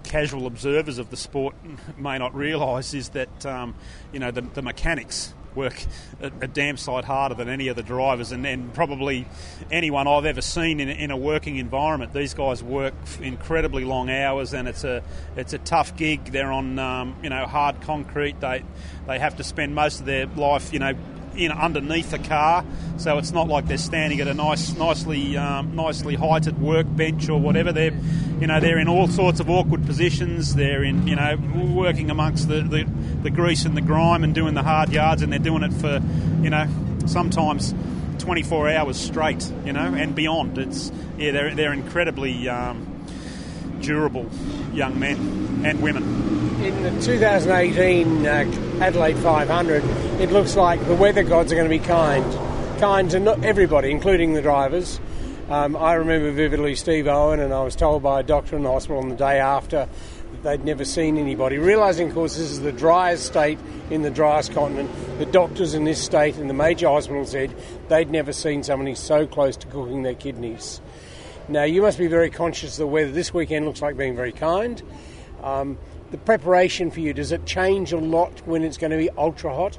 casual 0.00 0.46
observers 0.46 0.98
of 0.98 1.10
the 1.10 1.16
sport 1.16 1.54
may 1.98 2.18
not 2.18 2.34
realise 2.34 2.94
is 2.94 3.10
that 3.10 3.46
um, 3.46 3.74
you 4.12 4.18
know 4.18 4.30
the, 4.30 4.42
the 4.42 4.62
mechanics 4.62 5.34
work 5.54 5.80
a, 6.20 6.26
a, 6.40 6.48
damn 6.48 6.76
sight 6.76 7.04
harder 7.04 7.34
than 7.34 7.48
any 7.48 7.68
of 7.68 7.76
the 7.76 7.82
drivers, 7.82 8.32
and, 8.32 8.46
and 8.46 8.74
probably 8.74 9.26
anyone 9.70 10.08
I've 10.08 10.24
ever 10.24 10.40
seen 10.40 10.80
in, 10.80 10.88
in, 10.88 11.10
a 11.10 11.16
working 11.16 11.56
environment. 11.56 12.12
These 12.12 12.34
guys 12.34 12.62
work 12.62 12.94
incredibly 13.20 13.84
long 13.84 14.10
hours, 14.10 14.54
and 14.54 14.68
it's 14.68 14.84
a 14.84 15.02
it's 15.36 15.52
a 15.52 15.58
tough 15.58 15.96
gig. 15.96 16.24
They're 16.26 16.52
on 16.52 16.78
um, 16.78 17.16
you 17.22 17.30
know 17.30 17.46
hard 17.46 17.80
concrete. 17.82 18.40
They 18.40 18.64
they 19.06 19.18
have 19.18 19.36
to 19.36 19.44
spend 19.44 19.74
most 19.74 20.00
of 20.00 20.06
their 20.06 20.26
life 20.26 20.72
you 20.72 20.78
know 20.78 20.94
in 21.36 21.52
underneath 21.52 22.10
the 22.10 22.18
car, 22.18 22.64
so 22.96 23.18
it's 23.18 23.32
not 23.32 23.48
like 23.48 23.66
they're 23.66 23.78
standing 23.78 24.20
at 24.20 24.28
a 24.28 24.34
nice, 24.34 24.74
nicely, 24.74 25.36
um, 25.36 25.74
nicely 25.74 26.14
heighted 26.14 26.60
workbench 26.60 27.28
or 27.28 27.40
whatever. 27.40 27.72
They're, 27.72 27.92
you 28.40 28.46
know, 28.46 28.60
they're 28.60 28.78
in 28.78 28.88
all 28.88 29.08
sorts 29.08 29.40
of 29.40 29.50
awkward 29.50 29.84
positions. 29.86 30.54
They're 30.54 30.84
in, 30.84 31.06
you 31.06 31.16
know, 31.16 31.36
working 31.74 32.10
amongst 32.10 32.48
the, 32.48 32.62
the, 32.62 32.84
the 33.22 33.30
grease 33.30 33.64
and 33.64 33.76
the 33.76 33.82
grime 33.82 34.24
and 34.24 34.34
doing 34.34 34.54
the 34.54 34.62
hard 34.62 34.90
yards, 34.90 35.22
and 35.22 35.32
they're 35.32 35.38
doing 35.38 35.62
it 35.62 35.72
for, 35.72 36.00
you 36.42 36.50
know, 36.50 36.66
sometimes 37.06 37.74
24 38.18 38.70
hours 38.70 38.96
straight, 38.96 39.50
you 39.64 39.72
know, 39.72 39.94
and 39.94 40.14
beyond. 40.14 40.58
It's 40.58 40.90
yeah, 41.18 41.32
they're 41.32 41.54
they're 41.54 41.72
incredibly 41.72 42.48
um, 42.48 42.93
durable 43.84 44.28
young 44.72 44.98
men 44.98 45.62
and 45.64 45.80
women 45.82 46.34
in 46.64 46.82
the 46.82 47.02
2018 47.02 48.26
uh, 48.26 48.30
Adelaide 48.80 49.18
500, 49.18 49.84
it 50.20 50.30
looks 50.30 50.56
like 50.56 50.84
the 50.86 50.94
weather 50.94 51.22
gods 51.22 51.52
are 51.52 51.56
going 51.56 51.68
to 51.68 51.78
be 51.78 51.84
kind. 51.84 52.24
Kind 52.80 53.10
to 53.10 53.20
not 53.20 53.44
everybody, 53.44 53.90
including 53.90 54.32
the 54.32 54.40
drivers. 54.40 54.98
Um, 55.50 55.76
I 55.76 55.92
remember 55.94 56.30
vividly 56.30 56.74
Steve 56.74 57.06
Owen, 57.06 57.38
and 57.40 57.52
I 57.52 57.62
was 57.62 57.76
told 57.76 58.02
by 58.02 58.20
a 58.20 58.22
doctor 58.22 58.56
in 58.56 58.62
the 58.62 58.70
hospital 58.70 59.02
on 59.02 59.10
the 59.10 59.14
day 59.14 59.40
after 59.40 59.88
that 60.32 60.42
they'd 60.42 60.64
never 60.64 60.86
seen 60.86 61.18
anybody. 61.18 61.58
Realising, 61.58 62.08
of 62.08 62.14
course, 62.14 62.36
this 62.36 62.50
is 62.50 62.60
the 62.60 62.72
driest 62.72 63.26
state 63.26 63.58
in 63.90 64.00
the 64.00 64.10
driest 64.10 64.54
continent, 64.54 64.90
the 65.18 65.26
doctors 65.26 65.74
in 65.74 65.84
this 65.84 66.02
state 66.02 66.38
in 66.38 66.48
the 66.48 66.54
major 66.54 66.88
hospitals 66.88 67.32
said 67.32 67.54
they'd 67.88 68.10
never 68.10 68.32
seen 68.32 68.62
somebody 68.62 68.94
so 68.94 69.26
close 69.26 69.56
to 69.58 69.66
cooking 69.66 70.02
their 70.02 70.14
kidneys. 70.14 70.80
Now, 71.48 71.64
you 71.64 71.82
must 71.82 71.98
be 71.98 72.06
very 72.06 72.30
conscious 72.30 72.72
of 72.72 72.78
the 72.78 72.86
weather. 72.86 73.12
This 73.12 73.34
weekend 73.34 73.66
looks 73.66 73.82
like 73.82 73.96
being 73.96 74.16
very 74.16 74.32
kind. 74.32 74.82
Um, 75.42 75.78
the 76.10 76.18
preparation 76.18 76.90
for 76.90 77.00
you, 77.00 77.12
does 77.12 77.32
it 77.32 77.44
change 77.44 77.92
a 77.92 77.98
lot 77.98 78.46
when 78.46 78.62
it's 78.62 78.78
going 78.78 78.92
to 78.92 78.96
be 78.96 79.10
ultra 79.10 79.54
hot? 79.54 79.78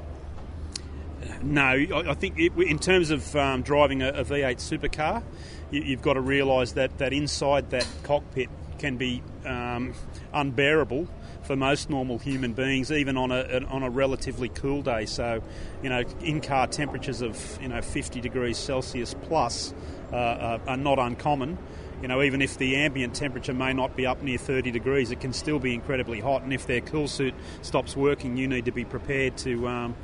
No, 1.42 1.62
I 1.62 2.14
think 2.14 2.38
it, 2.38 2.52
in 2.56 2.78
terms 2.78 3.10
of 3.10 3.34
um, 3.36 3.62
driving 3.62 4.02
a 4.02 4.08
a 4.08 4.24
V8 4.24 4.56
supercar, 4.56 5.22
you, 5.70 5.82
have 5.96 6.02
got 6.02 6.14
to 6.14 6.20
realise 6.20 6.72
that, 6.72 6.98
that 6.98 7.12
inside 7.12 7.70
that 7.70 7.86
cockpit 8.04 8.48
can 8.78 8.96
be 8.96 9.22
um, 9.44 9.94
unbearable 10.32 11.08
for 11.42 11.56
most 11.56 11.88
normal 11.90 12.18
human 12.18 12.52
beings, 12.52 12.90
even 12.90 13.16
on 13.16 13.30
a 13.30 13.64
on 13.68 13.82
a 13.82 13.90
relatively 13.90 14.48
cool 14.48 14.82
day. 14.82 15.06
So, 15.06 15.42
you 15.82 15.88
know, 15.88 16.02
in-car 16.20 16.66
temperatures 16.66 17.22
of 17.22 17.58
you 17.62 17.68
know 17.68 17.80
50 17.80 18.20
degrees 18.20 18.58
Celsius 18.58 19.14
plus 19.22 19.72
uh, 20.12 20.16
are, 20.16 20.60
are 20.68 20.76
not 20.76 20.98
uncommon 20.98 21.58
you 22.02 22.08
know, 22.08 22.22
even 22.22 22.42
if 22.42 22.58
the 22.58 22.76
ambient 22.76 23.14
temperature 23.14 23.54
may 23.54 23.72
not 23.72 23.96
be 23.96 24.06
up 24.06 24.22
near 24.22 24.36
30 24.36 24.70
degrees, 24.70 25.10
it 25.10 25.20
can 25.20 25.32
still 25.32 25.58
be 25.58 25.72
incredibly 25.72 26.20
hot. 26.20 26.42
And 26.42 26.52
if 26.52 26.66
their 26.66 26.82
cool 26.82 27.08
suit 27.08 27.34
stops 27.62 27.96
working, 27.96 28.36
you 28.36 28.48
need 28.48 28.66
to 28.66 28.72
be 28.72 28.84
prepared 28.84 29.38
to, 29.38 29.66
um, 29.66 29.96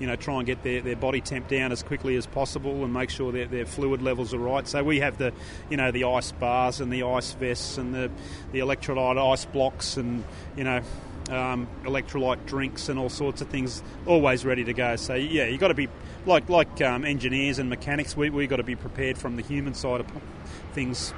you 0.00 0.08
know, 0.08 0.16
try 0.16 0.38
and 0.38 0.46
get 0.46 0.64
their, 0.64 0.82
their 0.82 0.96
body 0.96 1.20
temp 1.20 1.46
down 1.46 1.70
as 1.70 1.84
quickly 1.84 2.16
as 2.16 2.26
possible 2.26 2.82
and 2.82 2.92
make 2.92 3.10
sure 3.10 3.30
their, 3.30 3.46
their 3.46 3.64
fluid 3.64 4.02
levels 4.02 4.34
are 4.34 4.38
right. 4.38 4.66
So 4.66 4.82
we 4.82 4.98
have 5.00 5.18
the, 5.18 5.32
you 5.70 5.76
know, 5.76 5.92
the 5.92 6.04
ice 6.04 6.32
bars 6.32 6.80
and 6.80 6.92
the 6.92 7.04
ice 7.04 7.32
vests 7.34 7.78
and 7.78 7.94
the, 7.94 8.10
the 8.50 8.58
electrolyte 8.58 9.32
ice 9.32 9.44
blocks 9.44 9.96
and, 9.96 10.24
you 10.56 10.64
know, 10.64 10.82
um, 11.30 11.68
electrolyte 11.84 12.44
drinks 12.46 12.88
and 12.88 12.98
all 12.98 13.08
sorts 13.08 13.40
of 13.40 13.48
things 13.48 13.82
always 14.06 14.44
ready 14.44 14.64
to 14.64 14.72
go. 14.72 14.96
So 14.96 15.14
yeah, 15.14 15.46
you've 15.46 15.60
got 15.60 15.68
to 15.68 15.74
be 15.74 15.88
like 16.24 16.48
like 16.48 16.80
um, 16.82 17.04
engineers 17.04 17.58
and 17.58 17.68
mechanics. 17.68 18.16
We 18.16 18.30
we 18.30 18.46
got 18.46 18.56
to 18.56 18.62
be 18.62 18.76
prepared 18.76 19.18
from 19.18 19.36
the 19.36 19.42
human 19.42 19.74
side 19.74 20.00
of 20.00 20.06
things 20.72 21.12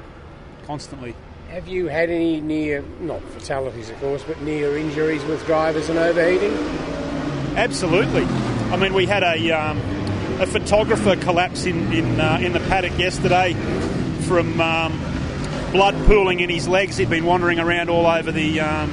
constantly. 0.66 1.14
Have 1.50 1.66
you 1.66 1.88
had 1.88 2.10
any 2.10 2.42
near, 2.42 2.82
not 3.00 3.22
fatalities 3.30 3.88
of 3.88 3.98
course, 4.00 4.22
but 4.22 4.40
near 4.42 4.76
injuries 4.76 5.24
with 5.24 5.44
drivers 5.46 5.88
and 5.88 5.98
overheating? 5.98 6.52
Absolutely. 7.56 8.24
I 8.70 8.76
mean, 8.76 8.92
we 8.92 9.06
had 9.06 9.22
a, 9.22 9.50
um, 9.50 9.78
a 10.40 10.46
photographer 10.46 11.16
collapse 11.16 11.64
in, 11.64 11.90
in, 11.90 12.20
uh, 12.20 12.38
in 12.40 12.52
the 12.52 12.60
paddock 12.60 12.96
yesterday 12.98 13.54
from 14.26 14.60
um, 14.60 14.92
blood 15.72 15.94
pooling 16.06 16.40
in 16.40 16.50
his 16.50 16.68
legs. 16.68 16.98
He'd 16.98 17.08
been 17.08 17.24
wandering 17.24 17.58
around 17.58 17.88
all 17.88 18.06
over 18.06 18.30
the, 18.30 18.60
um, 18.60 18.90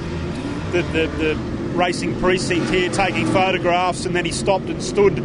the, 0.81 1.07
the, 1.07 1.07
the 1.17 1.35
racing 1.75 2.19
precinct 2.19 2.69
here 2.69 2.89
taking 2.89 3.25
photographs, 3.27 4.05
and 4.05 4.15
then 4.15 4.25
he 4.25 4.31
stopped 4.31 4.69
and 4.69 4.81
stood 4.81 5.15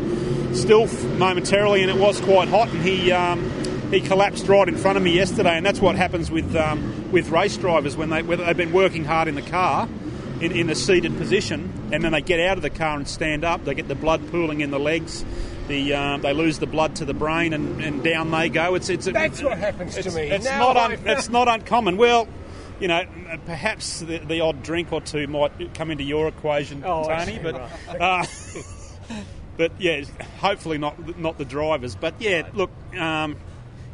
still 0.55 0.87
momentarily, 1.17 1.83
and 1.83 1.91
it 1.91 1.97
was 1.97 2.21
quite 2.21 2.49
hot, 2.49 2.69
and 2.69 2.83
he 2.83 3.13
um, 3.13 3.51
he 3.91 4.01
collapsed 4.01 4.47
right 4.49 4.69
in 4.69 4.77
front 4.77 4.97
of 4.97 5.03
me 5.03 5.13
yesterday, 5.13 5.57
and 5.57 5.65
that's 5.65 5.81
what 5.81 5.97
happens 5.97 6.31
with 6.31 6.55
um, 6.57 7.11
with 7.13 7.31
race 7.31 7.57
drivers 7.57 7.97
when 7.97 8.11
they 8.11 8.23
they've 8.23 8.57
been 8.57 8.73
working 8.73 9.05
hard 9.05 9.29
in 9.29 9.35
the 9.35 9.43
car, 9.43 9.89
in, 10.41 10.53
in 10.53 10.71
a 10.71 10.75
seated 10.75 11.17
position, 11.19 11.73
and 11.93 12.05
then 12.05 12.13
they 12.13 12.23
get 12.23 12.41
out 12.41 12.57
of 12.57 12.63
the 12.63 12.71
car 12.71 12.97
and 12.97 13.09
stand 13.09 13.45
up. 13.45 13.65
They 13.65 13.75
get 13.75 13.89
the 13.89 13.95
blood 13.95 14.29
pooling 14.31 14.61
in 14.61 14.71
the 14.71 14.81
legs. 14.81 15.25
The, 15.69 15.95
um, 15.95 16.23
they 16.23 16.33
lose 16.33 16.59
the 16.59 16.67
blood 16.67 16.97
to 16.97 17.05
the 17.05 17.15
brain, 17.15 17.53
and, 17.53 17.81
and 17.81 18.03
down 18.03 18.33
they 18.33 18.49
go. 18.49 18.75
It's 18.75 18.89
it's 18.89 19.07
that's 19.07 19.41
what 19.41 19.57
happens 19.57 19.95
to 19.95 20.11
me. 20.11 20.23
It's 20.23 20.45
now 20.45 20.73
not 20.73 20.77
un, 20.77 20.99
it's 21.07 21.29
not 21.29 21.47
uncommon. 21.47 21.97
Well, 21.97 22.27
you 22.81 22.89
know, 22.89 23.05
perhaps 23.47 24.01
the, 24.01 24.19
the, 24.19 24.41
odd 24.41 24.63
drink 24.63 24.93
or 24.93 25.01
two 25.01 25.27
might 25.27 25.75
come 25.75 25.91
into 25.91 26.05
your 26.05 26.29
equation, 26.29 26.83
oh, 26.85 27.07
Tony. 27.07 27.39
But 27.39 27.55
uh, 28.01 28.25
but 29.57 29.73
yeah, 29.79 30.03
hopefully 30.39 30.79
not 30.79 31.19
not 31.19 31.39
the 31.39 31.45
drivers. 31.45 31.95
But 31.95 32.15
yeah, 32.19 32.49
look, 32.55 32.71
um, 32.99 33.37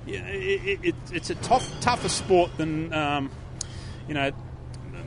it, 0.07 0.81
it, 0.85 0.94
it's 1.12 1.31
a 1.31 1.35
tough, 1.37 1.81
tougher 1.81 2.09
sport 2.09 2.57
than 2.57 2.92
um, 2.92 3.31
you 4.07 4.14
know 4.14 4.31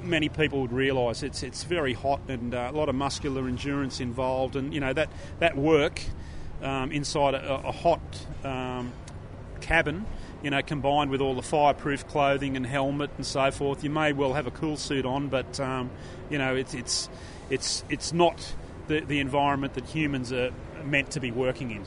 many 0.03 0.29
people 0.29 0.61
would 0.61 0.73
realise. 0.73 1.23
It's 1.23 1.43
it's 1.43 1.63
very 1.63 1.93
hot 1.93 2.21
and 2.27 2.53
uh, 2.53 2.69
a 2.71 2.75
lot 2.75 2.89
of 2.89 2.95
muscular 2.95 3.47
endurance 3.47 3.99
involved, 3.99 4.55
and 4.55 4.73
you 4.73 4.79
know 4.79 4.93
that 4.93 5.09
that 5.39 5.55
work 5.55 6.01
um, 6.61 6.91
inside 6.91 7.33
a, 7.35 7.67
a 7.67 7.71
hot 7.71 8.25
um, 8.43 8.91
cabin. 9.61 10.05
You 10.41 10.49
know, 10.51 10.61
combined 10.61 11.11
with 11.11 11.19
all 11.19 11.35
the 11.35 11.41
fireproof 11.41 12.07
clothing 12.07 12.55
and 12.55 12.65
helmet 12.65 13.09
and 13.17 13.25
so 13.25 13.51
forth, 13.51 13.83
you 13.83 13.89
may 13.89 14.13
well 14.13 14.33
have 14.33 14.47
a 14.47 14.51
cool 14.51 14.77
suit 14.77 15.05
on, 15.05 15.27
but 15.27 15.59
um, 15.59 15.89
you 16.29 16.37
know, 16.37 16.55
it's 16.55 16.73
it's 16.73 17.09
it's 17.49 17.83
it's 17.89 18.13
not 18.13 18.55
the, 18.87 19.01
the 19.01 19.19
environment 19.19 19.73
that 19.73 19.85
humans 19.85 20.31
are 20.31 20.51
meant 20.83 21.11
to 21.11 21.19
be 21.19 21.29
working 21.31 21.71
in. 21.71 21.83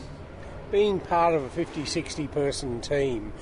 being 0.70 1.00
part 1.00 1.34
of 1.34 1.42
a 1.44 1.48
50, 1.50 1.84
60 1.84 2.26
person 2.28 2.80
team, 2.80 3.32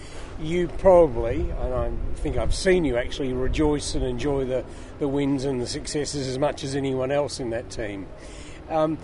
you 0.41 0.69
probably, 0.69 1.51
and 1.51 1.75
I 1.75 1.91
think 2.17 2.37
I've 2.37 2.55
seen 2.55 2.85
you 2.85 2.97
actually 2.97 3.33
rejoice 3.33 3.95
and 3.95 4.05
enjoy 4.05 4.45
the, 4.45 4.65
the 4.99 5.09
wins 5.09 5.45
and 5.45 5.61
the 5.61 5.67
successes 5.67 6.27
as 6.27 6.39
much 6.39 6.65
as 6.65 6.75
anyone 6.75 7.11
else 7.13 7.39
in 7.41 7.51
that 7.51 7.71
team. 7.71 8.07
Um, 8.69 8.99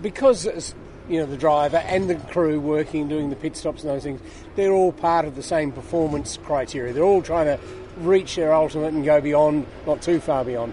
because 0.00 0.74
you 1.12 1.20
know 1.20 1.26
the 1.26 1.36
driver 1.36 1.76
and 1.76 2.08
the 2.08 2.14
crew 2.14 2.58
working, 2.58 3.06
doing 3.06 3.28
the 3.28 3.36
pit 3.36 3.54
stops 3.54 3.82
and 3.82 3.90
those 3.90 4.02
things, 4.02 4.20
they're 4.56 4.72
all 4.72 4.92
part 4.92 5.26
of 5.26 5.36
the 5.36 5.42
same 5.42 5.70
performance 5.70 6.38
criteria. 6.38 6.92
They're 6.92 7.04
all 7.04 7.22
trying 7.22 7.46
to 7.46 7.62
reach 7.98 8.36
their 8.36 8.54
ultimate 8.54 8.94
and 8.94 9.04
go 9.04 9.20
beyond, 9.20 9.66
not 9.86 10.00
too 10.00 10.20
far 10.20 10.44
beyond. 10.44 10.72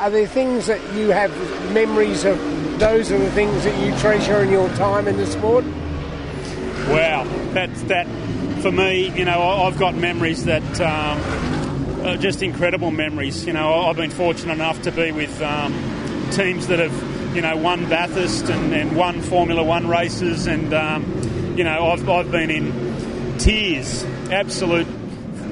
Are 0.00 0.10
there 0.10 0.26
things 0.26 0.66
that 0.66 0.80
you 0.94 1.10
have 1.10 1.30
memories 1.72 2.24
of? 2.24 2.38
Those 2.78 3.10
are 3.10 3.18
the 3.18 3.30
things 3.32 3.64
that 3.64 3.78
you 3.84 3.96
treasure 3.98 4.42
in 4.42 4.50
your 4.50 4.68
time 4.70 5.08
in 5.08 5.16
the 5.16 5.26
sport. 5.26 5.64
Wow, 6.88 7.24
that's 7.52 7.82
that 7.84 8.06
for 8.60 8.72
me. 8.72 9.10
You 9.16 9.24
know, 9.24 9.42
I've 9.42 9.78
got 9.78 9.94
memories 9.94 10.44
that 10.44 10.80
um, 10.80 12.06
are 12.06 12.16
just 12.16 12.42
incredible 12.42 12.90
memories. 12.90 13.46
You 13.46 13.52
know, 13.52 13.74
I've 13.74 13.96
been 13.96 14.10
fortunate 14.10 14.52
enough 14.54 14.82
to 14.82 14.92
be 14.92 15.12
with 15.12 15.40
um, 15.42 15.72
teams 16.30 16.68
that 16.68 16.78
have, 16.78 17.17
you 17.34 17.42
know, 17.42 17.56
won 17.56 17.88
Bathurst 17.88 18.48
and, 18.48 18.72
and 18.72 18.96
won 18.96 19.20
Formula 19.20 19.62
One 19.62 19.88
races, 19.88 20.46
and 20.46 20.72
um, 20.74 21.54
you 21.56 21.64
know, 21.64 21.88
I've 21.88 22.08
I've 22.08 22.30
been 22.30 22.50
in 22.50 23.38
tears, 23.38 24.04
absolute, 24.30 24.86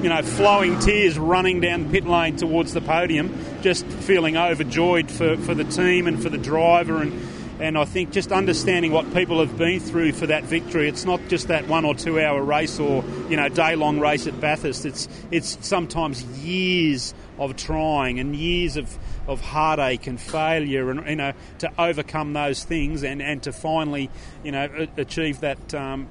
you 0.01 0.09
know, 0.09 0.21
flowing 0.21 0.79
tears, 0.79 1.17
running 1.17 1.61
down 1.61 1.83
the 1.83 1.89
pit 1.89 2.05
lane 2.05 2.35
towards 2.35 2.73
the 2.73 2.81
podium, 2.81 3.37
just 3.61 3.85
feeling 3.85 4.37
overjoyed 4.37 5.09
for, 5.09 5.37
for 5.37 5.53
the 5.53 5.63
team 5.63 6.07
and 6.07 6.21
for 6.21 6.29
the 6.29 6.37
driver 6.37 7.01
and 7.01 7.13
and 7.59 7.77
I 7.77 7.85
think 7.85 8.11
just 8.11 8.31
understanding 8.31 8.91
what 8.91 9.11
people 9.13 9.39
have 9.39 9.57
been 9.57 9.79
through 9.79 10.11
for 10.11 10.27
that 10.27 10.43
victory. 10.43 10.87
It's 10.87 11.05
not 11.05 11.19
just 11.27 11.47
that 11.47 11.67
one 11.67 11.85
or 11.85 11.95
two 11.95 12.19
hour 12.21 12.41
race 12.41 12.79
or 12.79 13.03
you 13.29 13.35
know 13.35 13.49
day 13.49 13.75
long 13.75 13.99
race 13.99 14.27
at 14.27 14.39
Bathurst. 14.39 14.85
It's 14.85 15.07
it's 15.31 15.57
sometimes 15.65 16.23
years 16.23 17.13
of 17.39 17.55
trying 17.55 18.19
and 18.19 18.35
years 18.35 18.77
of, 18.77 18.95
of 19.27 19.41
heartache 19.41 20.07
and 20.07 20.19
failure 20.19 20.89
and 20.89 21.07
you 21.07 21.15
know 21.15 21.33
to 21.59 21.71
overcome 21.77 22.33
those 22.33 22.63
things 22.63 23.03
and, 23.03 23.21
and 23.21 23.43
to 23.43 23.51
finally 23.51 24.09
you 24.43 24.51
know 24.51 24.87
achieve 24.97 25.41
that 25.41 25.73
um, 25.73 26.07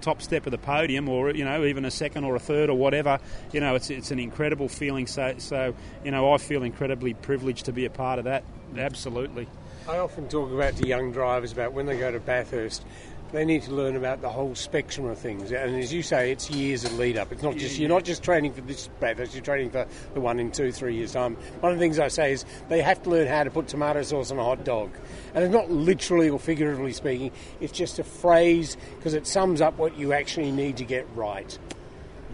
top 0.00 0.22
step 0.22 0.46
of 0.46 0.52
the 0.52 0.58
podium, 0.58 1.08
or 1.08 1.30
you 1.30 1.44
know, 1.44 1.64
even 1.64 1.84
a 1.84 1.90
second 1.90 2.24
or 2.24 2.36
a 2.36 2.38
third 2.38 2.70
or 2.70 2.78
whatever. 2.78 3.18
You 3.52 3.60
know, 3.60 3.74
it's 3.74 3.90
it's 3.90 4.10
an 4.10 4.18
incredible 4.18 4.68
feeling. 4.68 5.06
So 5.06 5.34
so 5.38 5.74
you 6.04 6.10
know, 6.10 6.32
I 6.32 6.38
feel 6.38 6.62
incredibly 6.62 7.14
privileged 7.14 7.66
to 7.66 7.72
be 7.72 7.84
a 7.84 7.90
part 7.90 8.18
of 8.18 8.24
that. 8.24 8.44
Absolutely. 8.76 9.46
I 9.88 9.98
often 9.98 10.28
talk 10.28 10.52
about 10.52 10.76
to 10.76 10.86
young 10.86 11.12
drivers 11.12 11.52
about 11.52 11.72
when 11.72 11.86
they 11.86 11.98
go 11.98 12.12
to 12.12 12.20
Bathurst, 12.20 12.84
they 13.32 13.44
need 13.44 13.62
to 13.62 13.72
learn 13.72 13.96
about 13.96 14.22
the 14.22 14.28
whole 14.28 14.54
spectrum 14.54 15.06
of 15.06 15.18
things. 15.18 15.52
And 15.52 15.76
as 15.76 15.92
you 15.92 16.02
say, 16.02 16.32
it's 16.32 16.50
years 16.50 16.84
of 16.84 16.98
lead 16.98 17.18
up. 17.18 17.30
It's 17.30 17.42
not 17.42 17.56
just 17.56 17.78
you're 17.78 17.88
not 17.88 18.04
just 18.04 18.22
training 18.22 18.54
for 18.54 18.62
this 18.62 18.88
Bathurst. 19.00 19.34
You're 19.34 19.44
training 19.44 19.70
for 19.70 19.86
the 20.14 20.20
one 20.20 20.40
in 20.40 20.50
two, 20.50 20.72
three 20.72 20.94
years 20.94 21.12
time. 21.12 21.36
One 21.60 21.72
of 21.72 21.78
the 21.78 21.82
things 21.82 21.98
I 21.98 22.08
say 22.08 22.32
is 22.32 22.44
they 22.68 22.80
have 22.80 23.02
to 23.02 23.10
learn 23.10 23.26
how 23.26 23.44
to 23.44 23.50
put 23.50 23.68
tomato 23.68 24.02
sauce 24.02 24.30
on 24.30 24.38
a 24.38 24.44
hot 24.44 24.64
dog, 24.64 24.90
and 25.34 25.44
it's 25.44 25.52
not 25.52 25.70
literally 25.70 26.30
or 26.30 26.38
figuratively 26.38 26.92
speaking. 26.92 27.30
It's 27.60 27.72
just 27.72 27.98
a 27.98 28.04
phrase 28.04 28.76
because 28.96 29.14
it 29.14 29.26
sums 29.26 29.60
up 29.60 29.76
what 29.76 29.98
you 29.98 30.12
actually 30.12 30.50
need 30.50 30.78
to 30.78 30.84
get 30.84 31.06
right. 31.14 31.58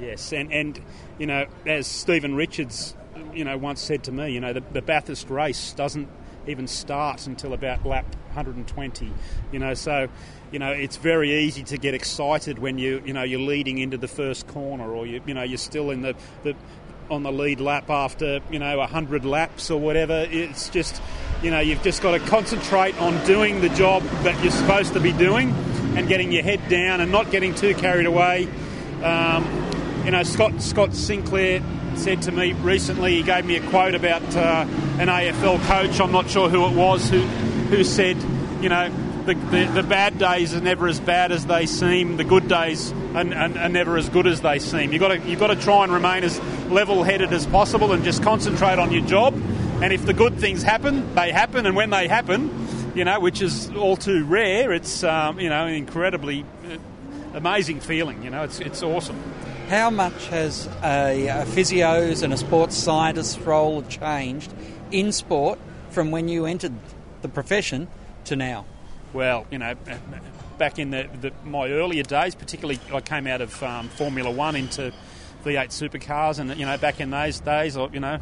Yes, 0.01 0.33
and 0.33 0.53
and 0.53 0.81
you 1.19 1.27
know, 1.27 1.47
as 1.67 1.87
Stephen 1.87 2.37
Richards, 2.37 2.95
you 3.33 3.45
know, 3.45 3.57
once 3.57 3.81
said 3.81 4.05
to 4.05 4.13
me, 4.13 4.31
you 4.31 4.41
know, 4.41 4.53
the, 4.53 4.63
the 4.73 4.83
Bathurst 4.83 5.29
race 5.29 5.73
doesn't 5.73 6.09
even 6.47 6.67
start 6.67 7.27
until 7.27 7.53
about 7.53 7.85
lap 7.87 8.05
120. 8.35 9.11
You 9.53 9.59
know, 9.59 9.75
so 9.75 10.09
you 10.55 10.61
know 10.61 10.71
it's 10.71 10.97
very 10.97 11.35
easy 11.35 11.65
to 11.65 11.77
get 11.77 11.95
excited 11.95 12.61
when 12.61 12.79
you 12.79 13.03
you 13.05 13.13
know 13.13 13.25
you're 13.25 13.41
leading 13.41 13.79
into 13.79 13.99
the 13.99 14.07
first 14.07 14.47
corner, 14.47 14.89
or 14.95 15.05
you 15.05 15.21
you 15.27 15.35
know 15.35 15.43
you're 15.43 15.59
still 15.59 15.91
in 15.91 16.01
the, 16.01 16.15
the 16.45 16.55
on 17.11 17.25
the 17.25 17.33
lead 17.33 17.61
lap 17.61 17.91
after 17.91 18.39
you 18.53 18.61
know 18.61 18.79
100 18.79 19.25
laps 19.25 19.69
or 19.69 19.81
whatever. 19.81 20.25
It's 20.31 20.69
just 20.69 21.03
you 21.43 21.51
know 21.51 21.59
you've 21.59 21.83
just 21.83 22.03
got 22.03 22.13
to 22.13 22.21
concentrate 22.21 22.97
on 23.01 23.23
doing 23.27 23.63
the 23.63 23.69
job 23.71 24.05
that 24.23 24.41
you're 24.45 24.53
supposed 24.53 24.93
to 24.93 25.01
be 25.01 25.13
doing 25.13 25.51
and 25.97 26.07
getting 26.07 26.31
your 26.31 26.45
head 26.45 26.61
down 26.69 27.01
and 27.01 27.11
not 27.11 27.33
getting 27.33 27.53
too 27.57 27.75
carried 27.75 28.07
away. 28.07 28.49
Um, 29.03 29.45
you 30.05 30.13
know, 30.13 30.23
Scott 30.23 30.63
Scott 30.63 30.95
Sinclair 30.95 31.65
said 31.97 32.23
to 32.23 32.33
me 32.33 32.53
recently. 32.53 33.17
He 33.17 33.23
gave 33.25 33.45
me 33.45 33.57
a 33.57 33.71
quote 33.71 33.97
about 33.97 34.23
uh, 34.37 34.65
an 35.01 35.09
AFL 35.09 35.61
coach. 35.67 36.01
I'm 36.01 36.13
not 36.13 36.31
sure 36.31 36.49
who 36.49 36.65
it 36.67 36.77
was 36.77 37.11
who 37.11 37.23
who 37.23 37.83
said, 37.83 38.17
you 38.63 38.69
know, 38.69 38.89
the, 39.27 39.35
the, 39.35 39.65
the 39.75 39.83
bad 39.83 40.19
days 40.19 40.55
are 40.55 40.61
never 40.61 40.87
as 40.87 41.01
bad 41.01 41.33
as 41.33 41.47
they 41.47 41.67
seem. 41.67 42.17
The 42.17 42.25
good 42.25 42.49
days 42.49 42.93
are, 43.15 43.27
are, 43.27 43.59
are 43.59 43.69
never 43.69 43.97
as 43.97 44.09
good 44.09 44.27
as 44.27 44.41
they 44.41 44.59
seem. 44.59 44.93
You've 44.93 45.01
got 45.01 45.09
to 45.09 45.19
you've 45.21 45.41
got 45.41 45.49
to 45.49 45.57
try 45.57 45.85
and 45.85 45.93
remain 45.93 46.25
as 46.25 46.41
level-headed 46.71 47.33
as 47.33 47.47
possible 47.47 47.93
and 47.93 48.05
just 48.05 48.23
concentrate 48.23 48.79
on 48.79 48.93
your 48.93 49.05
job. 49.05 49.35
And 49.83 49.93
if 49.93 50.05
the 50.07 50.15
good 50.15 50.39
things 50.39 50.63
happen, 50.63 51.15
they 51.15 51.33
happen. 51.33 51.67
And 51.67 51.75
when 51.75 51.91
they 51.91 52.09
happen, 52.09 52.93
you 52.95 53.05
know, 53.05 53.19
which 53.21 53.43
is 53.43 53.71
all 53.73 53.97
too 53.97 54.25
rare, 54.25 54.73
it's 54.73 55.03
um, 55.03 55.41
you 55.41 55.49
know, 55.49 55.67
an 55.67 55.75
incredibly 55.75 56.43
uh, 56.43 56.77
amazing 57.35 57.81
feeling. 57.81 58.23
You 58.23 58.31
know, 58.31 58.45
it's 58.45 58.61
it's 58.61 58.83
awesome. 58.83 59.21
How 59.69 59.89
much 59.89 60.29
has 60.29 60.69
a, 60.83 61.27
a 61.29 61.47
physio's 61.47 62.23
and 62.23 62.33
a 62.33 62.37
sports 62.37 62.77
scientist's 62.77 63.39
role 63.39 63.83
changed 63.83 64.53
in 64.91 65.11
sport 65.11 65.59
from 65.89 66.11
when 66.11 66.29
you 66.29 66.45
entered 66.45 66.75
the 67.23 67.29
profession 67.29 67.89
to 68.27 68.37
now? 68.37 68.67
Well, 69.15 69.47
you 69.49 69.59
know, 69.59 69.77
back 70.59 70.81
in 70.81 70.91
the, 70.91 71.09
the, 71.21 71.33
my 71.45 71.71
earlier 71.71 72.03
days, 72.03 72.35
particularly 72.35 72.81
I 72.93 73.01
came 73.01 73.29
out 73.29 73.41
of 73.41 73.63
um, 73.63 73.89
Formula 73.89 74.29
One 74.29 74.57
into 74.57 74.93
V8 75.45 75.69
supercars, 75.69 76.41
and 76.41 76.59
you 76.59 76.67
know, 76.67 76.77
back 76.77 77.01
in 77.01 77.11
those 77.11 77.39
days, 77.39 77.77
you 77.77 78.01
know, 78.01 78.19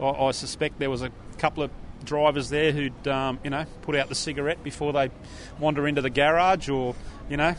I, 0.00 0.04
I 0.04 0.30
suspect 0.32 0.80
there 0.80 0.90
was 0.90 1.02
a 1.02 1.12
couple 1.38 1.62
of 1.62 1.70
drivers 2.04 2.50
there 2.50 2.72
who'd 2.72 3.06
um, 3.06 3.38
you 3.44 3.50
know 3.50 3.64
put 3.82 3.94
out 3.94 4.08
the 4.08 4.16
cigarette 4.16 4.64
before 4.64 4.92
they 4.92 5.10
wander 5.60 5.86
into 5.86 6.02
the 6.02 6.10
garage, 6.10 6.68
or 6.68 6.96
you 7.30 7.36
know, 7.36 7.54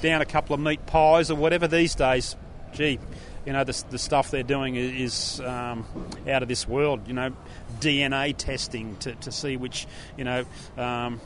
down 0.00 0.22
a 0.22 0.26
couple 0.26 0.54
of 0.54 0.60
meat 0.60 0.86
pies 0.86 1.32
or 1.32 1.34
whatever. 1.34 1.66
These 1.66 1.96
days, 1.96 2.36
gee, 2.72 3.00
you 3.44 3.52
know, 3.52 3.64
the, 3.64 3.84
the 3.90 3.98
stuff 3.98 4.30
they're 4.30 4.42
doing 4.42 4.76
is 4.76 5.40
um, 5.40 5.84
out 6.28 6.42
of 6.42 6.48
this 6.48 6.68
world. 6.68 7.08
You 7.08 7.14
know, 7.14 7.32
DNA 7.80 8.36
testing 8.36 8.96
to, 8.98 9.14
to 9.16 9.32
see 9.32 9.56
which, 9.56 9.86
you 10.16 10.24
know, 10.24 10.44
um, 10.76 11.20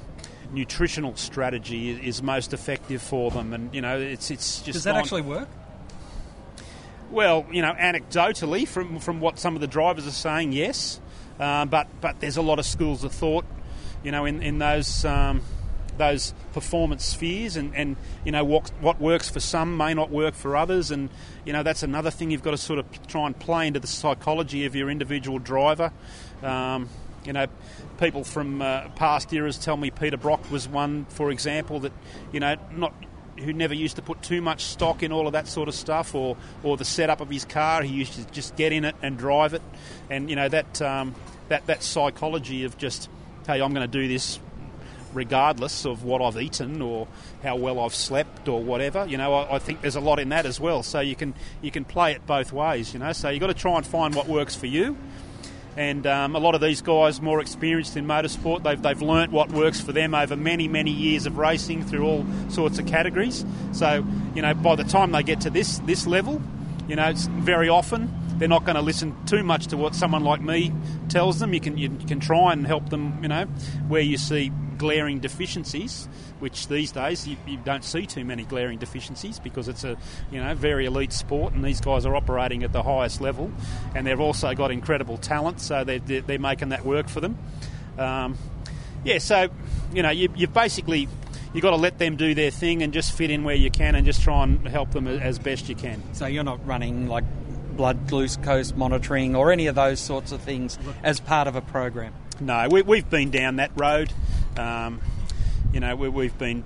nutritional 0.55 1.17
strategy 1.17 1.91
is 1.91 2.23
most 2.23 2.53
effective 2.53 3.03
for 3.03 3.31
them. 3.31 3.53
And, 3.53 3.75
you 3.75 3.81
know, 3.81 3.99
it's, 3.99 4.31
it's 4.31 4.61
just. 4.61 4.75
Does 4.75 4.85
that 4.85 4.97
actually 4.97 5.23
work? 5.23 5.49
Well, 7.11 7.47
you 7.53 7.63
know, 7.63 7.73
anecdotally, 7.75 8.67
from, 8.67 8.99
from 8.99 9.21
what 9.21 9.39
some 9.39 9.55
of 9.55 9.61
the 9.61 9.67
drivers 9.67 10.07
are 10.07 10.13
saying, 10.13 10.53
yes. 10.53 11.01
Um, 11.39 11.69
but, 11.69 11.89
but 12.01 12.21
there's 12.21 12.37
a 12.37 12.43
lot 12.43 12.59
of 12.59 12.67
schools 12.67 13.05
of 13.05 13.13
thought, 13.13 13.45
you 14.03 14.11
know, 14.11 14.25
in, 14.25 14.43
in 14.43 14.59
those 14.59 15.05
um, 15.05 15.43
those 15.99 16.35
performance 16.53 17.05
spheres 17.05 17.57
and, 17.57 17.75
and 17.75 17.97
you 18.25 18.33
know 18.33 18.45
what, 18.45 18.71
what 18.81 19.01
works 19.01 19.29
for 19.29 19.41
some 19.41 19.77
may 19.77 19.95
not 19.95 20.11
work 20.11 20.35
for 20.35 20.57
others 20.57 20.91
and 20.91 21.09
you 21.45 21.53
know 21.53 21.63
that's 21.63 21.83
another 21.83 22.11
thing 22.11 22.31
you've 22.31 22.43
got 22.43 22.51
to 22.51 22.57
sort 22.57 22.79
of 22.79 23.07
try 23.07 23.27
and 23.27 23.39
play 23.39 23.67
into 23.67 23.81
the 23.81 23.87
psychology 23.87 24.65
of 24.65 24.75
your 24.75 24.91
individual 24.91 25.39
driver 25.39 25.93
um, 26.43 26.89
you 27.27 27.33
know 27.33 27.47
people 27.99 28.25
from 28.25 28.63
uh, 28.63 28.89
past 28.91 29.33
eras 29.33 29.59
tell 29.59 29.77
me 29.77 29.91
Peter 29.91 30.17
Brock 30.17 30.51
was 30.51 30.69
one 30.69 31.05
for 31.07 31.31
example 31.31 31.81
that 31.81 31.93
you 32.33 32.41
know 32.41 32.57
not 32.73 32.95
who 33.39 33.53
never 33.53 33.75
used 33.75 33.97
to 33.97 34.03
put 34.03 34.23
too 34.23 34.41
much 34.41 34.63
stock 34.63 35.03
in 35.03 35.13
all 35.13 35.27
of 35.27 35.33
that 35.33 35.49
sort 35.49 35.69
of 35.69 35.75
stuff 35.75 36.15
or, 36.15 36.37
or 36.63 36.77
the 36.77 36.85
setup 36.85 37.21
of 37.21 37.29
his 37.29 37.45
car. 37.45 37.83
He 37.83 37.93
used 37.93 38.15
to 38.15 38.25
just 38.33 38.57
get 38.57 38.73
in 38.73 38.85
it 38.85 38.95
and 39.03 39.19
drive 39.19 39.55
it. 39.55 39.63
And, 40.11 40.31
you 40.31 40.37
know, 40.37 40.49
that, 40.49 40.81
um, 40.83 41.15
that, 41.49 41.67
that 41.67 41.83
psychology 41.83 42.65
of 42.65 42.79
just, 42.79 43.09
hey, 43.47 43.61
I'm 43.61 43.75
going 43.75 43.89
to 43.89 44.01
do 44.01 44.09
this 44.09 44.39
regardless 45.13 45.85
of 45.85 46.03
what 46.03 46.21
I've 46.21 46.41
eaten 46.41 46.83
or 46.83 47.07
how 47.43 47.57
well 47.57 47.81
I've 47.81 47.95
slept 47.95 48.49
or 48.49 48.63
whatever. 48.63 49.07
You 49.07 49.17
know, 49.17 49.35
I, 49.35 49.57
I, 49.57 49.59
think 49.59 49.81
there's 49.81 49.97
a 49.97 50.01
lot 50.01 50.19
in 50.19 50.31
that 50.31 50.45
as 50.45 50.59
well. 50.59 50.83
So 50.83 51.01
you 51.01 51.15
can 51.15 51.35
you 51.63 51.71
can 51.71 51.85
play 51.85 52.13
it 52.13 52.27
both 52.27 52.53
ways. 52.53 52.93
You 52.93 52.99
know, 52.99 53.13
so 53.13 53.29
you've 53.29 53.41
got 53.41 53.47
to 53.47 53.55
try 53.55 53.77
and 53.77 53.87
find 53.87 54.15
what 54.15 54.27
works 54.27 54.57
for 54.57 54.67
you. 54.67 54.97
And 55.77 56.07
um, 56.07 56.37
a 56.37 56.39
lot 56.39 56.55
of 56.55 56.61
these 56.61 56.83
guys, 56.83 57.21
more 57.21 57.41
experienced 57.41 57.97
in 57.97 58.07
motorsport, 58.07 58.63
they've, 58.63 58.81
they've 58.81 59.03
learnt 59.03 59.33
what 59.33 59.51
works 59.51 59.81
for 59.81 59.93
them 59.93 60.15
over 60.15 60.37
many, 60.37 60.69
many 60.69 60.93
years 60.93 61.27
of 61.27 61.37
racing 61.37 61.85
through 61.85 62.05
all 62.05 62.25
sorts 62.49 62.79
of 62.79 62.87
categories. 62.87 63.45
So, 63.73 64.05
you 64.35 64.43
know, 64.43 64.55
by 64.55 64.77
the 64.77 64.85
time 64.85 65.13
they 65.13 65.23
get 65.23 65.41
to 65.43 65.51
this, 65.51 65.79
this 65.81 66.07
level, 66.07 66.41
you 66.89 66.97
know, 66.97 67.09
it's 67.09 67.27
very 67.27 67.69
often 67.69 68.13
they're 68.39 68.49
not 68.49 68.65
going 68.65 68.77
to 68.77 68.83
listen 68.83 69.15
too 69.27 69.43
much 69.43 69.69
to 69.69 69.77
what 69.77 69.95
someone 69.95 70.25
like 70.25 70.41
me 70.41 70.73
tells 71.09 71.39
them. 71.39 71.55
You 71.55 71.61
can 71.61 71.79
you 71.79 71.89
can 71.89 72.21
try 72.21 72.53
and 72.53 72.67
help 72.67 72.91
them, 72.91 73.19
you 73.23 73.29
know, 73.29 73.45
where 73.89 74.01
you 74.01 74.19
see 74.19 74.51
glaring 74.75 75.21
deficiencies, 75.21 76.09
which 76.39 76.69
these 76.69 76.93
days 76.93 77.27
you, 77.27 77.37
you, 77.47 77.57
don't 77.59 77.85
see 77.85 78.07
too 78.07 78.25
many 78.25 78.45
glaring 78.45 78.79
deficiencies 78.79 79.39
because 79.39 79.69
it's 79.69 79.85
a 79.85 79.97
you 80.31 80.43
know 80.43 80.55
very 80.55 80.87
elite 80.87 81.13
sport 81.13 81.55
and 81.55 81.65
these 81.65 81.81
guys 81.81 82.05
are 82.05 82.15
operating 82.15 82.63
at 82.63 82.73
the 82.73 82.83
highest 82.83 83.21
level, 83.21 83.51
and 83.95 84.07
they've 84.07 84.21
also 84.21 84.55
got 84.55 84.71
incredible 84.71 85.17
talent, 85.17 85.61
so 85.61 85.85
they're 85.85 85.99
they're 85.99 86.39
making 86.39 86.71
that 86.71 86.85
work 86.85 87.09
for 87.09 87.21
them. 87.21 87.39
Um, 87.99 88.37
yeah, 89.05 89.19
so 89.19 89.49
you 89.93 90.03
know 90.03 90.11
you, 90.11 90.29
you've 90.35 90.55
basically 90.55 91.09
you've 91.53 91.63
got 91.63 91.71
to 91.71 91.77
let 91.77 91.99
them 91.99 92.17
do 92.17 92.35
their 92.35 92.51
thing 92.51 92.83
and 92.83 92.93
just 92.93 93.13
fit 93.13 93.31
in 93.31 93.45
where 93.45 93.55
you 93.55 93.71
can 93.71 93.95
and 93.95 94.05
just 94.05 94.23
try 94.23 94.43
and 94.43 94.67
help 94.69 94.91
them 94.91 95.07
as 95.07 95.39
best 95.39 95.69
you 95.69 95.77
can. 95.77 96.03
So 96.13 96.27
you're 96.27 96.45
not 96.45 96.67
running 96.67 97.09
like 97.09 97.25
blood 97.77 98.09
glucose 98.09 98.73
monitoring 98.75 99.35
or 99.35 99.53
any 99.53 99.67
of 99.67 99.75
those 99.75 100.01
sorts 100.01 100.33
of 100.33 100.41
things 100.41 100.79
as 101.03 101.21
part 101.21 101.49
of 101.49 101.57
a 101.57 101.61
program. 101.61 102.13
No, 102.41 102.69
we, 102.69 102.99
have 102.99 103.11
been 103.11 103.31
down 103.31 103.57
that 103.57 103.71
road. 103.77 104.13
Um, 104.59 105.01
you 105.73 105.81
know, 105.81 105.97
we, 105.97 106.27
have 106.27 106.39
been, 106.39 106.65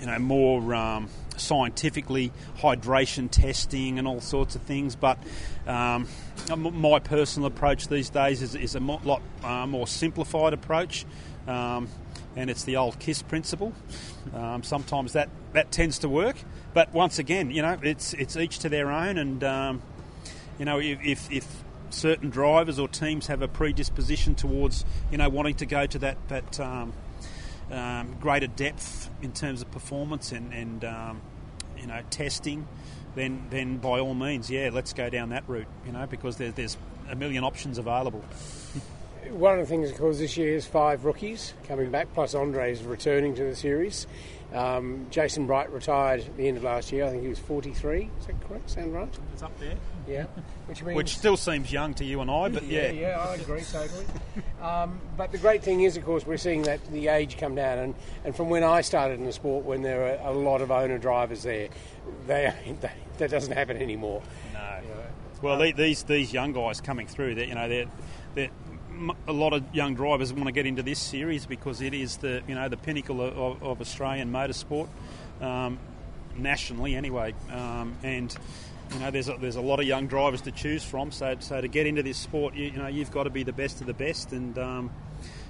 you 0.00 0.06
know, 0.06 0.18
more 0.18 0.74
um, 0.74 1.08
scientifically 1.36 2.32
hydration 2.58 3.30
testing 3.30 3.98
and 3.98 4.08
all 4.08 4.20
sorts 4.20 4.56
of 4.56 4.62
things. 4.62 4.96
But 4.96 5.18
um, 5.66 6.08
my 6.56 6.98
personal 6.98 7.46
approach 7.46 7.88
these 7.88 8.10
days 8.10 8.42
is, 8.42 8.54
is 8.54 8.74
a 8.74 8.80
lot 8.80 9.22
uh, 9.44 9.66
more 9.66 9.86
simplified 9.86 10.52
approach. 10.52 11.04
Um, 11.46 11.88
and 12.36 12.50
it's 12.50 12.64
the 12.64 12.76
old 12.76 12.98
KISS 12.98 13.22
principle. 13.22 13.72
Um, 14.32 14.62
sometimes 14.62 15.14
that, 15.14 15.28
that 15.54 15.72
tends 15.72 15.98
to 16.00 16.08
work, 16.08 16.36
but 16.72 16.92
once 16.92 17.18
again, 17.18 17.50
you 17.50 17.62
know, 17.62 17.78
it's 17.82 18.12
it's 18.14 18.36
each 18.36 18.60
to 18.60 18.68
their 18.68 18.90
own, 18.92 19.18
and 19.18 19.42
um, 19.42 19.82
you 20.58 20.64
know, 20.64 20.78
if, 20.78 21.30
if 21.30 21.64
certain 21.94 22.30
drivers 22.30 22.78
or 22.78 22.88
teams 22.88 23.26
have 23.26 23.42
a 23.42 23.48
predisposition 23.48 24.34
towards, 24.34 24.84
you 25.10 25.18
know, 25.18 25.28
wanting 25.28 25.54
to 25.56 25.66
go 25.66 25.86
to 25.86 25.98
that 25.98 26.16
that 26.28 26.60
um, 26.60 26.92
um, 27.70 28.16
greater 28.20 28.46
depth 28.46 29.10
in 29.22 29.32
terms 29.32 29.62
of 29.62 29.70
performance 29.70 30.32
and, 30.32 30.52
and 30.52 30.84
um, 30.84 31.20
you 31.76 31.86
know 31.86 32.00
testing, 32.10 32.66
then 33.14 33.46
then 33.50 33.78
by 33.78 34.00
all 34.00 34.14
means, 34.14 34.50
yeah, 34.50 34.70
let's 34.72 34.92
go 34.92 35.10
down 35.10 35.30
that 35.30 35.44
route. 35.48 35.66
You 35.86 35.92
know, 35.92 36.06
because 36.06 36.36
there's 36.36 36.54
there's 36.54 36.76
a 37.10 37.14
million 37.14 37.44
options 37.44 37.78
available. 37.78 38.24
One 39.30 39.58
of 39.58 39.60
the 39.60 39.66
things, 39.66 39.90
of 39.90 39.98
course, 39.98 40.18
this 40.18 40.36
year 40.36 40.54
is 40.54 40.64
five 40.64 41.04
rookies 41.04 41.52
coming 41.66 41.90
back, 41.90 42.14
plus 42.14 42.34
Andre's 42.34 42.82
returning 42.82 43.34
to 43.34 43.44
the 43.44 43.54
series. 43.54 44.06
Um, 44.54 45.06
Jason 45.10 45.46
Bright 45.46 45.70
retired 45.70 46.20
at 46.20 46.36
the 46.36 46.48
end 46.48 46.56
of 46.56 46.62
last 46.62 46.92
year. 46.92 47.04
I 47.04 47.10
think 47.10 47.22
he 47.22 47.28
was 47.28 47.38
43. 47.38 48.10
Is 48.20 48.26
that 48.26 48.40
correct? 48.48 48.70
Sound 48.70 48.94
right? 48.94 49.18
It's 49.34 49.42
up 49.42 49.58
there. 49.58 49.74
Yeah. 50.08 50.24
Which 50.66 50.82
means 50.82 50.96
which 50.96 51.16
still 51.16 51.36
seems 51.36 51.70
young 51.70 51.94
to 51.94 52.04
you 52.04 52.20
and 52.20 52.30
I, 52.30 52.48
but 52.48 52.62
yeah, 52.66 52.90
yeah, 52.90 53.00
yeah, 53.00 53.26
I 53.28 53.34
agree 53.34 53.62
totally. 53.62 54.04
um, 54.62 55.00
but 55.16 55.32
the 55.32 55.38
great 55.38 55.62
thing 55.62 55.82
is, 55.82 55.96
of 55.96 56.04
course, 56.04 56.26
we're 56.26 56.36
seeing 56.36 56.62
that 56.62 56.84
the 56.90 57.08
age 57.08 57.36
come 57.38 57.54
down, 57.54 57.78
and, 57.78 57.94
and 58.24 58.34
from 58.34 58.48
when 58.48 58.64
I 58.64 58.80
started 58.80 59.18
in 59.18 59.26
the 59.26 59.32
sport, 59.32 59.64
when 59.64 59.82
there 59.82 59.98
were 59.98 60.18
a 60.22 60.32
lot 60.32 60.62
of 60.62 60.70
owner 60.70 60.98
drivers 60.98 61.42
there, 61.42 61.68
they, 62.26 62.52
they 62.80 62.92
that 63.18 63.30
doesn't 63.30 63.52
happen 63.52 63.76
anymore. 63.76 64.22
No. 64.52 64.78
You 64.82 64.88
know, 64.88 65.04
well, 65.42 65.62
um, 65.62 65.72
these 65.76 66.02
these 66.04 66.32
young 66.32 66.52
guys 66.52 66.80
coming 66.80 67.06
through, 67.06 67.36
that 67.36 67.48
you 67.48 67.54
know, 67.54 67.68
they're, 67.68 67.86
they're 68.34 68.50
a 69.26 69.32
lot 69.32 69.52
of 69.52 69.62
young 69.74 69.94
drivers 69.94 70.32
want 70.32 70.46
to 70.46 70.52
get 70.52 70.66
into 70.66 70.82
this 70.82 70.98
series 70.98 71.46
because 71.46 71.80
it 71.80 71.94
is 71.94 72.16
the 72.18 72.42
you 72.48 72.54
know 72.54 72.68
the 72.68 72.76
pinnacle 72.76 73.20
of, 73.20 73.62
of 73.62 73.80
Australian 73.80 74.32
motorsport 74.32 74.88
um, 75.40 75.78
nationally 76.36 76.96
anyway, 76.96 77.34
um, 77.50 77.96
and 78.02 78.36
you 78.92 78.98
know 79.00 79.10
there's 79.10 79.28
a, 79.28 79.36
there's 79.40 79.56
a 79.56 79.60
lot 79.60 79.80
of 79.80 79.86
young 79.86 80.06
drivers 80.06 80.42
to 80.42 80.52
choose 80.52 80.84
from. 80.84 81.10
So 81.10 81.36
so 81.40 81.60
to 81.60 81.68
get 81.68 81.86
into 81.86 82.02
this 82.02 82.18
sport, 82.18 82.54
you, 82.54 82.66
you 82.66 82.78
know 82.78 82.88
you've 82.88 83.10
got 83.10 83.24
to 83.24 83.30
be 83.30 83.42
the 83.42 83.52
best 83.52 83.80
of 83.80 83.86
the 83.86 83.94
best, 83.94 84.32
and 84.32 84.58
um, 84.58 84.90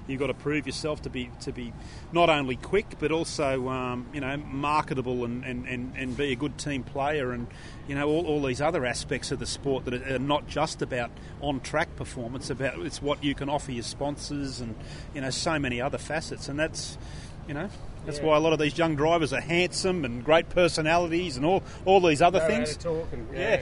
you've 0.08 0.18
got 0.18 0.28
to 0.28 0.34
prove 0.34 0.66
yourself 0.66 1.02
to 1.02 1.10
be 1.10 1.30
to 1.40 1.52
be 1.52 1.72
not 2.12 2.30
only 2.30 2.56
quick 2.56 2.86
but 2.98 3.12
also 3.12 3.68
um, 3.68 4.06
you 4.12 4.20
know 4.20 4.36
marketable 4.36 5.24
and, 5.24 5.44
and, 5.44 5.66
and, 5.66 5.92
and 5.96 6.16
be 6.16 6.32
a 6.32 6.36
good 6.36 6.58
team 6.58 6.82
player 6.82 7.32
and 7.32 7.46
you 7.86 7.94
know 7.94 8.08
all, 8.08 8.26
all 8.26 8.42
these 8.42 8.60
other 8.60 8.84
aspects 8.86 9.30
of 9.30 9.38
the 9.38 9.46
sport 9.46 9.84
that 9.84 9.94
are 9.94 10.18
not 10.18 10.48
just 10.48 10.82
about 10.82 11.10
on 11.40 11.60
track 11.60 11.94
performance 11.96 12.50
about 12.50 12.78
it's 12.80 13.02
what 13.02 13.22
you 13.22 13.34
can 13.34 13.48
offer 13.48 13.70
your 13.70 13.82
sponsors 13.82 14.60
and 14.60 14.74
you 15.14 15.20
know 15.20 15.30
so 15.30 15.58
many 15.58 15.80
other 15.80 15.98
facets 15.98 16.48
and 16.48 16.58
that's 16.58 16.96
you 17.46 17.54
know 17.54 17.68
that's 18.08 18.20
yeah. 18.20 18.24
why 18.24 18.36
a 18.38 18.40
lot 18.40 18.54
of 18.54 18.58
these 18.58 18.78
young 18.78 18.96
drivers 18.96 19.34
are 19.34 19.40
handsome 19.42 20.02
and 20.02 20.24
great 20.24 20.48
personalities 20.48 21.36
and 21.36 21.44
all 21.44 21.62
all 21.84 22.00
these 22.00 22.22
other 22.22 22.40
things. 22.40 22.82
And, 22.86 23.28
yeah. 23.34 23.60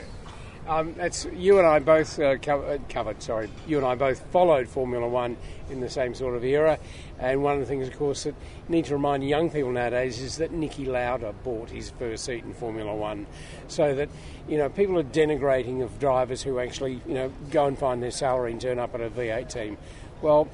Um, 0.68 0.94
that's 0.94 1.26
you 1.32 1.58
and 1.58 1.66
I 1.66 1.80
both 1.80 2.18
uh, 2.20 2.36
uh, 2.46 2.78
covered. 2.88 3.22
Sorry, 3.22 3.48
you 3.66 3.76
and 3.76 3.84
I 3.84 3.96
both 3.96 4.20
followed 4.30 4.68
Formula 4.68 5.08
One 5.08 5.36
in 5.68 5.80
the 5.80 5.88
same 5.88 6.14
sort 6.14 6.36
of 6.36 6.44
era. 6.44 6.78
And 7.18 7.42
one 7.42 7.54
of 7.54 7.60
the 7.60 7.66
things, 7.66 7.88
of 7.88 7.96
course, 7.96 8.22
that 8.22 8.34
you 8.68 8.74
need 8.76 8.84
to 8.84 8.94
remind 8.94 9.28
young 9.28 9.50
people 9.50 9.72
nowadays 9.72 10.20
is 10.20 10.36
that 10.36 10.52
Niki 10.52 10.86
Lauda 10.86 11.32
bought 11.42 11.70
his 11.70 11.90
first 11.90 12.24
seat 12.24 12.44
in 12.44 12.54
Formula 12.54 12.94
One, 12.94 13.26
so 13.66 13.96
that 13.96 14.08
you 14.48 14.58
know 14.58 14.68
people 14.68 14.96
are 14.98 15.04
denigrating 15.04 15.82
of 15.82 15.98
drivers 15.98 16.42
who 16.42 16.60
actually 16.60 17.00
you 17.04 17.14
know 17.14 17.32
go 17.50 17.66
and 17.66 17.76
find 17.76 18.00
their 18.00 18.12
salary 18.12 18.52
and 18.52 18.60
turn 18.60 18.78
up 18.78 18.94
at 18.94 19.00
a 19.00 19.10
V8 19.10 19.52
team. 19.52 19.76
Well, 20.22 20.48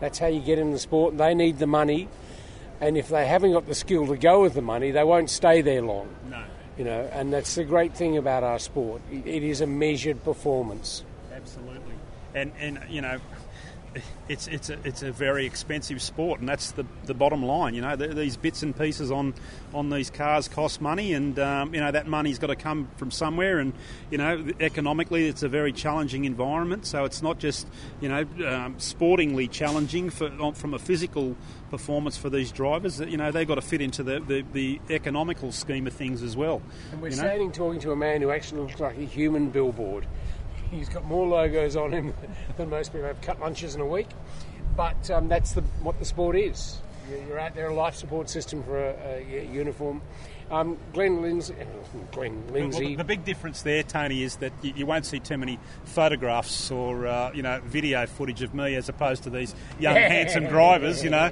that's 0.00 0.18
how 0.18 0.26
you 0.26 0.40
get 0.40 0.58
in 0.58 0.72
the 0.72 0.78
sport. 0.78 1.16
They 1.16 1.34
need 1.34 1.58
the 1.58 1.66
money, 1.66 2.08
and 2.80 2.96
if 2.96 3.08
they 3.08 3.26
haven't 3.26 3.52
got 3.52 3.66
the 3.66 3.74
skill 3.74 4.06
to 4.06 4.16
go 4.16 4.42
with 4.42 4.54
the 4.54 4.62
money, 4.62 4.90
they 4.90 5.04
won't 5.04 5.30
stay 5.30 5.60
there 5.62 5.82
long. 5.82 6.08
No. 6.28 6.42
You 6.76 6.84
know, 6.84 7.08
and 7.12 7.32
that's 7.32 7.56
the 7.56 7.64
great 7.64 7.96
thing 7.96 8.16
about 8.16 8.44
our 8.44 8.58
sport. 8.60 9.02
It 9.10 9.42
is 9.42 9.60
a 9.60 9.66
measured 9.66 10.22
performance. 10.22 11.02
Absolutely, 11.34 11.94
and 12.34 12.52
and 12.60 12.78
you 12.88 13.00
know, 13.00 13.18
it's 14.28 14.46
it's 14.48 14.70
a 14.70 14.78
it's 14.84 15.02
a 15.02 15.10
very 15.10 15.46
expensive 15.46 16.02
sport, 16.02 16.40
and 16.40 16.48
that's 16.48 16.72
the 16.72 16.84
the 17.04 17.14
bottom 17.14 17.42
line. 17.42 17.74
You 17.74 17.80
know, 17.80 17.96
these 17.96 18.36
bits 18.36 18.62
and 18.62 18.76
pieces 18.76 19.10
on 19.10 19.34
on 19.72 19.90
these 19.90 20.10
cars 20.10 20.48
cost 20.48 20.80
money, 20.80 21.12
and 21.12 21.38
um, 21.38 21.74
you 21.74 21.80
know 21.80 21.90
that 21.90 22.06
money's 22.06 22.38
got 22.38 22.48
to 22.48 22.56
come 22.56 22.88
from 22.96 23.10
somewhere. 23.10 23.58
And 23.58 23.72
you 24.10 24.18
know, 24.18 24.46
economically, 24.60 25.26
it's 25.28 25.42
a 25.42 25.48
very 25.48 25.72
challenging 25.72 26.24
environment. 26.24 26.86
So 26.86 27.04
it's 27.04 27.22
not 27.22 27.38
just 27.38 27.66
you 28.00 28.08
know 28.08 28.26
um, 28.46 28.78
sportingly 28.78 29.48
challenging 29.48 30.10
for 30.10 30.52
from 30.54 30.74
a 30.74 30.78
physical 30.78 31.36
performance 31.70 32.16
for 32.16 32.30
these 32.30 32.52
drivers. 32.52 33.00
You 33.00 33.16
know, 33.16 33.30
they've 33.30 33.48
got 33.48 33.56
to 33.56 33.62
fit 33.62 33.80
into 33.80 34.02
the 34.02 34.20
the, 34.20 34.44
the 34.52 34.80
economical 34.90 35.52
scheme 35.52 35.86
of 35.86 35.92
things 35.92 36.22
as 36.22 36.36
well. 36.36 36.62
And 36.92 37.00
we're 37.00 37.08
you 37.08 37.16
know? 37.16 37.22
standing 37.22 37.52
talking 37.52 37.80
to 37.80 37.92
a 37.92 37.96
man 37.96 38.20
who 38.20 38.30
actually 38.30 38.62
looks 38.62 38.80
like 38.80 38.98
a 38.98 39.04
human 39.04 39.50
billboard. 39.50 40.06
He's 40.70 40.88
got 40.88 41.04
more 41.04 41.26
logos 41.26 41.76
on 41.76 41.92
him 41.92 42.14
than 42.56 42.70
most 42.70 42.92
people 42.92 43.06
have 43.06 43.20
cut 43.20 43.40
lunches 43.40 43.74
in 43.74 43.80
a 43.80 43.86
week. 43.86 44.08
But 44.76 45.10
um, 45.10 45.28
that's 45.28 45.52
the, 45.52 45.62
what 45.82 45.98
the 45.98 46.04
sport 46.04 46.36
is. 46.36 46.78
You're 47.26 47.38
out 47.38 47.54
there, 47.54 47.68
a 47.68 47.74
life 47.74 47.94
support 47.94 48.28
system 48.28 48.62
for 48.62 48.78
a, 48.78 49.24
a 49.30 49.46
uniform. 49.50 50.02
Um, 50.50 50.78
Glenn 50.92 51.20
Lindsay, 51.20 51.54
Glenn 52.12 52.42
Lindsay. 52.52 52.88
Well, 52.88 52.96
the 52.96 53.04
big 53.04 53.24
difference 53.24 53.62
there, 53.62 53.82
Tony, 53.82 54.22
is 54.22 54.36
that 54.36 54.52
you, 54.62 54.72
you 54.76 54.86
won't 54.86 55.04
see 55.04 55.18
too 55.18 55.36
many 55.36 55.58
photographs 55.84 56.70
or 56.70 57.06
uh, 57.06 57.32
you 57.34 57.42
know 57.42 57.60
video 57.64 58.06
footage 58.06 58.42
of 58.42 58.54
me 58.54 58.74
as 58.74 58.88
opposed 58.88 59.24
to 59.24 59.30
these 59.30 59.54
young 59.78 59.94
handsome 59.94 60.46
drivers. 60.46 61.04
You 61.04 61.10
know, 61.10 61.30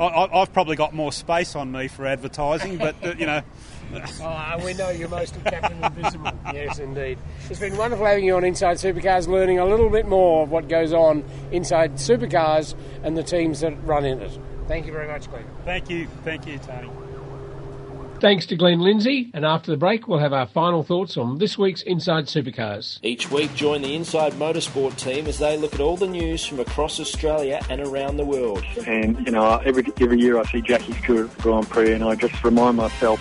I, 0.00 0.28
have 0.32 0.52
probably 0.52 0.74
got 0.74 0.94
more 0.94 1.12
space 1.12 1.54
on 1.54 1.70
me 1.70 1.86
for 1.88 2.06
advertising, 2.06 2.78
but 2.78 2.96
uh, 3.02 3.14
you 3.18 3.26
know. 3.26 3.42
oh, 4.20 4.24
uh, 4.24 4.60
we 4.64 4.74
know 4.74 4.90
you're 4.90 5.08
most 5.08 5.36
of 5.36 5.44
Captain 5.44 5.82
Invisible. 5.82 6.32
yes, 6.52 6.78
indeed. 6.78 7.18
It's 7.48 7.60
been 7.60 7.76
wonderful 7.76 8.04
having 8.04 8.24
you 8.24 8.36
on 8.36 8.44
Inside 8.44 8.76
Supercars, 8.76 9.28
learning 9.28 9.58
a 9.58 9.64
little 9.64 9.90
bit 9.90 10.06
more 10.06 10.42
of 10.42 10.50
what 10.50 10.68
goes 10.68 10.92
on 10.92 11.24
inside 11.52 11.94
supercars 11.94 12.74
and 13.02 13.16
the 13.16 13.22
teams 13.22 13.60
that 13.60 13.72
run 13.84 14.04
in 14.04 14.20
it. 14.20 14.38
Thank 14.68 14.86
you 14.86 14.92
very 14.92 15.06
much, 15.06 15.30
Glenn. 15.30 15.44
Thank 15.64 15.88
you. 15.88 16.08
Thank 16.24 16.46
you, 16.46 16.58
Tony. 16.58 16.90
Thanks 18.18 18.46
to 18.46 18.56
Glenn 18.56 18.80
Lindsay, 18.80 19.30
and 19.34 19.44
after 19.44 19.70
the 19.70 19.76
break, 19.76 20.08
we'll 20.08 20.20
have 20.20 20.32
our 20.32 20.46
final 20.46 20.82
thoughts 20.82 21.18
on 21.18 21.36
this 21.36 21.58
week's 21.58 21.82
Inside 21.82 22.24
Supercars. 22.24 22.98
Each 23.02 23.30
week, 23.30 23.54
join 23.54 23.82
the 23.82 23.94
Inside 23.94 24.32
Motorsport 24.34 24.96
team 24.96 25.26
as 25.26 25.38
they 25.38 25.58
look 25.58 25.74
at 25.74 25.80
all 25.80 25.98
the 25.98 26.06
news 26.06 26.44
from 26.44 26.58
across 26.58 26.98
Australia 26.98 27.60
and 27.68 27.78
around 27.82 28.16
the 28.16 28.24
world. 28.24 28.64
And, 28.86 29.18
you 29.26 29.32
know, 29.32 29.58
every, 29.58 29.84
every 30.00 30.18
year 30.18 30.38
I 30.38 30.44
see 30.44 30.62
Jackie 30.62 30.94
Stewart 30.94 31.30
at 31.30 31.38
Grand 31.38 31.68
Prix, 31.68 31.92
and 31.92 32.02
I 32.02 32.14
just 32.14 32.42
remind 32.42 32.78
myself 32.78 33.20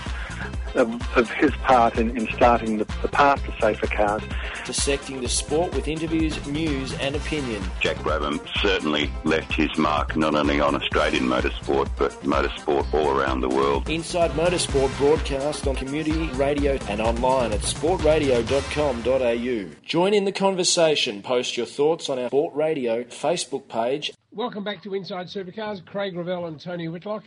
of, 0.76 1.18
of 1.18 1.30
his 1.32 1.52
part 1.58 1.98
in, 1.98 2.16
in 2.18 2.28
starting 2.34 2.78
the, 2.78 2.86
the, 3.02 3.08
path 3.08 3.44
to 3.46 3.54
safer 3.62 3.88
cars. 3.88 4.22
Dissecting 4.66 5.22
the 5.22 5.30
sport 5.30 5.74
with 5.74 5.88
interviews, 5.88 6.46
news, 6.48 6.94
and 6.96 7.16
opinion. 7.16 7.64
Jack 7.80 7.96
Brabham 7.98 8.42
certainly 8.62 9.12
left 9.24 9.54
his 9.54 9.78
mark 9.78 10.18
not 10.18 10.34
only 10.36 10.60
on 10.60 10.76
Australian 10.76 11.26
motorsport 11.26 11.90
but 11.98 12.12
motorsport 12.22 12.94
all 12.94 13.10
around 13.10 13.42
the 13.42 13.50
world. 13.50 13.90
Inside 13.90 14.32
Motorsport 14.32 14.96
broadcast 14.98 15.68
on 15.68 15.76
community 15.76 16.30
radio 16.34 16.78
and 16.90 17.02
online 17.02 17.52
at 17.52 17.62
sportradio.com.au. 17.62 19.76
Join 19.86 20.14
in 20.14 20.26
the 20.26 20.32
conversation. 20.32 21.22
Post 21.22 21.58
your 21.58 21.66
thoughts 21.66 22.10
on 22.10 22.20
our 22.20 22.30
Sport 22.30 22.56
Radio 22.56 23.04
Facebook 23.04 23.68
page. 23.68 24.14
Welcome 24.32 24.64
back 24.66 24.84
to 24.84 24.94
Inside 24.94 25.28
Supercars. 25.28 25.86
Craig 25.86 26.16
Revell 26.16 26.46
and 26.48 26.60
Tony 26.60 26.90
Whitlock. 26.90 27.24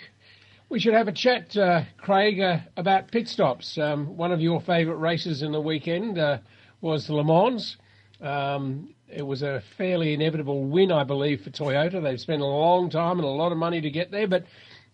We 0.70 0.78
should 0.78 0.92
have 0.92 1.08
a 1.08 1.12
chat, 1.12 1.56
uh, 1.56 1.84
Craig, 1.96 2.40
uh, 2.40 2.58
about 2.76 3.10
pit 3.10 3.26
stops. 3.26 3.78
Um, 3.78 4.18
one 4.18 4.32
of 4.32 4.42
your 4.42 4.60
favourite 4.60 5.00
races 5.00 5.40
in 5.40 5.50
the 5.50 5.60
weekend 5.62 6.18
uh, 6.18 6.40
was 6.82 7.06
the 7.06 7.14
Le 7.14 7.24
Mans. 7.24 7.78
Um, 8.20 8.94
it 9.08 9.22
was 9.22 9.40
a 9.40 9.62
fairly 9.78 10.12
inevitable 10.12 10.64
win, 10.64 10.92
I 10.92 11.04
believe, 11.04 11.40
for 11.40 11.48
Toyota. 11.48 12.02
They've 12.02 12.20
spent 12.20 12.42
a 12.42 12.46
long 12.46 12.90
time 12.90 13.18
and 13.18 13.24
a 13.24 13.30
lot 13.30 13.50
of 13.50 13.56
money 13.56 13.80
to 13.80 13.88
get 13.88 14.10
there, 14.10 14.28
but 14.28 14.44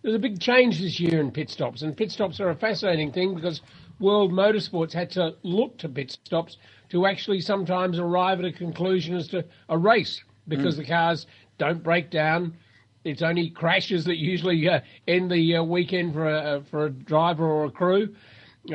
there's 0.03 0.14
a 0.14 0.20
big 0.20 0.39
change 0.39 0.79
this 0.79 1.01
year 1.01 1.20
in 1.20 1.33
pit 1.33 1.51
stops. 1.51 1.83
And 1.83 1.97
pit 1.97 2.12
stops 2.12 2.39
are 2.39 2.51
a 2.51 2.55
fascinating 2.55 3.11
thing 3.11 3.35
because 3.35 3.61
World 3.99 4.31
Motorsports 4.31 4.93
had 4.93 5.11
to 5.12 5.35
look 5.43 5.77
to 5.79 5.89
pit 5.89 6.16
stops 6.25 6.57
to 6.91 7.05
actually 7.05 7.41
sometimes 7.41 7.99
arrive 7.99 8.39
at 8.39 8.45
a 8.45 8.53
conclusion 8.53 9.16
as 9.16 9.27
to 9.29 9.45
a 9.68 9.77
race 9.77 10.22
because 10.47 10.77
mm. 10.77 10.79
the 10.79 10.85
cars 10.85 11.27
don't 11.59 11.83
break 11.83 12.11
down 12.11 12.57
It's 13.05 13.22
only 13.22 13.50
crashes 13.50 14.05
that 14.07 14.16
usually 14.16 14.68
uh, 14.68 14.80
end 15.07 15.30
the 15.30 15.57
uh, 15.57 15.62
weekend 15.62 16.14
for 16.14 16.28
a 16.28 16.62
for 16.70 16.86
a 16.86 16.90
driver 16.90 17.46
or 17.46 17.66
a 17.66 17.70
crew. 17.70 18.14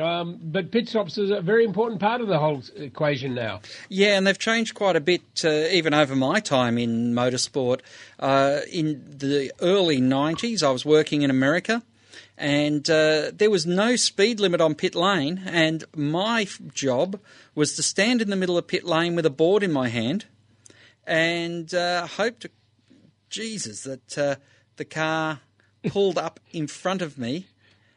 Um, 0.00 0.38
but 0.40 0.70
pit 0.70 0.88
stops 0.88 1.18
is 1.18 1.30
a 1.30 1.40
very 1.40 1.64
important 1.64 2.00
part 2.00 2.20
of 2.20 2.28
the 2.28 2.38
whole 2.38 2.62
equation 2.76 3.34
now. 3.34 3.60
Yeah, 3.88 4.16
and 4.16 4.24
they've 4.24 4.38
changed 4.38 4.74
quite 4.74 4.94
a 4.94 5.00
bit, 5.00 5.22
uh, 5.44 5.48
even 5.48 5.94
over 5.94 6.14
my 6.14 6.38
time 6.38 6.78
in 6.78 7.12
motorsport. 7.12 7.80
Uh, 8.16 8.60
in 8.70 9.02
the 9.18 9.52
early 9.60 10.00
90s, 10.00 10.62
I 10.62 10.70
was 10.70 10.84
working 10.84 11.22
in 11.22 11.30
America, 11.30 11.82
and 12.38 12.88
uh, 12.88 13.32
there 13.34 13.50
was 13.50 13.66
no 13.66 13.96
speed 13.96 14.38
limit 14.38 14.60
on 14.60 14.76
pit 14.76 14.94
lane, 14.94 15.42
and 15.44 15.82
my 15.96 16.46
job 16.72 17.18
was 17.56 17.74
to 17.74 17.82
stand 17.82 18.22
in 18.22 18.30
the 18.30 18.36
middle 18.36 18.56
of 18.56 18.68
pit 18.68 18.84
lane 18.84 19.16
with 19.16 19.26
a 19.26 19.30
board 19.30 19.64
in 19.64 19.72
my 19.72 19.88
hand 19.88 20.26
and 21.06 21.74
uh, 21.74 22.06
hope 22.06 22.38
to 22.38 22.50
Jesus 23.30 23.82
that 23.84 24.18
uh, 24.18 24.36
the 24.76 24.84
car 24.84 25.40
pulled 25.88 26.18
up 26.18 26.40
in 26.52 26.66
front 26.66 27.00
of 27.02 27.16
me 27.16 27.46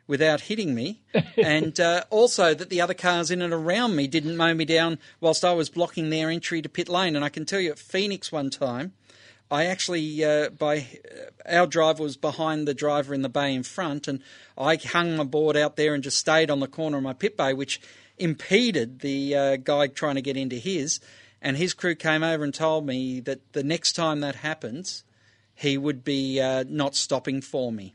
without 0.07 0.41
hitting 0.41 0.75
me, 0.75 1.01
and 1.37 1.79
uh, 1.79 2.03
also 2.09 2.53
that 2.53 2.69
the 2.69 2.81
other 2.81 2.93
cars 2.93 3.31
in 3.31 3.41
and 3.41 3.53
around 3.53 3.95
me 3.95 4.07
didn't 4.07 4.37
mow 4.37 4.53
me 4.53 4.65
down 4.65 4.99
whilst 5.19 5.43
I 5.43 5.53
was 5.53 5.69
blocking 5.69 6.09
their 6.09 6.29
entry 6.29 6.61
to 6.61 6.69
pit 6.69 6.89
lane. 6.89 7.15
And 7.15 7.25
I 7.25 7.29
can 7.29 7.45
tell 7.45 7.59
you 7.59 7.71
at 7.71 7.79
Phoenix 7.79 8.31
one 8.31 8.49
time, 8.49 8.93
I 9.49 9.65
actually 9.65 10.23
uh, 10.23 10.49
by 10.49 10.79
uh, 10.79 11.57
our 11.57 11.67
driver 11.67 12.03
was 12.03 12.17
behind 12.17 12.67
the 12.67 12.73
driver 12.73 13.13
in 13.13 13.21
the 13.21 13.29
bay 13.29 13.53
in 13.53 13.63
front, 13.63 14.07
and 14.07 14.21
I 14.57 14.75
hung 14.75 15.15
my 15.15 15.23
board 15.23 15.57
out 15.57 15.75
there 15.75 15.93
and 15.93 16.03
just 16.03 16.17
stayed 16.17 16.49
on 16.49 16.59
the 16.59 16.67
corner 16.67 16.97
of 16.97 17.03
my 17.03 17.13
pit 17.13 17.37
bay, 17.37 17.53
which 17.53 17.79
impeded 18.17 18.99
the 18.99 19.35
uh, 19.35 19.55
guy 19.57 19.87
trying 19.87 20.15
to 20.15 20.21
get 20.21 20.37
into 20.37 20.55
his. 20.55 20.99
And 21.41 21.57
his 21.57 21.73
crew 21.73 21.93
came 21.93 22.23
over 22.23 22.43
and 22.43 22.53
told 22.53 22.85
me 22.85 23.19
that 23.21 23.51
the 23.51 23.63
next 23.63 23.93
time 23.93 24.21
that 24.21 24.35
happens, 24.35 25.03
he 25.55 25.77
would 25.77 26.03
be 26.03 26.39
uh, 26.39 26.63
not 26.67 26.95
stopping 26.95 27.41
for 27.41 27.71
me. 27.71 27.93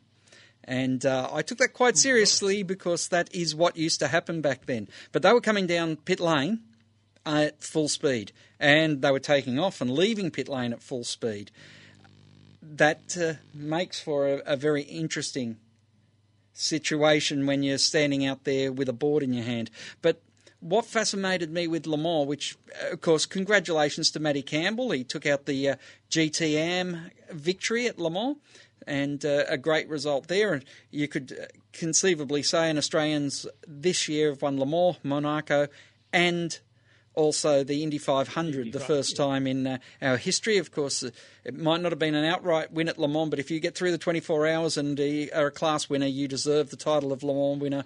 And 0.64 1.04
uh, 1.06 1.30
I 1.32 1.42
took 1.42 1.58
that 1.58 1.72
quite 1.72 1.96
seriously 1.96 2.62
because 2.62 3.08
that 3.08 3.34
is 3.34 3.54
what 3.54 3.76
used 3.76 4.00
to 4.00 4.08
happen 4.08 4.42
back 4.42 4.66
then. 4.66 4.88
But 5.12 5.22
they 5.22 5.32
were 5.32 5.40
coming 5.40 5.66
down 5.66 5.96
pit 5.96 6.20
lane 6.20 6.60
at 7.24 7.62
full 7.62 7.88
speed, 7.88 8.32
and 8.60 9.00
they 9.00 9.10
were 9.10 9.18
taking 9.18 9.58
off 9.58 9.80
and 9.80 9.90
leaving 9.90 10.30
pit 10.30 10.48
lane 10.48 10.72
at 10.72 10.82
full 10.82 11.04
speed. 11.04 11.50
That 12.62 13.16
uh, 13.16 13.34
makes 13.54 13.98
for 13.98 14.28
a, 14.28 14.42
a 14.44 14.56
very 14.56 14.82
interesting 14.82 15.56
situation 16.52 17.46
when 17.46 17.62
you're 17.62 17.78
standing 17.78 18.26
out 18.26 18.44
there 18.44 18.70
with 18.70 18.88
a 18.88 18.92
board 18.92 19.22
in 19.22 19.32
your 19.32 19.44
hand. 19.44 19.70
But 20.02 20.20
what 20.60 20.84
fascinated 20.84 21.52
me 21.52 21.66
with 21.66 21.86
Le 21.86 21.96
Mans, 21.96 22.26
which, 22.26 22.56
uh, 22.82 22.92
of 22.92 23.00
course, 23.00 23.26
congratulations 23.26 24.10
to 24.10 24.20
Matty 24.20 24.42
Campbell. 24.42 24.90
He 24.90 25.04
took 25.04 25.26
out 25.26 25.46
the 25.46 25.70
uh, 25.70 25.76
GTM 26.10 27.10
victory 27.30 27.86
at 27.86 27.98
Le 27.98 28.10
Mans 28.10 28.36
and 28.86 29.24
uh, 29.24 29.44
a 29.48 29.58
great 29.58 29.88
result 29.88 30.28
there. 30.28 30.54
And 30.54 30.64
you 30.90 31.06
could 31.06 31.32
uh, 31.32 31.46
conceivably 31.72 32.42
say 32.42 32.70
an 32.70 32.78
Australians 32.78 33.46
this 33.66 34.08
year 34.08 34.30
have 34.30 34.42
won 34.42 34.58
Le 34.58 34.66
Mans, 34.66 34.96
Monaco, 35.02 35.68
and 36.12 36.58
also 37.14 37.64
the 37.64 37.82
Indy 37.82 37.98
500, 37.98 38.58
Indy 38.58 38.70
the 38.70 38.80
first 38.80 39.12
yeah. 39.12 39.24
time 39.24 39.46
in 39.46 39.66
uh, 39.66 39.78
our 40.02 40.16
history. 40.16 40.58
Of 40.58 40.72
course, 40.72 41.04
uh, 41.04 41.10
it 41.44 41.56
might 41.56 41.80
not 41.80 41.92
have 41.92 41.98
been 41.98 42.14
an 42.14 42.24
outright 42.24 42.72
win 42.72 42.88
at 42.88 42.98
Le 42.98 43.08
Mans, 43.08 43.30
but 43.30 43.38
if 43.38 43.50
you 43.50 43.60
get 43.60 43.76
through 43.76 43.92
the 43.92 43.98
24 43.98 44.46
hours 44.48 44.76
and 44.76 44.98
are 44.98 45.46
a 45.46 45.50
class 45.52 45.88
winner, 45.88 46.06
you 46.06 46.26
deserve 46.26 46.70
the 46.70 46.76
title 46.76 47.12
of 47.12 47.22
Le 47.22 47.34
Mans 47.34 47.60
winner 47.60 47.84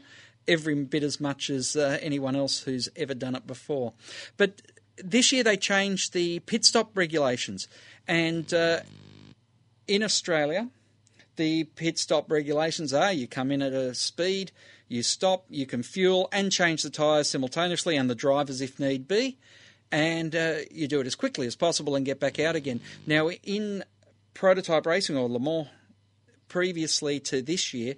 every 0.48 0.74
bit 0.84 1.02
as 1.02 1.20
much 1.20 1.50
as 1.50 1.76
uh, 1.76 1.98
anyone 2.00 2.36
else 2.36 2.60
who's 2.60 2.88
ever 2.96 3.14
done 3.14 3.34
it 3.34 3.46
before. 3.46 3.92
But 4.36 4.62
this 4.96 5.32
year 5.32 5.42
they 5.42 5.56
changed 5.56 6.12
the 6.12 6.40
pit 6.40 6.64
stop 6.64 6.96
regulations, 6.96 7.68
and 8.06 8.52
uh, 8.52 8.80
in 9.86 10.02
Australia, 10.02 10.68
the 11.36 11.64
pit 11.64 11.98
stop 11.98 12.30
regulations 12.30 12.92
are 12.92 13.12
you 13.12 13.26
come 13.26 13.50
in 13.50 13.62
at 13.62 13.72
a 13.72 13.94
speed, 13.94 14.52
you 14.88 15.02
stop, 15.02 15.44
you 15.48 15.66
can 15.66 15.82
fuel 15.82 16.28
and 16.32 16.52
change 16.52 16.82
the 16.82 16.90
tyres 16.90 17.30
simultaneously, 17.30 17.96
and 17.96 18.10
the 18.10 18.14
drivers 18.14 18.60
if 18.60 18.78
need 18.78 19.08
be, 19.08 19.38
and 19.90 20.36
uh, 20.36 20.56
you 20.70 20.86
do 20.86 21.00
it 21.00 21.06
as 21.06 21.14
quickly 21.14 21.46
as 21.46 21.56
possible 21.56 21.94
and 21.94 22.04
get 22.04 22.20
back 22.20 22.38
out 22.38 22.56
again. 22.56 22.80
Now, 23.06 23.30
in 23.30 23.84
prototype 24.34 24.86
racing 24.86 25.16
or 25.16 25.28
Le 25.28 25.40
Mans 25.40 25.68
previously 26.48 27.18
to 27.20 27.40
this 27.40 27.72
year, 27.72 27.94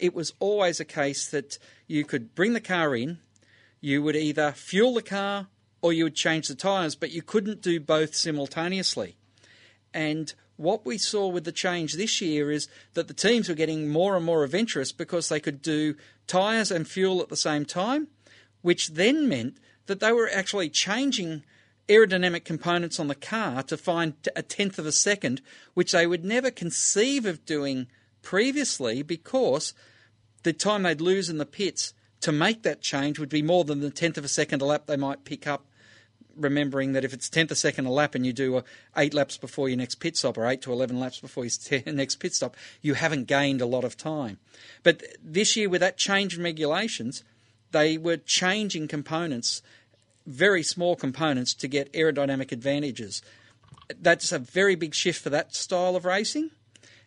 it 0.00 0.14
was 0.14 0.32
always 0.40 0.80
a 0.80 0.84
case 0.84 1.28
that 1.28 1.58
you 1.86 2.04
could 2.04 2.34
bring 2.34 2.52
the 2.52 2.60
car 2.60 2.94
in, 2.94 3.18
you 3.80 4.02
would 4.02 4.16
either 4.16 4.52
fuel 4.52 4.94
the 4.94 5.02
car 5.02 5.48
or 5.80 5.92
you 5.92 6.04
would 6.04 6.14
change 6.14 6.48
the 6.48 6.54
tyres, 6.54 6.96
but 6.96 7.12
you 7.12 7.22
couldn't 7.22 7.62
do 7.62 7.78
both 7.78 8.14
simultaneously. 8.14 9.16
And 9.94 10.32
what 10.56 10.84
we 10.84 10.98
saw 10.98 11.28
with 11.28 11.44
the 11.44 11.52
change 11.52 11.94
this 11.94 12.20
year 12.20 12.50
is 12.50 12.68
that 12.94 13.06
the 13.06 13.14
teams 13.14 13.48
were 13.48 13.54
getting 13.54 13.88
more 13.88 14.16
and 14.16 14.24
more 14.24 14.42
adventurous 14.42 14.90
because 14.90 15.28
they 15.28 15.40
could 15.40 15.62
do 15.62 15.94
tyres 16.26 16.70
and 16.70 16.86
fuel 16.86 17.22
at 17.22 17.28
the 17.28 17.36
same 17.36 17.64
time, 17.64 18.08
which 18.62 18.88
then 18.88 19.28
meant 19.28 19.58
that 19.86 20.00
they 20.00 20.12
were 20.12 20.28
actually 20.32 20.68
changing 20.68 21.44
aerodynamic 21.88 22.44
components 22.44 23.00
on 23.00 23.08
the 23.08 23.14
car 23.14 23.62
to 23.62 23.76
find 23.76 24.14
a 24.36 24.42
tenth 24.42 24.78
of 24.78 24.86
a 24.86 24.92
second, 24.92 25.40
which 25.74 25.92
they 25.92 26.06
would 26.06 26.24
never 26.24 26.50
conceive 26.50 27.24
of 27.24 27.46
doing 27.46 27.86
previously 28.20 29.02
because 29.02 29.72
the 30.42 30.52
time 30.52 30.82
they'd 30.82 31.00
lose 31.00 31.28
in 31.28 31.38
the 31.38 31.46
pits 31.46 31.94
to 32.20 32.32
make 32.32 32.62
that 32.62 32.80
change 32.80 33.18
would 33.18 33.28
be 33.28 33.42
more 33.42 33.64
than 33.64 33.80
the 33.80 33.90
tenth 33.90 34.18
of 34.18 34.24
a 34.24 34.28
second 34.28 34.62
a 34.62 34.64
lap 34.64 34.86
they 34.86 34.96
might 34.96 35.24
pick 35.24 35.46
up 35.46 35.64
remembering 36.38 36.92
that 36.92 37.04
if 37.04 37.12
it's 37.12 37.28
tenth 37.28 37.50
of 37.50 37.56
a 37.56 37.56
second 37.56 37.86
a 37.86 37.90
lap 37.90 38.14
and 38.14 38.24
you 38.24 38.32
do 38.32 38.62
eight 38.96 39.12
laps 39.12 39.36
before 39.36 39.68
your 39.68 39.78
next 39.78 39.96
pit 39.96 40.16
stop 40.16 40.38
or 40.38 40.46
eight 40.46 40.62
to 40.62 40.72
eleven 40.72 40.98
laps 40.98 41.20
before 41.20 41.44
your 41.44 41.82
next 41.86 42.16
pit 42.16 42.34
stop, 42.34 42.56
you 42.80 42.94
haven't 42.94 43.26
gained 43.26 43.60
a 43.60 43.66
lot 43.66 43.84
of 43.84 43.96
time. 43.96 44.38
But 44.82 45.02
this 45.22 45.56
year, 45.56 45.68
with 45.68 45.80
that 45.80 45.98
change 45.98 46.36
in 46.36 46.44
regulations, 46.44 47.24
they 47.72 47.98
were 47.98 48.16
changing 48.16 48.88
components, 48.88 49.62
very 50.26 50.62
small 50.62 50.96
components, 50.96 51.54
to 51.54 51.68
get 51.68 51.92
aerodynamic 51.92 52.52
advantages. 52.52 53.22
That's 54.00 54.32
a 54.32 54.38
very 54.38 54.74
big 54.74 54.94
shift 54.94 55.22
for 55.22 55.30
that 55.30 55.54
style 55.54 55.96
of 55.96 56.04
racing, 56.04 56.50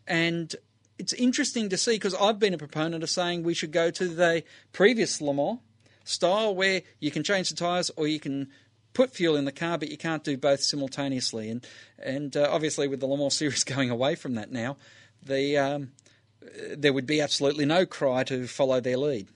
and 0.07 0.55
it's 1.01 1.13
interesting 1.13 1.67
to 1.69 1.77
see 1.77 1.93
because 1.93 2.13
I've 2.13 2.37
been 2.37 2.53
a 2.53 2.59
proponent 2.59 3.01
of 3.01 3.09
saying 3.09 3.41
we 3.41 3.55
should 3.55 3.71
go 3.71 3.89
to 3.89 4.07
the 4.07 4.43
previous 4.71 5.19
Le 5.19 5.33
Mans 5.33 5.57
style 6.03 6.53
where 6.53 6.83
you 6.99 7.09
can 7.09 7.23
change 7.23 7.49
the 7.49 7.55
tyres 7.55 7.89
or 7.97 8.07
you 8.07 8.19
can 8.19 8.49
put 8.93 9.09
fuel 9.09 9.35
in 9.35 9.45
the 9.45 9.51
car, 9.51 9.79
but 9.79 9.89
you 9.89 9.97
can't 9.97 10.23
do 10.23 10.37
both 10.37 10.61
simultaneously. 10.61 11.49
And 11.49 11.65
and 11.97 12.37
uh, 12.37 12.47
obviously, 12.51 12.87
with 12.87 12.99
the 12.99 13.07
Le 13.07 13.17
Mans 13.17 13.35
series 13.35 13.63
going 13.75 13.89
away 13.89 14.13
from 14.13 14.35
that 14.35 14.51
now, 14.51 14.77
the 15.23 15.57
um, 15.57 15.91
there 16.77 16.93
would 16.93 17.07
be 17.07 17.19
absolutely 17.19 17.65
no 17.65 17.87
cry 17.87 18.23
to 18.25 18.45
follow 18.45 18.79
their 18.79 18.97
lead. 18.97 19.27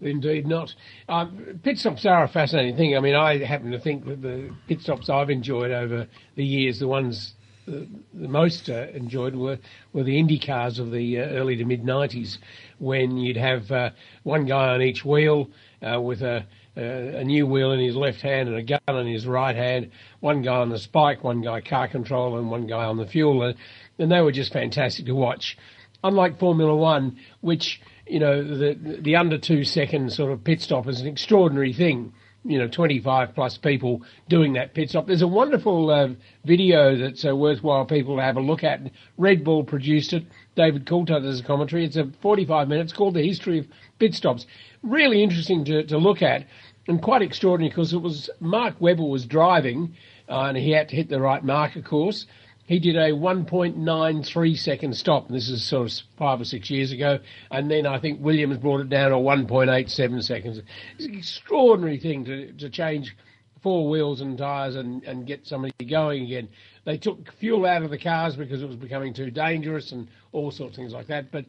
Indeed 0.00 0.48
not. 0.48 0.74
Um, 1.08 1.60
pit 1.62 1.78
stops 1.78 2.04
are 2.06 2.24
a 2.24 2.28
fascinating 2.28 2.76
thing. 2.76 2.96
I 2.96 3.00
mean, 3.00 3.14
I 3.14 3.38
happen 3.44 3.70
to 3.70 3.78
think 3.78 4.04
that 4.06 4.20
the 4.20 4.50
pit 4.66 4.80
stops 4.80 5.08
I've 5.08 5.30
enjoyed 5.30 5.70
over 5.70 6.08
the 6.34 6.44
years, 6.44 6.80
the 6.80 6.88
ones 6.88 7.34
the, 7.70 8.28
most 8.28 8.68
uh, 8.68 8.86
enjoyed 8.92 9.34
were, 9.34 9.58
were 9.92 10.02
the 10.02 10.18
Indy 10.18 10.38
cars 10.38 10.78
of 10.78 10.90
the 10.90 11.20
uh, 11.20 11.24
early 11.26 11.56
to 11.56 11.64
mid 11.64 11.82
90s, 11.82 12.38
when 12.78 13.16
you'd 13.16 13.36
have 13.36 13.70
uh, 13.70 13.90
one 14.22 14.46
guy 14.46 14.68
on 14.70 14.82
each 14.82 15.04
wheel 15.04 15.50
uh, 15.82 16.00
with 16.00 16.22
a 16.22 16.46
a 16.76 17.24
new 17.24 17.46
wheel 17.46 17.72
in 17.72 17.80
his 17.80 17.96
left 17.96 18.20
hand 18.20 18.48
and 18.48 18.56
a 18.56 18.62
gun 18.62 18.96
in 18.96 19.06
his 19.06 19.26
right 19.26 19.56
hand, 19.56 19.90
one 20.20 20.42
guy 20.42 20.56
on 20.56 20.70
the 20.70 20.78
spike, 20.78 21.24
one 21.24 21.42
guy 21.42 21.60
car 21.60 21.88
control, 21.88 22.38
and 22.38 22.50
one 22.50 22.66
guy 22.66 22.84
on 22.84 22.96
the 22.96 23.06
fuel. 23.06 23.42
And, 23.42 23.56
and 23.98 24.10
they 24.10 24.20
were 24.20 24.32
just 24.32 24.52
fantastic 24.52 25.06
to 25.06 25.14
watch. 25.14 25.58
Unlike 26.02 26.38
Formula 26.38 26.74
One, 26.74 27.18
which, 27.40 27.80
you 28.06 28.20
know, 28.20 28.42
the, 28.42 28.98
the 29.00 29.16
under 29.16 29.36
two 29.36 29.64
second 29.64 30.12
sort 30.12 30.32
of 30.32 30.44
pit 30.44 30.62
stop 30.62 30.86
is 30.86 31.00
an 31.00 31.06
extraordinary 31.06 31.72
thing 31.72 32.14
you 32.44 32.58
know, 32.58 32.68
25 32.68 33.34
plus 33.34 33.58
people 33.58 34.02
doing 34.28 34.54
that 34.54 34.74
pit 34.74 34.90
stop. 34.90 35.06
There's 35.06 35.22
a 35.22 35.28
wonderful 35.28 35.90
uh, 35.90 36.08
video 36.44 36.96
that's 36.96 37.24
uh, 37.24 37.36
worthwhile 37.36 37.84
people 37.84 38.16
to 38.16 38.22
have 38.22 38.36
a 38.36 38.40
look 38.40 38.64
at. 38.64 38.80
Red 39.18 39.44
Bull 39.44 39.64
produced 39.64 40.12
it. 40.12 40.24
David 40.56 40.86
Coulthard 40.86 41.22
does 41.22 41.40
a 41.40 41.44
commentary. 41.44 41.84
It's 41.84 41.96
a 41.96 42.10
45 42.22 42.68
minutes 42.68 42.92
called 42.92 43.14
The 43.14 43.26
History 43.26 43.58
of 43.58 43.66
Pit 43.98 44.14
Stops 44.14 44.46
really 44.82 45.22
interesting 45.22 45.64
to, 45.66 45.84
to 45.84 45.98
look 45.98 46.22
at 46.22 46.46
and 46.88 47.02
quite 47.02 47.22
extraordinary 47.22 47.68
because 47.68 47.92
it 47.92 48.00
was 48.00 48.30
Mark 48.40 48.80
Webber 48.80 49.04
was 49.04 49.26
driving 49.26 49.94
uh, 50.28 50.44
and 50.44 50.56
he 50.56 50.70
had 50.70 50.88
to 50.88 50.96
hit 50.96 51.08
the 51.08 51.20
right 51.20 51.44
marker 51.44 51.82
course. 51.82 52.26
He 52.70 52.78
did 52.78 52.94
a 52.94 53.10
1.93 53.10 54.56
second 54.56 54.96
stop. 54.96 55.26
And 55.26 55.36
this 55.36 55.48
is 55.48 55.68
sort 55.68 55.90
of 55.90 55.98
five 56.16 56.40
or 56.40 56.44
six 56.44 56.70
years 56.70 56.92
ago. 56.92 57.18
And 57.50 57.68
then 57.68 57.84
I 57.84 57.98
think 57.98 58.22
Williams 58.22 58.58
brought 58.58 58.80
it 58.80 58.88
down 58.88 59.10
to 59.10 59.16
1.87 59.16 60.22
seconds. 60.22 60.60
It's 60.94 61.04
an 61.04 61.18
extraordinary 61.18 61.98
thing 61.98 62.24
to, 62.26 62.52
to 62.52 62.70
change 62.70 63.16
four 63.60 63.90
wheels 63.90 64.20
and 64.20 64.38
tyres 64.38 64.76
and, 64.76 65.02
and 65.02 65.26
get 65.26 65.48
somebody 65.48 65.74
going 65.84 66.22
again. 66.22 66.48
They 66.84 66.96
took 66.96 67.32
fuel 67.40 67.66
out 67.66 67.82
of 67.82 67.90
the 67.90 67.98
cars 67.98 68.36
because 68.36 68.62
it 68.62 68.66
was 68.66 68.76
becoming 68.76 69.14
too 69.14 69.32
dangerous 69.32 69.90
and 69.90 70.06
all 70.30 70.52
sorts 70.52 70.74
of 70.74 70.82
things 70.82 70.92
like 70.92 71.08
that. 71.08 71.32
But 71.32 71.46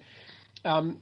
um, 0.65 0.97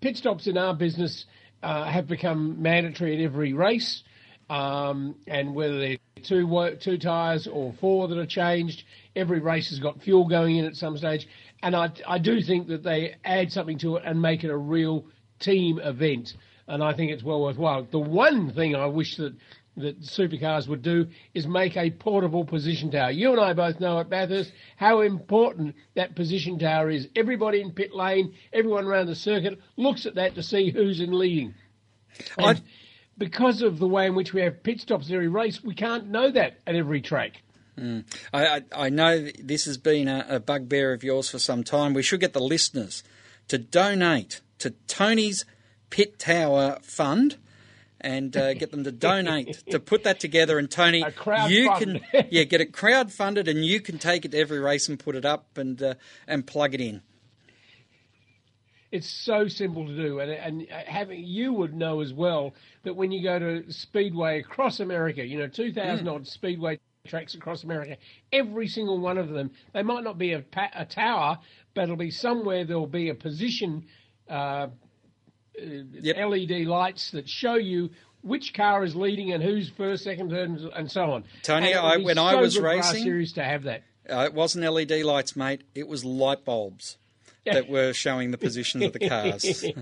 pit 0.00 0.16
stops 0.16 0.46
in 0.46 0.56
our 0.56 0.74
business 0.74 1.26
uh, 1.64 1.86
have 1.86 2.06
become 2.06 2.62
mandatory 2.62 3.16
at 3.16 3.24
every 3.24 3.52
race. 3.52 4.04
Um, 4.50 5.16
and 5.26 5.54
whether 5.54 5.78
they're 5.78 5.98
two 6.22 6.46
wo- 6.46 6.74
two 6.74 6.98
tyres 6.98 7.46
or 7.46 7.72
four 7.80 8.08
that 8.08 8.18
are 8.18 8.26
changed, 8.26 8.84
every 9.16 9.40
race 9.40 9.70
has 9.70 9.78
got 9.78 10.02
fuel 10.02 10.26
going 10.28 10.56
in 10.56 10.64
at 10.64 10.76
some 10.76 10.96
stage. 10.96 11.26
And 11.62 11.74
I, 11.74 11.90
I 12.06 12.18
do 12.18 12.42
think 12.42 12.68
that 12.68 12.82
they 12.82 13.16
add 13.24 13.52
something 13.52 13.78
to 13.78 13.96
it 13.96 14.02
and 14.04 14.20
make 14.20 14.44
it 14.44 14.50
a 14.50 14.56
real 14.56 15.06
team 15.40 15.78
event. 15.78 16.34
And 16.66 16.82
I 16.82 16.94
think 16.94 17.10
it's 17.10 17.22
well 17.22 17.42
worthwhile. 17.42 17.86
The 17.90 17.98
one 17.98 18.52
thing 18.52 18.74
I 18.74 18.86
wish 18.86 19.16
that 19.16 19.34
that 19.76 20.00
supercars 20.02 20.68
would 20.68 20.82
do 20.82 21.06
is 21.34 21.46
make 21.46 21.76
a 21.76 21.90
portable 21.90 22.44
position 22.44 22.90
tower. 22.90 23.10
You 23.10 23.32
and 23.32 23.40
I 23.40 23.52
both 23.52 23.80
know 23.80 23.98
at 23.98 24.08
Bathurst 24.08 24.52
how 24.76 25.00
important 25.00 25.74
that 25.94 26.14
position 26.14 26.58
tower 26.58 26.90
is. 26.90 27.08
Everybody 27.16 27.60
in 27.60 27.72
pit 27.72 27.94
lane, 27.94 28.34
everyone 28.52 28.84
around 28.84 29.06
the 29.06 29.16
circuit 29.16 29.58
looks 29.76 30.06
at 30.06 30.14
that 30.14 30.34
to 30.36 30.42
see 30.42 30.70
who's 30.70 31.00
in 31.00 31.18
leading. 31.18 31.54
And 32.38 32.62
because 33.16 33.62
of 33.62 33.78
the 33.78 33.88
way 33.88 34.06
in 34.06 34.14
which 34.14 34.32
we 34.32 34.40
have 34.40 34.62
pit 34.62 34.80
stops 34.80 35.10
every 35.10 35.28
race, 35.28 35.62
we 35.62 35.74
can't 35.74 36.08
know 36.08 36.30
that 36.30 36.58
at 36.66 36.74
every 36.74 37.00
track. 37.00 37.42
Mm. 37.78 38.04
I, 38.32 38.46
I, 38.46 38.62
I 38.72 38.88
know 38.88 39.28
this 39.42 39.64
has 39.64 39.78
been 39.78 40.08
a, 40.08 40.26
a 40.28 40.40
bugbear 40.40 40.92
of 40.92 41.02
yours 41.02 41.30
for 41.30 41.38
some 41.38 41.64
time. 41.64 41.94
We 41.94 42.02
should 42.02 42.20
get 42.20 42.32
the 42.32 42.40
listeners 42.40 43.02
to 43.48 43.58
donate 43.58 44.40
to 44.58 44.70
Tony's 44.86 45.44
Pit 45.90 46.18
Tower 46.18 46.78
Fund 46.82 47.36
and 48.00 48.36
uh, 48.36 48.54
get 48.54 48.70
them 48.70 48.84
to 48.84 48.92
donate 48.92 49.62
to 49.70 49.80
put 49.80 50.04
that 50.04 50.20
together. 50.20 50.58
And 50.58 50.70
Tony, 50.70 51.04
you 51.48 51.66
fund. 51.66 52.00
can 52.12 52.26
yeah 52.30 52.44
get 52.44 52.60
it 52.60 52.72
crowd 52.72 53.12
funded, 53.12 53.48
and 53.48 53.64
you 53.64 53.80
can 53.80 53.98
take 53.98 54.24
it 54.24 54.32
to 54.32 54.38
every 54.38 54.60
race 54.60 54.88
and 54.88 54.98
put 54.98 55.16
it 55.16 55.24
up 55.24 55.56
and 55.56 55.82
uh, 55.82 55.94
and 56.28 56.46
plug 56.46 56.74
it 56.74 56.80
in. 56.80 57.02
It's 58.94 59.08
so 59.10 59.48
simple 59.48 59.84
to 59.88 59.96
do, 59.96 60.20
and 60.20 60.30
and 60.30 60.68
having 60.70 61.24
you 61.24 61.52
would 61.52 61.74
know 61.74 62.00
as 62.00 62.12
well 62.12 62.54
that 62.84 62.94
when 62.94 63.10
you 63.10 63.24
go 63.24 63.40
to 63.40 63.72
speedway 63.72 64.38
across 64.38 64.78
America, 64.78 65.24
you 65.26 65.36
know, 65.36 65.48
two 65.48 65.72
thousand 65.72 66.06
Mm. 66.06 66.14
odd 66.14 66.26
speedway 66.28 66.78
tracks 67.04 67.34
across 67.34 67.64
America, 67.64 67.96
every 68.32 68.68
single 68.68 69.00
one 69.00 69.18
of 69.18 69.30
them, 69.30 69.50
they 69.72 69.82
might 69.82 70.04
not 70.04 70.16
be 70.16 70.32
a, 70.32 70.44
a 70.76 70.84
tower, 70.84 71.38
but 71.74 71.82
it'll 71.84 71.96
be 71.96 72.12
somewhere. 72.12 72.64
There'll 72.64 72.86
be 72.86 73.08
a 73.08 73.14
position. 73.16 73.84
Uh, 74.30 74.68
uh, 75.60 76.26
LED 76.28 76.64
lights 76.66 77.10
that 77.10 77.28
show 77.28 77.54
you 77.56 77.90
which 78.22 78.54
car 78.54 78.84
is 78.84 78.94
leading 78.94 79.32
and 79.32 79.42
who's 79.42 79.68
first, 79.70 80.04
second, 80.04 80.30
third, 80.30 80.48
and- 80.50 80.72
and 80.72 80.90
so 80.90 81.10
on. 81.12 81.24
Tony, 81.42 81.72
And 81.72 81.74
it 81.76 81.82
would 81.82 82.00
I, 82.00 82.04
when 82.04 82.16
so 82.16 82.22
I 82.24 82.34
was 82.36 82.54
good 82.54 82.60
for 82.62 82.68
our 82.68 82.76
racing, 82.76 83.02
series 83.02 83.32
to 83.34 83.42
have 83.44 83.64
that. 83.64 83.82
Uh, 84.08 84.20
it 84.24 84.34
wasn't 84.34 84.64
LED 84.64 85.02
lights, 85.02 85.34
mate. 85.36 85.62
It 85.74 85.86
was 85.88 86.04
light 86.04 86.44
bulbs 86.44 86.96
that 87.52 87.68
were 87.68 87.92
showing 87.92 88.30
the 88.30 88.38
positions 88.38 88.84
of 88.84 88.92
the 88.92 89.08
cars. 89.08 89.64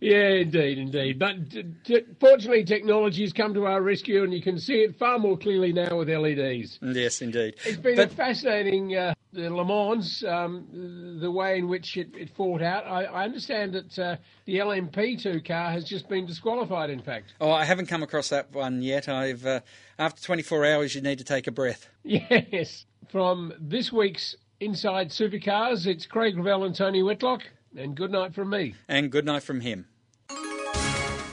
yeah, 0.00 0.28
indeed, 0.28 0.78
indeed. 0.78 1.18
But 1.18 1.50
t- 1.50 1.64
t- 1.84 2.04
fortunately, 2.20 2.64
technology 2.64 3.22
has 3.22 3.32
come 3.32 3.54
to 3.54 3.66
our 3.66 3.82
rescue, 3.82 4.22
and 4.22 4.32
you 4.32 4.42
can 4.42 4.58
see 4.58 4.82
it 4.82 4.98
far 4.98 5.18
more 5.18 5.36
clearly 5.36 5.72
now 5.72 5.98
with 5.98 6.08
LEDs. 6.08 6.78
yes, 6.80 7.22
indeed. 7.22 7.56
It's 7.64 7.78
been 7.78 7.98
a 7.98 8.08
fascinating 8.08 8.96
uh, 8.96 9.14
the 9.32 9.50
Le 9.50 9.64
Mans, 9.64 10.22
um, 10.24 11.18
the 11.20 11.30
way 11.30 11.58
in 11.58 11.68
which 11.68 11.96
it, 11.96 12.10
it 12.14 12.30
fought 12.30 12.62
out. 12.62 12.86
I, 12.86 13.04
I 13.04 13.24
understand 13.24 13.74
that 13.74 13.98
uh, 13.98 14.16
the 14.44 14.58
LMP2 14.58 15.46
car 15.46 15.70
has 15.70 15.84
just 15.84 16.08
been 16.08 16.26
disqualified. 16.26 16.90
In 16.90 17.00
fact, 17.00 17.34
Oh, 17.40 17.50
I 17.50 17.64
haven't 17.64 17.86
come 17.86 18.02
across 18.02 18.28
that 18.28 18.52
one 18.52 18.82
yet. 18.82 19.08
I've 19.08 19.46
uh, 19.46 19.60
after 19.98 20.22
24 20.22 20.66
hours, 20.66 20.94
you 20.94 21.00
need 21.00 21.18
to 21.18 21.24
take 21.24 21.46
a 21.46 21.50
breath. 21.52 21.88
yes. 22.04 22.84
From 23.08 23.52
this 23.60 23.92
week's 23.92 24.36
Inside 24.60 25.10
Supercars, 25.10 25.86
it's 25.86 26.06
Craig 26.06 26.36
Revell 26.36 26.64
and 26.64 26.74
Tony 26.74 27.02
Whitlock, 27.02 27.42
and 27.76 27.96
good 27.96 28.10
night 28.10 28.34
from 28.34 28.50
me. 28.50 28.74
And 28.88 29.10
good 29.10 29.26
night 29.26 29.42
from 29.42 29.60
him. 29.60 29.86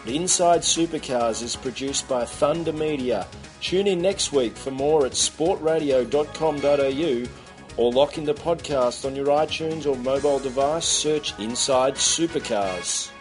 Inside 0.05 0.61
Supercars 0.61 1.43
is 1.43 1.55
produced 1.55 2.09
by 2.09 2.25
Thunder 2.25 2.73
Media. 2.73 3.27
Tune 3.61 3.87
in 3.87 4.01
next 4.01 4.31
week 4.31 4.55
for 4.55 4.71
more 4.71 5.05
at 5.05 5.11
sportradio.com.au 5.11 7.29
or 7.77 7.91
lock 7.91 8.17
in 8.17 8.23
the 8.23 8.33
podcast 8.33 9.05
on 9.05 9.15
your 9.15 9.27
iTunes 9.27 9.85
or 9.85 9.95
mobile 9.97 10.39
device. 10.39 10.85
Search 10.85 11.37
Inside 11.39 11.95
Supercars. 11.95 13.11